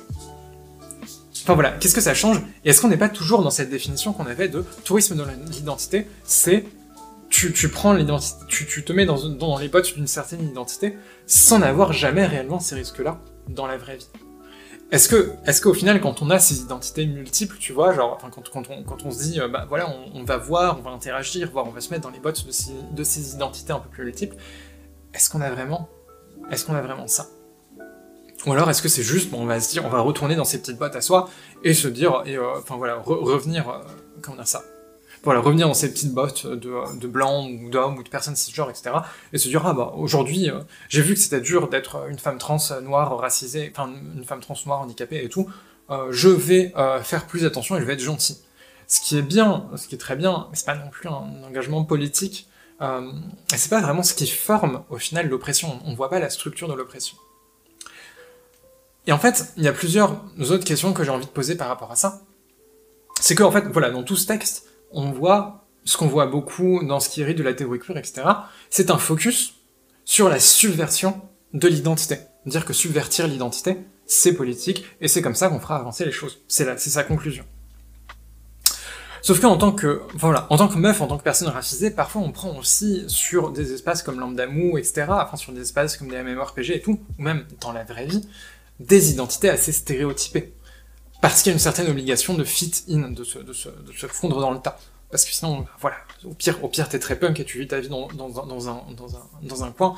Enfin 1.43 1.55
voilà, 1.55 1.73
qu'est-ce 1.73 1.95
que 1.95 2.01
ça 2.01 2.15
change? 2.15 2.39
Et 2.65 2.71
est-ce 2.71 2.81
qu'on 2.81 2.89
n'est 2.89 2.97
pas 2.97 3.09
toujours 3.09 3.43
dans 3.43 3.51
cette 3.51 3.71
définition 3.71 4.13
qu'on 4.13 4.27
avait 4.27 4.49
de 4.49 4.65
tourisme 4.85 5.17
de 5.17 5.25
l'identité 5.53 6.09
C'est 6.25 6.65
tu, 7.29 7.53
tu 7.53 7.69
prends 7.69 7.93
l'identité, 7.93 8.45
tu, 8.49 8.67
tu 8.67 8.85
te 8.85 8.93
mets 8.93 9.07
dans, 9.07 9.29
dans 9.29 9.59
les 9.59 9.69
bottes 9.69 9.95
d'une 9.95 10.07
certaine 10.07 10.43
identité 10.43 10.97
sans 11.27 11.59
n'avoir 11.59 11.93
jamais 11.93 12.27
réellement 12.27 12.59
ces 12.59 12.75
risques-là 12.75 13.21
dans 13.49 13.67
la 13.67 13.77
vraie 13.77 13.97
vie. 13.97 14.09
Est-ce 14.93 15.09
que, 15.09 15.33
est-ce 15.45 15.61
qu'au 15.61 15.75
final, 15.75 16.01
quand 16.01 16.23
on 16.23 16.31
a 16.31 16.39
ces 16.39 16.61
identités 16.61 17.07
multiples, 17.07 17.57
tu 17.59 17.73
vois, 17.73 17.93
genre, 17.93 18.19
quand, 18.19 19.05
on, 19.05 19.11
se 19.11 19.23
dit, 19.23 19.41
euh, 19.41 19.49
bah 19.49 19.67
voilà, 19.69 19.93
on, 20.15 20.23
va 20.23 20.37
voir, 20.37 20.79
on 20.79 20.83
va 20.83 20.91
interagir, 20.91 21.51
voir, 21.51 21.67
on 21.67 21.71
va 21.71 21.81
se 21.81 21.91
mettre 21.91 22.03
dans 22.03 22.11
les 22.11 22.21
bottes 22.21 22.47
de 22.47 22.53
ces, 22.53 22.73
de 22.93 23.03
ces 23.03 23.35
identités 23.35 23.73
un 23.73 23.81
peu 23.81 23.89
plus 23.89 24.05
multiples, 24.05 24.37
est-ce 25.13 25.29
qu'on 25.29 25.41
a 25.41 25.51
vraiment, 25.51 25.89
est-ce 26.53 26.65
qu'on 26.65 26.75
a 26.75 26.83
vraiment 26.83 27.09
ça? 27.09 27.27
Ou 28.47 28.53
alors 28.53 28.71
est-ce 28.71 28.81
que 28.81 28.89
c'est 28.89 29.03
juste, 29.03 29.31
bon, 29.31 29.43
on 29.43 29.47
va 29.47 29.59
se 29.59 29.73
dire, 29.73 29.85
on 29.85 29.89
va 29.89 30.01
retourner 30.01 30.37
dans 30.37 30.45
ces 30.45 30.61
petites 30.61 30.79
bottes 30.79 30.95
à 30.95 31.01
soi 31.01 31.29
et 31.65 31.75
se 31.75 31.89
dire, 31.89 32.23
et 32.25 32.37
euh, 32.37 32.59
enfin 32.59 32.77
voilà, 32.77 32.97
re 32.97 33.09
revenir, 33.09 33.69
euh, 33.69 33.81
comment 34.23 34.37
dire 34.37 34.47
ça? 34.47 34.63
Voilà, 35.27 35.41
revenir 35.41 35.67
dans 35.67 35.75
ces 35.75 35.91
petites 35.91 36.15
bottes 36.15 36.47
de, 36.47 36.97
de 36.97 37.09
blancs 37.09 37.51
ou 37.61 37.69
d'hommes 37.69 37.99
ou 37.99 38.05
de 38.05 38.09
personnes 38.09 38.37
cisgenres, 38.37 38.71
etc. 38.71 38.93
Et 39.33 39.39
se 39.39 39.49
dire, 39.49 39.67
ah 39.67 39.75
bah 39.75 39.93
aujourd'hui, 39.97 40.49
euh, 40.49 40.61
j'ai 40.89 41.03
vu 41.03 41.15
que 41.15 41.21
c'était 41.21 41.41
dur 41.41 41.69
d'être 41.69 42.07
une 42.09 42.19
femme 42.19 42.39
trans 42.39 42.59
noire 42.81 43.19
racisée, 43.19 43.73
enfin 43.75 43.93
une 44.15 44.25
femme 44.25 44.41
trans 44.41 44.55
noire 44.67 44.83
handicapée 44.83 45.25
et 45.25 45.29
tout, 45.29 45.51
euh, 45.91 46.07
je 46.13 46.29
vais 46.29 46.73
euh, 46.77 47.03
faire 47.03 47.27
plus 47.27 47.45
attention 47.45 47.77
et 47.77 47.81
je 47.81 47.85
vais 47.85 47.95
être 47.95 48.01
gentil. 48.01 48.41
Ce 48.87 49.01
qui 49.01 49.19
est 49.19 49.23
bien, 49.23 49.69
ce 49.75 49.89
qui 49.89 49.97
est 49.97 49.99
très 49.99 50.15
bien, 50.15 50.47
c'est 50.53 50.65
pas 50.65 50.77
non 50.77 50.91
plus 50.91 51.09
un 51.09 51.43
engagement 51.45 51.83
politique 51.85 52.49
et 52.81 53.57
c'est 53.57 53.71
pas 53.71 53.81
vraiment 53.81 54.03
ce 54.03 54.15
qui 54.15 54.29
forme 54.29 54.85
au 54.91 54.99
final 54.99 55.29
l'oppression. 55.29 55.81
On 55.87 55.95
voit 55.95 56.11
pas 56.11 56.21
la 56.21 56.31
structure 56.31 56.69
de 56.69 56.75
l'oppression. 56.75 57.17
Et 59.09 59.13
en 59.13 59.19
fait, 59.19 59.55
il 59.57 59.65
y 59.65 59.69
a 59.69 59.73
plusieurs 59.73 60.21
autres 60.39 60.65
questions 60.65 60.93
que 60.93 61.03
j'ai 61.03 61.11
envie 61.11 61.27
de 61.27 61.31
poser 61.31 61.57
par 61.57 61.67
rapport 61.67 61.91
à 61.91 61.97
ça. 61.97 62.21
C'est 63.21 63.35
que, 63.35 63.43
en 63.43 63.51
fait, 63.51 63.65
voilà, 63.73 63.91
dans 63.91 64.05
tout 64.05 64.15
ce 64.15 64.27
texte, 64.27 64.69
on 64.91 65.11
voit 65.11 65.67
ce 65.85 65.97
qu'on 65.97 66.09
voit 66.09 66.27
beaucoup 66.27 66.83
dans 66.85 67.01
ce 67.01 67.09
qui 67.09 67.21
hérite 67.21 67.39
de 67.39 67.43
la 67.43 67.55
théorie 67.55 67.79
queer, 67.79 67.97
etc. 67.97 68.23
C'est 68.71 68.91
un 68.91 68.99
focus 68.99 69.55
sur 70.05 70.29
la 70.29 70.41
subversion 70.41 71.21
de 71.53 71.69
l'identité. 71.69 72.19
Dire 72.45 72.65
que 72.65 72.73
subvertir 72.73 73.27
l'identité, 73.27 73.79
c'est 74.07 74.35
politique, 74.35 74.85
et 75.01 75.09
c'est 75.09 75.23
comme 75.23 75.35
ça 75.35 75.49
qu'on 75.49 75.61
fera 75.61 75.77
avancer 75.77 76.05
les 76.05 76.13
choses. 76.13 76.43
C'est 76.49 76.77
sa 76.79 77.05
conclusion. 77.05 77.45
Sauf 79.23 79.41
qu'en 79.41 79.57
tant 79.57 79.73
que, 79.73 80.03
voilà, 80.15 80.47
en 80.51 80.57
tant 80.57 80.69
que 80.69 80.79
meuf, 80.79 81.01
en 81.01 81.09
tant 81.09 81.19
que 81.19 81.25
personne 81.25 81.49
racisée, 81.49 81.91
parfois 81.91 82.23
on 82.23 82.31
prend 82.31 82.57
aussi 82.57 83.05
sur 83.09 83.51
des 83.51 83.73
espaces 83.73 84.05
comme 84.05 84.21
Lambdamou, 84.21 84.79
etc., 84.79 85.07
enfin 85.09 85.37
sur 85.37 85.53
des 85.53 85.63
espaces 85.63 85.97
comme 85.97 86.09
des 86.09 86.23
MMORPG 86.23 86.71
et 86.71 86.81
tout, 86.81 87.01
ou 87.19 87.23
même 87.23 87.45
dans 87.61 87.73
la 87.73 87.83
vraie 87.83 88.07
vie, 88.07 88.29
des 88.79 89.11
identités 89.11 89.51
assez 89.51 89.73
stéréotypées. 89.73 90.55
Parce 91.29 91.43
qu'il 91.43 91.51
y 91.51 91.55
a 91.55 91.55
une 91.55 91.59
certaine 91.59 91.89
obligation 91.89 92.35
de 92.35 92.45
fit 92.45 92.73
in, 92.89 93.11
de 93.11 93.25
se, 93.25 94.07
fondre 94.07 94.41
dans 94.41 94.53
le 94.53 94.61
tas. 94.61 94.79
Parce 95.11 95.25
que 95.25 95.33
sinon, 95.33 95.67
voilà, 95.81 95.97
au 96.25 96.35
pire, 96.35 96.63
au 96.63 96.69
pire 96.69 96.89
t'es 96.89 97.01
très 97.01 97.19
punk 97.19 97.41
et 97.41 97.45
tu 97.45 97.59
vis 97.59 97.67
ta 97.67 97.81
vie 97.81 97.89
dans, 97.89 99.65
un, 99.65 99.71
coin. 99.73 99.97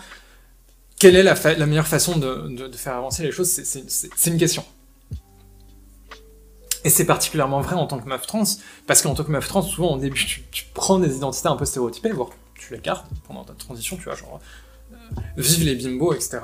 Quelle 0.98 1.16
est 1.16 1.22
la, 1.22 1.66
meilleure 1.66 1.86
façon 1.86 2.16
de, 2.16 2.70
faire 2.74 2.94
avancer 2.94 3.24
les 3.24 3.30
choses 3.30 3.50
C'est 3.50 4.30
une 4.30 4.38
question. 4.38 4.64
Et 6.84 6.88
c'est 6.88 7.04
particulièrement 7.04 7.60
vrai 7.60 7.76
en 7.76 7.86
tant 7.86 7.98
que 7.98 8.08
meuf 8.08 8.26
trans, 8.26 8.44
parce 8.86 9.02
qu'en 9.02 9.14
tant 9.14 9.24
que 9.24 9.30
meuf 9.30 9.48
trans, 9.48 9.60
souvent 9.60 9.96
au 9.96 9.98
début, 9.98 10.24
tu, 10.50 10.64
prends 10.72 10.98
des 10.98 11.14
identités 11.14 11.48
un 11.48 11.56
peu 11.56 11.66
stéréotypées, 11.66 12.12
voire 12.12 12.30
tu 12.54 12.72
les 12.72 12.80
gardes 12.80 13.06
pendant 13.26 13.44
ta 13.44 13.52
transition, 13.52 13.98
tu 13.98 14.04
vois, 14.04 14.14
genre, 14.14 14.40
euh, 14.92 14.96
vive 15.36 15.66
les 15.66 15.74
bimbos, 15.74 16.14
etc. 16.14 16.38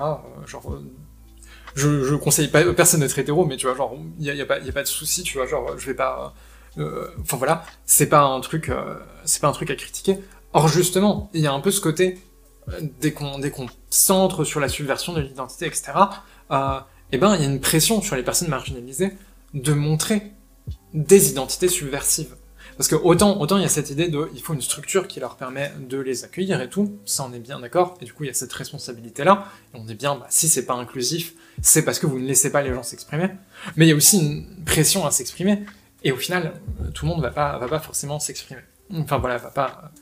je, 1.74 2.04
je 2.04 2.14
conseille 2.14 2.48
pas 2.48 2.64
personne 2.72 3.00
d'être 3.00 3.18
hétéro, 3.18 3.44
mais 3.44 3.56
tu 3.56 3.66
vois, 3.66 3.76
genre, 3.76 3.96
il 4.18 4.24
y 4.24 4.30
a, 4.30 4.34
y 4.34 4.40
a, 4.40 4.46
pas, 4.46 4.58
y 4.58 4.68
a 4.68 4.72
pas 4.72 4.82
de 4.82 4.88
souci, 4.88 5.22
tu 5.22 5.38
vois, 5.38 5.46
genre, 5.46 5.78
je 5.78 5.86
vais 5.86 5.94
pas. 5.94 6.34
Euh, 6.78 7.08
enfin 7.20 7.36
voilà, 7.36 7.64
c'est 7.86 8.08
pas 8.08 8.22
un 8.22 8.40
truc, 8.40 8.68
euh, 8.68 8.96
c'est 9.24 9.40
pas 9.40 9.48
un 9.48 9.52
truc 9.52 9.70
à 9.70 9.76
critiquer. 9.76 10.18
Or 10.52 10.68
justement, 10.68 11.30
il 11.34 11.40
y 11.40 11.46
a 11.46 11.52
un 11.52 11.60
peu 11.60 11.70
ce 11.70 11.80
côté 11.80 12.18
euh, 12.68 12.80
dès 13.00 13.12
qu'on 13.12 13.38
dès 13.38 13.50
qu'on 13.50 13.66
centre 13.90 14.44
sur 14.44 14.60
la 14.60 14.68
subversion 14.68 15.12
de 15.12 15.20
l'identité, 15.20 15.66
etc. 15.66 15.92
Euh, 16.50 16.80
eh 17.12 17.18
ben, 17.18 17.34
il 17.36 17.42
y 17.42 17.44
a 17.44 17.48
une 17.48 17.60
pression 17.60 18.00
sur 18.02 18.16
les 18.16 18.22
personnes 18.22 18.48
marginalisées 18.48 19.12
de 19.52 19.72
montrer 19.72 20.32
des 20.94 21.30
identités 21.30 21.68
subversives. 21.68 22.34
Parce 22.76 22.88
que 22.88 22.96
autant, 22.96 23.40
autant 23.40 23.56
il 23.56 23.62
y 23.62 23.66
a 23.66 23.68
cette 23.68 23.90
idée 23.90 24.08
de, 24.08 24.28
il 24.34 24.40
faut 24.40 24.54
une 24.54 24.60
structure 24.60 25.06
qui 25.06 25.20
leur 25.20 25.36
permet 25.36 25.72
de 25.78 25.98
les 25.98 26.24
accueillir 26.24 26.60
et 26.60 26.68
tout, 26.68 26.98
ça 27.04 27.24
on 27.28 27.32
est 27.32 27.38
bien 27.38 27.60
d'accord, 27.60 27.96
et 28.00 28.04
du 28.04 28.12
coup 28.12 28.24
il 28.24 28.26
y 28.26 28.30
a 28.30 28.34
cette 28.34 28.52
responsabilité-là, 28.52 29.46
et 29.72 29.78
on 29.78 29.86
est 29.86 29.94
bien, 29.94 30.16
bah, 30.16 30.26
si 30.28 30.48
c'est 30.48 30.66
pas 30.66 30.74
inclusif, 30.74 31.34
c'est 31.62 31.82
parce 31.82 31.98
que 31.98 32.06
vous 32.06 32.18
ne 32.18 32.26
laissez 32.26 32.50
pas 32.50 32.62
les 32.62 32.72
gens 32.72 32.82
s'exprimer, 32.82 33.30
mais 33.76 33.86
il 33.86 33.88
y 33.88 33.92
a 33.92 33.96
aussi 33.96 34.18
une 34.18 34.64
pression 34.64 35.06
à 35.06 35.10
s'exprimer, 35.10 35.64
et 36.02 36.12
au 36.12 36.16
final, 36.16 36.54
tout 36.94 37.06
le 37.06 37.12
monde 37.12 37.22
va 37.22 37.30
pas, 37.30 37.58
va 37.58 37.68
pas 37.68 37.80
forcément 37.80 38.18
s'exprimer. 38.18 38.60
Enfin 38.92 39.18
voilà, 39.18 39.38
va 39.38 39.50
pas, 39.50 39.92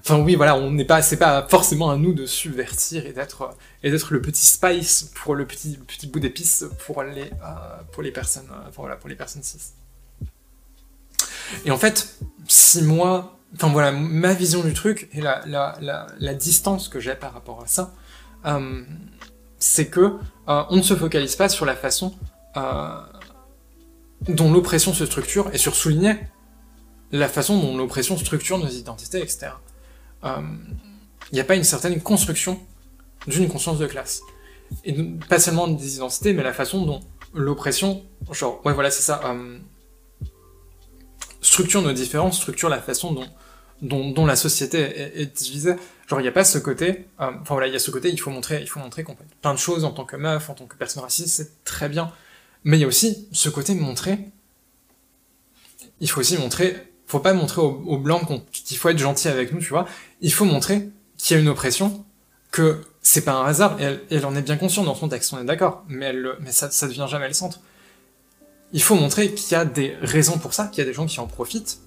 Enfin 0.00 0.20
oui, 0.20 0.36
voilà, 0.36 0.56
on 0.56 0.70
n'est 0.70 0.84
pas, 0.84 1.02
c'est 1.02 1.16
pas 1.16 1.46
forcément 1.48 1.90
à 1.90 1.96
nous 1.96 2.14
de 2.14 2.26
subvertir 2.26 3.06
et 3.06 3.12
d'être 3.12 3.50
et 3.82 3.90
d'être 3.90 4.12
le 4.12 4.22
petit 4.22 4.46
spice 4.46 5.10
pour 5.14 5.34
le 5.34 5.46
petit, 5.46 5.78
petit 5.86 6.06
bout 6.06 6.20
d'épice 6.20 6.64
pour 6.86 7.02
les 7.02 7.22
euh, 7.22 7.82
pour 7.92 8.02
les 8.02 8.12
personnes, 8.12 8.48
euh, 8.50 8.70
voilà, 8.74 8.96
pour 8.96 9.08
les 9.08 9.16
personnes 9.16 9.42
cis. 9.42 9.72
Et 11.64 11.70
en 11.70 11.78
fait, 11.78 12.18
si 12.46 12.82
moi, 12.82 13.38
enfin 13.54 13.68
voilà, 13.68 13.92
ma 13.92 14.34
vision 14.34 14.62
du 14.62 14.72
truc 14.72 15.08
et 15.12 15.20
la 15.20 15.42
la 15.46 15.76
la, 15.80 16.06
la 16.18 16.34
distance 16.34 16.88
que 16.88 17.00
j'ai 17.00 17.14
par 17.14 17.32
rapport 17.32 17.62
à 17.62 17.66
ça, 17.66 17.92
euh, 18.46 18.82
c'est 19.58 19.88
que 19.88 20.00
euh, 20.48 20.64
on 20.70 20.76
ne 20.76 20.82
se 20.82 20.94
focalise 20.94 21.36
pas 21.36 21.48
sur 21.48 21.66
la 21.66 21.76
façon 21.76 22.14
euh, 22.56 23.00
dont 24.28 24.52
l'oppression 24.52 24.92
se 24.94 25.06
structure 25.06 25.50
et 25.52 25.58
sur 25.58 25.74
souligner 25.74 26.16
la 27.12 27.28
façon 27.28 27.58
dont 27.60 27.76
l'oppression 27.76 28.16
structure 28.16 28.58
nos 28.58 28.68
identités, 28.68 29.20
etc 29.20 29.50
il 30.22 30.28
euh, 30.28 30.42
n'y 31.32 31.40
a 31.40 31.44
pas 31.44 31.54
une 31.54 31.64
certaine 31.64 32.00
construction 32.00 32.60
d'une 33.26 33.48
conscience 33.48 33.78
de 33.78 33.86
classe. 33.86 34.22
Et 34.84 34.94
pas 35.28 35.38
seulement 35.38 35.68
des 35.68 35.96
identités, 35.96 36.32
mais 36.32 36.42
la 36.42 36.52
façon 36.52 36.84
dont 36.84 37.00
l'oppression, 37.34 38.02
genre, 38.32 38.60
ouais, 38.64 38.72
voilà, 38.72 38.90
c'est 38.90 39.02
ça, 39.02 39.20
euh, 39.24 39.58
structure 41.40 41.82
nos 41.82 41.92
différences, 41.92 42.36
structure 42.36 42.68
la 42.68 42.80
façon 42.80 43.12
dont, 43.12 43.26
dont, 43.80 44.10
dont 44.10 44.26
la 44.26 44.36
société 44.36 44.78
est, 44.78 45.22
est 45.22 45.36
divisée. 45.36 45.76
Genre, 46.08 46.20
il 46.20 46.22
n'y 46.22 46.28
a 46.28 46.32
pas 46.32 46.44
ce 46.44 46.58
côté, 46.58 47.06
euh, 47.20 47.30
enfin 47.42 47.54
voilà, 47.54 47.66
il 47.66 47.72
y 47.72 47.76
a 47.76 47.78
ce 47.78 47.90
côté, 47.90 48.10
il 48.10 48.18
faut 48.18 48.30
montrer, 48.30 48.60
il 48.62 48.68
faut 48.68 48.80
montrer 48.80 49.04
qu'on 49.04 49.14
peut 49.14 49.24
plein 49.42 49.52
de 49.52 49.58
choses 49.58 49.84
en 49.84 49.92
tant 49.92 50.04
que 50.04 50.16
meuf, 50.16 50.48
en 50.48 50.54
tant 50.54 50.66
que 50.66 50.74
personne 50.74 51.02
raciste, 51.02 51.36
c'est 51.36 51.64
très 51.64 51.88
bien. 51.88 52.10
Mais 52.64 52.78
il 52.78 52.80
y 52.80 52.84
a 52.84 52.86
aussi 52.86 53.28
ce 53.32 53.48
côté 53.48 53.74
de 53.74 53.80
montrer, 53.80 54.18
il 56.00 56.08
faut 56.08 56.20
aussi 56.20 56.38
montrer 56.38 56.88
faut 57.08 57.20
pas 57.20 57.32
montrer 57.32 57.62
aux, 57.62 57.82
aux 57.86 57.98
blancs 57.98 58.22
qu'il 58.52 58.76
faut 58.76 58.90
être 58.90 58.98
gentil 58.98 59.28
avec 59.28 59.52
nous, 59.52 59.60
tu 59.60 59.70
vois. 59.70 59.86
Il 60.20 60.32
faut 60.32 60.44
montrer 60.44 60.90
qu'il 61.16 61.34
y 61.34 61.38
a 61.38 61.42
une 61.42 61.48
oppression, 61.48 62.04
que 62.50 62.82
c'est 63.02 63.24
pas 63.24 63.32
un 63.32 63.46
hasard, 63.46 63.80
et 63.80 63.84
elle, 63.84 64.00
elle, 64.10 64.26
en 64.26 64.36
est 64.36 64.42
bien 64.42 64.58
consciente 64.58 64.84
dans 64.84 64.94
son 64.94 65.08
texte, 65.08 65.32
on 65.32 65.40
est 65.40 65.44
d'accord, 65.44 65.84
mais, 65.88 66.06
elle, 66.06 66.36
mais 66.40 66.52
ça, 66.52 66.70
ça 66.70 66.86
devient 66.86 67.06
jamais 67.08 67.26
le 67.26 67.34
centre. 67.34 67.60
Il 68.72 68.82
faut 68.82 68.94
montrer 68.94 69.32
qu'il 69.32 69.52
y 69.52 69.54
a 69.54 69.64
des 69.64 69.96
raisons 70.02 70.36
pour 70.36 70.52
ça, 70.52 70.66
qu'il 70.66 70.78
y 70.78 70.82
a 70.82 70.84
des 70.84 70.92
gens 70.92 71.06
qui 71.06 71.18
en 71.18 71.26
profitent, 71.26 71.78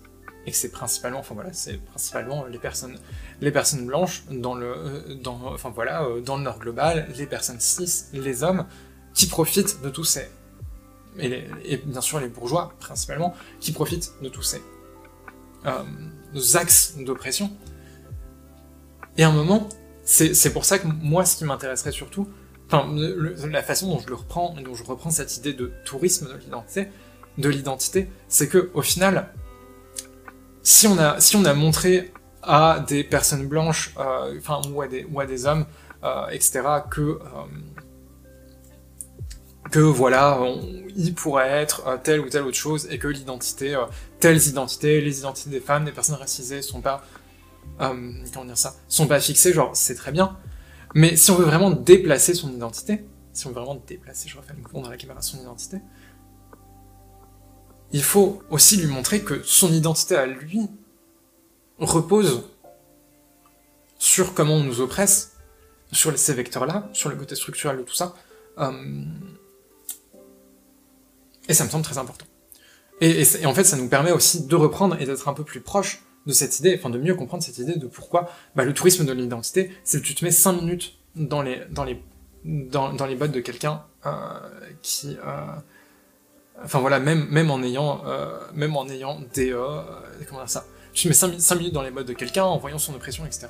et 0.45 0.51
que 0.51 0.57
c'est 0.57 0.71
principalement, 0.71 1.19
enfin 1.19 1.35
voilà, 1.35 1.53
c'est 1.53 1.77
principalement 1.77 2.45
les 2.45 2.57
personnes, 2.57 2.97
les 3.41 3.51
personnes 3.51 3.85
blanches 3.85 4.23
dans 4.31 4.55
le, 4.55 5.15
dans, 5.21 5.39
enfin 5.53 5.71
voilà, 5.73 6.03
euh, 6.03 6.21
dans 6.21 6.37
le 6.37 6.43
Nord 6.43 6.59
global, 6.59 7.07
les 7.17 7.27
personnes 7.27 7.59
cis, 7.59 8.05
les 8.13 8.43
hommes, 8.43 8.65
qui 9.13 9.27
profitent 9.27 9.81
de 9.81 9.89
tous 9.89 10.03
ces, 10.03 10.29
et, 11.19 11.77
bien 11.85 12.01
sûr 12.01 12.19
les 12.19 12.29
bourgeois 12.29 12.73
principalement, 12.79 13.35
qui 13.59 13.71
profitent 13.71 14.13
de 14.21 14.29
tous 14.29 14.43
ces 14.43 14.61
euh, 15.65 15.83
axes 16.55 16.95
d'oppression. 16.97 17.51
Et 19.17 19.23
à 19.23 19.29
un 19.29 19.33
moment, 19.33 19.67
c'est 20.03 20.53
pour 20.53 20.65
ça 20.65 20.79
que 20.79 20.87
moi, 20.87 21.25
ce 21.25 21.35
qui 21.37 21.43
m'intéresserait 21.43 21.91
surtout, 21.91 22.27
enfin, 22.67 22.87
la 23.47 23.61
façon 23.61 23.89
dont 23.89 23.99
je 23.99 24.07
le 24.07 24.15
reprends, 24.15 24.55
dont 24.63 24.73
je 24.73 24.83
reprends 24.83 25.11
cette 25.11 25.37
idée 25.37 25.53
de 25.53 25.71
tourisme 25.85 26.29
de 26.29 26.37
l'identité, 26.37 26.87
de 27.37 27.49
l'identité, 27.49 28.09
c'est 28.27 28.47
que 28.47 28.71
au 28.73 28.81
final, 28.81 29.33
si 30.63 30.87
on 30.87 30.97
a, 30.97 31.19
si 31.19 31.35
on 31.35 31.45
a 31.45 31.53
montré 31.53 32.11
à 32.43 32.83
des 32.87 33.03
personnes 33.03 33.47
blanches, 33.47 33.93
euh, 33.99 34.37
enfin, 34.37 34.61
ou 34.71 34.81
à 34.81 34.87
des, 34.87 35.05
ou 35.11 35.19
à 35.19 35.25
des 35.25 35.45
hommes, 35.45 35.65
euh, 36.03 36.27
etc., 36.29 36.61
que 36.89 37.01
euh, 37.01 37.19
que 39.69 39.79
voilà, 39.79 40.37
il 40.97 41.13
pourrait 41.13 41.47
être 41.47 41.87
euh, 41.87 41.97
telle 42.01 42.19
ou 42.19 42.27
telle 42.27 42.41
autre 42.41 42.57
chose 42.57 42.87
et 42.89 42.97
que 42.97 43.07
l'identité, 43.07 43.79
telles 44.19 44.47
identités, 44.47 44.99
les 44.99 45.19
identités 45.19 45.49
des 45.49 45.61
femmes, 45.61 45.85
des 45.85 45.91
personnes 45.91 46.17
racisées 46.17 46.61
sont 46.61 46.81
pas, 46.81 47.05
comment 47.77 48.45
dire 48.45 48.57
ça, 48.57 48.75
sont 48.87 49.07
pas 49.07 49.19
fixées, 49.19 49.53
genre 49.53 49.71
c'est 49.73 49.95
très 49.95 50.11
bien. 50.11 50.37
Mais 50.93 51.15
si 51.15 51.31
on 51.31 51.35
veut 51.35 51.45
vraiment 51.45 51.71
déplacer 51.71 52.33
son 52.33 52.51
identité, 52.51 53.05
si 53.31 53.45
on 53.45 53.51
veut 53.51 53.55
vraiment 53.55 53.81
déplacer, 53.87 54.27
je 54.27 54.37
refais 54.37 54.53
le 54.53 54.61
mouvement 54.61 54.81
dans 54.81 54.89
la 54.89 54.97
caméra, 54.97 55.21
son 55.21 55.39
identité, 55.39 55.77
il 57.93 58.03
faut 58.03 58.41
aussi 58.49 58.77
lui 58.77 58.87
montrer 58.87 59.21
que 59.21 59.41
son 59.43 59.71
identité 59.71 60.15
à 60.15 60.25
lui 60.25 60.61
repose 61.77 62.43
sur 63.97 64.33
comment 64.33 64.55
on 64.55 64.63
nous 64.63 64.81
oppresse, 64.81 65.33
sur 65.91 66.17
ces 66.17 66.33
vecteurs-là, 66.33 66.89
sur 66.93 67.09
le 67.09 67.15
côté 67.15 67.35
structurel 67.35 67.77
de 67.77 67.83
tout 67.83 67.93
ça. 67.93 68.15
Euh, 68.59 68.71
et 71.47 71.53
ça 71.53 71.65
me 71.65 71.69
semble 71.69 71.83
très 71.83 71.97
important. 71.97 72.25
Et, 73.01 73.25
en 73.45 73.53
fait, 73.53 73.63
ça 73.63 73.77
nous 73.77 73.89
permet 73.89 74.11
aussi 74.11 74.45
de 74.45 74.55
reprendre 74.55 74.95
et 75.01 75.05
d'être 75.05 75.27
un 75.27 75.33
peu 75.33 75.43
plus 75.43 75.59
proche 75.59 76.03
de 76.27 76.33
cette 76.33 76.59
idée, 76.59 76.75
enfin 76.77 76.91
de 76.91 76.99
mieux 76.99 77.15
comprendre 77.15 77.43
cette 77.43 77.57
idée 77.57 77.75
de 77.75 77.87
pourquoi 77.87 78.29
bah, 78.55 78.63
le 78.63 78.73
tourisme 78.73 79.05
de 79.05 79.11
l'identité, 79.11 79.71
c'est 79.83 80.01
que 80.01 80.05
tu 80.05 80.13
te 80.13 80.23
mets 80.23 80.31
5 80.31 80.53
minutes 80.53 80.99
dans 81.15 81.41
les, 81.41 81.63
dans 81.71 81.83
les, 81.83 81.99
dans 82.45 83.05
les 83.07 83.15
bottes 83.15 83.31
de 83.31 83.39
quelqu'un 83.39 83.83
euh, 84.05 84.39
qui... 84.81 85.17
Euh, 85.25 85.55
enfin 86.63 86.79
voilà, 86.79 86.99
même, 86.99 87.27
même 87.29 87.51
en 87.51 87.61
ayant, 87.63 88.03
euh, 88.05 88.39
même 88.53 88.75
en 88.75 88.87
ayant 88.89 89.19
des... 89.33 89.53
Euh, 89.53 89.81
comment 90.27 90.41
dire 90.41 90.49
ça? 90.49 90.65
Tu 90.93 91.07
mets 91.07 91.13
5, 91.13 91.39
5 91.39 91.55
minutes 91.55 91.73
dans 91.73 91.81
les 91.81 91.91
bottes 91.91 92.07
de 92.07 92.13
quelqu'un 92.13 92.43
en 92.43 92.57
voyant 92.57 92.77
son 92.77 92.93
oppression, 92.93 93.25
etc. 93.25 93.47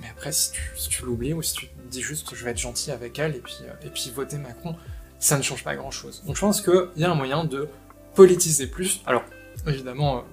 Mais 0.00 0.08
après, 0.10 0.32
si 0.32 0.52
tu, 0.88 1.04
l'oublies 1.04 1.34
ou 1.34 1.42
si 1.42 1.54
tu 1.54 1.68
dis 1.90 2.02
juste 2.02 2.34
je 2.34 2.44
vais 2.44 2.50
être 2.52 2.58
gentil 2.58 2.90
avec 2.90 3.18
elle 3.18 3.36
et 3.36 3.40
puis, 3.40 3.58
euh, 3.62 3.86
et 3.86 3.90
puis 3.90 4.12
voter 4.14 4.38
Macron, 4.38 4.76
ça 5.18 5.36
ne 5.36 5.42
change 5.42 5.64
pas 5.64 5.74
grand 5.76 5.90
chose. 5.90 6.22
Donc 6.26 6.36
je 6.36 6.40
pense 6.40 6.60
qu'il 6.60 6.88
y 6.96 7.04
a 7.04 7.10
un 7.10 7.14
moyen 7.14 7.44
de 7.44 7.68
politiser 8.14 8.66
plus. 8.66 9.00
Alors, 9.06 9.24
évidemment, 9.66 10.24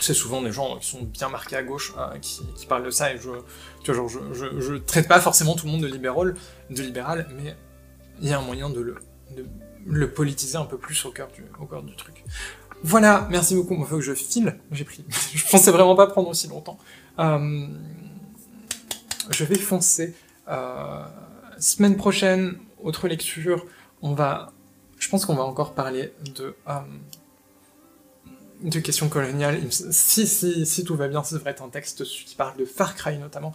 c'est 0.00 0.14
souvent 0.14 0.42
des 0.42 0.52
gens 0.52 0.78
qui 0.78 0.88
sont 0.88 1.02
bien 1.02 1.28
marqués 1.28 1.56
à 1.56 1.62
gauche 1.62 1.92
qui, 2.20 2.66
parlent 2.66 2.84
de 2.84 2.90
ça, 2.90 3.12
et 3.12 3.18
je, 3.18 3.30
tu 3.84 3.92
vois, 3.92 4.08
genre, 4.08 4.08
je, 4.32 4.60
je, 4.60 4.74
traite 4.74 5.06
pas 5.06 5.20
forcément 5.20 5.54
tout 5.54 5.66
le 5.66 5.72
monde 5.72 5.82
de 5.82 5.86
libéral, 5.86 6.34
de 6.70 6.82
libéral 6.82 7.28
mais 7.36 7.54
il 8.20 8.28
y 8.28 8.32
a 8.32 8.38
un 8.38 8.42
moyen 8.42 8.70
de 8.70 8.80
le, 8.80 8.96
le 9.86 10.10
politiser 10.10 10.56
un 10.56 10.64
peu 10.64 10.78
plus 10.78 11.04
au 11.04 11.10
cœur 11.10 11.28
du, 11.84 11.96
truc. 11.96 12.24
Voilà, 12.82 13.28
merci 13.30 13.54
beaucoup, 13.54 13.74
il 13.74 13.84
faut 13.84 13.96
que 13.96 14.02
je 14.02 14.14
file, 14.14 14.58
j'ai 14.70 14.84
pris, 14.84 15.04
je 15.34 15.46
pensais 15.48 15.70
vraiment 15.70 15.94
pas 15.94 16.06
prendre 16.06 16.28
aussi 16.28 16.48
longtemps. 16.48 16.78
Euh, 17.18 17.66
je 19.30 19.44
vais 19.44 19.56
foncer. 19.56 20.14
Euh, 20.48 21.04
semaine 21.58 21.96
prochaine, 21.96 22.56
autre 22.82 23.06
lecture, 23.06 23.64
on 24.02 24.14
va, 24.14 24.52
je 24.98 25.08
pense 25.08 25.24
qu'on 25.24 25.36
va 25.36 25.44
encore 25.44 25.74
parler 25.74 26.12
de, 26.34 26.56
euh, 26.68 26.80
questions 28.80 29.08
coloniales. 29.08 29.60
Si, 29.70 30.26
si, 30.26 30.84
tout 30.84 30.96
va 30.96 31.06
bien, 31.08 31.22
ça 31.22 31.36
devrait 31.36 31.52
être 31.52 31.62
un 31.62 31.68
texte 31.68 32.02
qui 32.04 32.34
parle 32.34 32.56
de 32.56 32.64
Far 32.64 32.96
Cry 32.96 33.18
notamment, 33.18 33.54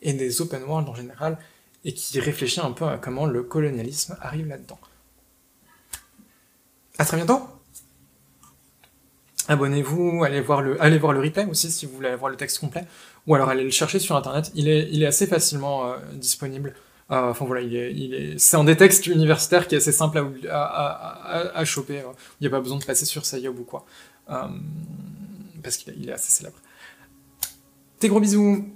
et 0.00 0.14
des 0.14 0.40
open 0.40 0.62
world 0.62 0.88
en 0.88 0.94
général, 0.94 1.36
et 1.84 1.92
qui 1.92 2.18
réfléchit 2.18 2.60
un 2.60 2.72
peu 2.72 2.86
à 2.86 2.96
comment 2.96 3.26
le 3.26 3.42
colonialisme 3.42 4.16
arrive 4.20 4.46
là-dedans. 4.46 4.78
À 6.98 7.04
très 7.04 7.16
bientôt 7.16 7.40
Abonnez-vous, 9.48 10.24
allez 10.24 10.40
voir 10.40 10.60
le, 10.60 10.82
allez 10.82 10.98
voir 10.98 11.12
le 11.12 11.20
replay 11.20 11.44
aussi 11.44 11.70
si 11.70 11.86
vous 11.86 11.94
voulez 11.94 12.14
voir 12.16 12.30
le 12.30 12.36
texte 12.36 12.58
complet, 12.58 12.84
ou 13.28 13.34
alors 13.36 13.48
allez 13.48 13.62
le 13.62 13.70
chercher 13.70 14.00
sur 14.00 14.16
internet. 14.16 14.50
Il 14.56 14.68
est, 14.68 15.06
assez 15.06 15.28
facilement 15.28 15.86
euh, 15.86 15.96
disponible. 16.14 16.74
Euh, 17.12 17.30
enfin 17.30 17.44
voilà, 17.44 17.60
il 17.60 17.76
est, 17.76 18.38
c'est 18.38 18.56
un 18.56 18.64
des 18.64 18.76
textes 18.76 19.06
universitaires 19.06 19.68
qui 19.68 19.76
est 19.76 19.78
assez 19.78 19.92
simple 19.92 20.20
à, 20.50 20.64
à, 20.64 21.58
à, 21.58 21.64
choper. 21.64 22.00
Euh. 22.00 22.10
Il 22.40 22.44
n'y 22.44 22.48
a 22.48 22.50
pas 22.50 22.60
besoin 22.60 22.78
de 22.78 22.84
passer 22.84 23.04
sur 23.04 23.24
Sayob 23.24 23.56
ou 23.60 23.62
quoi, 23.62 23.86
parce 24.26 25.76
qu'il 25.76 26.08
est 26.08 26.12
assez 26.12 26.32
célèbre. 26.32 26.58
Des 28.00 28.08
gros 28.08 28.18
bisous. 28.18 28.66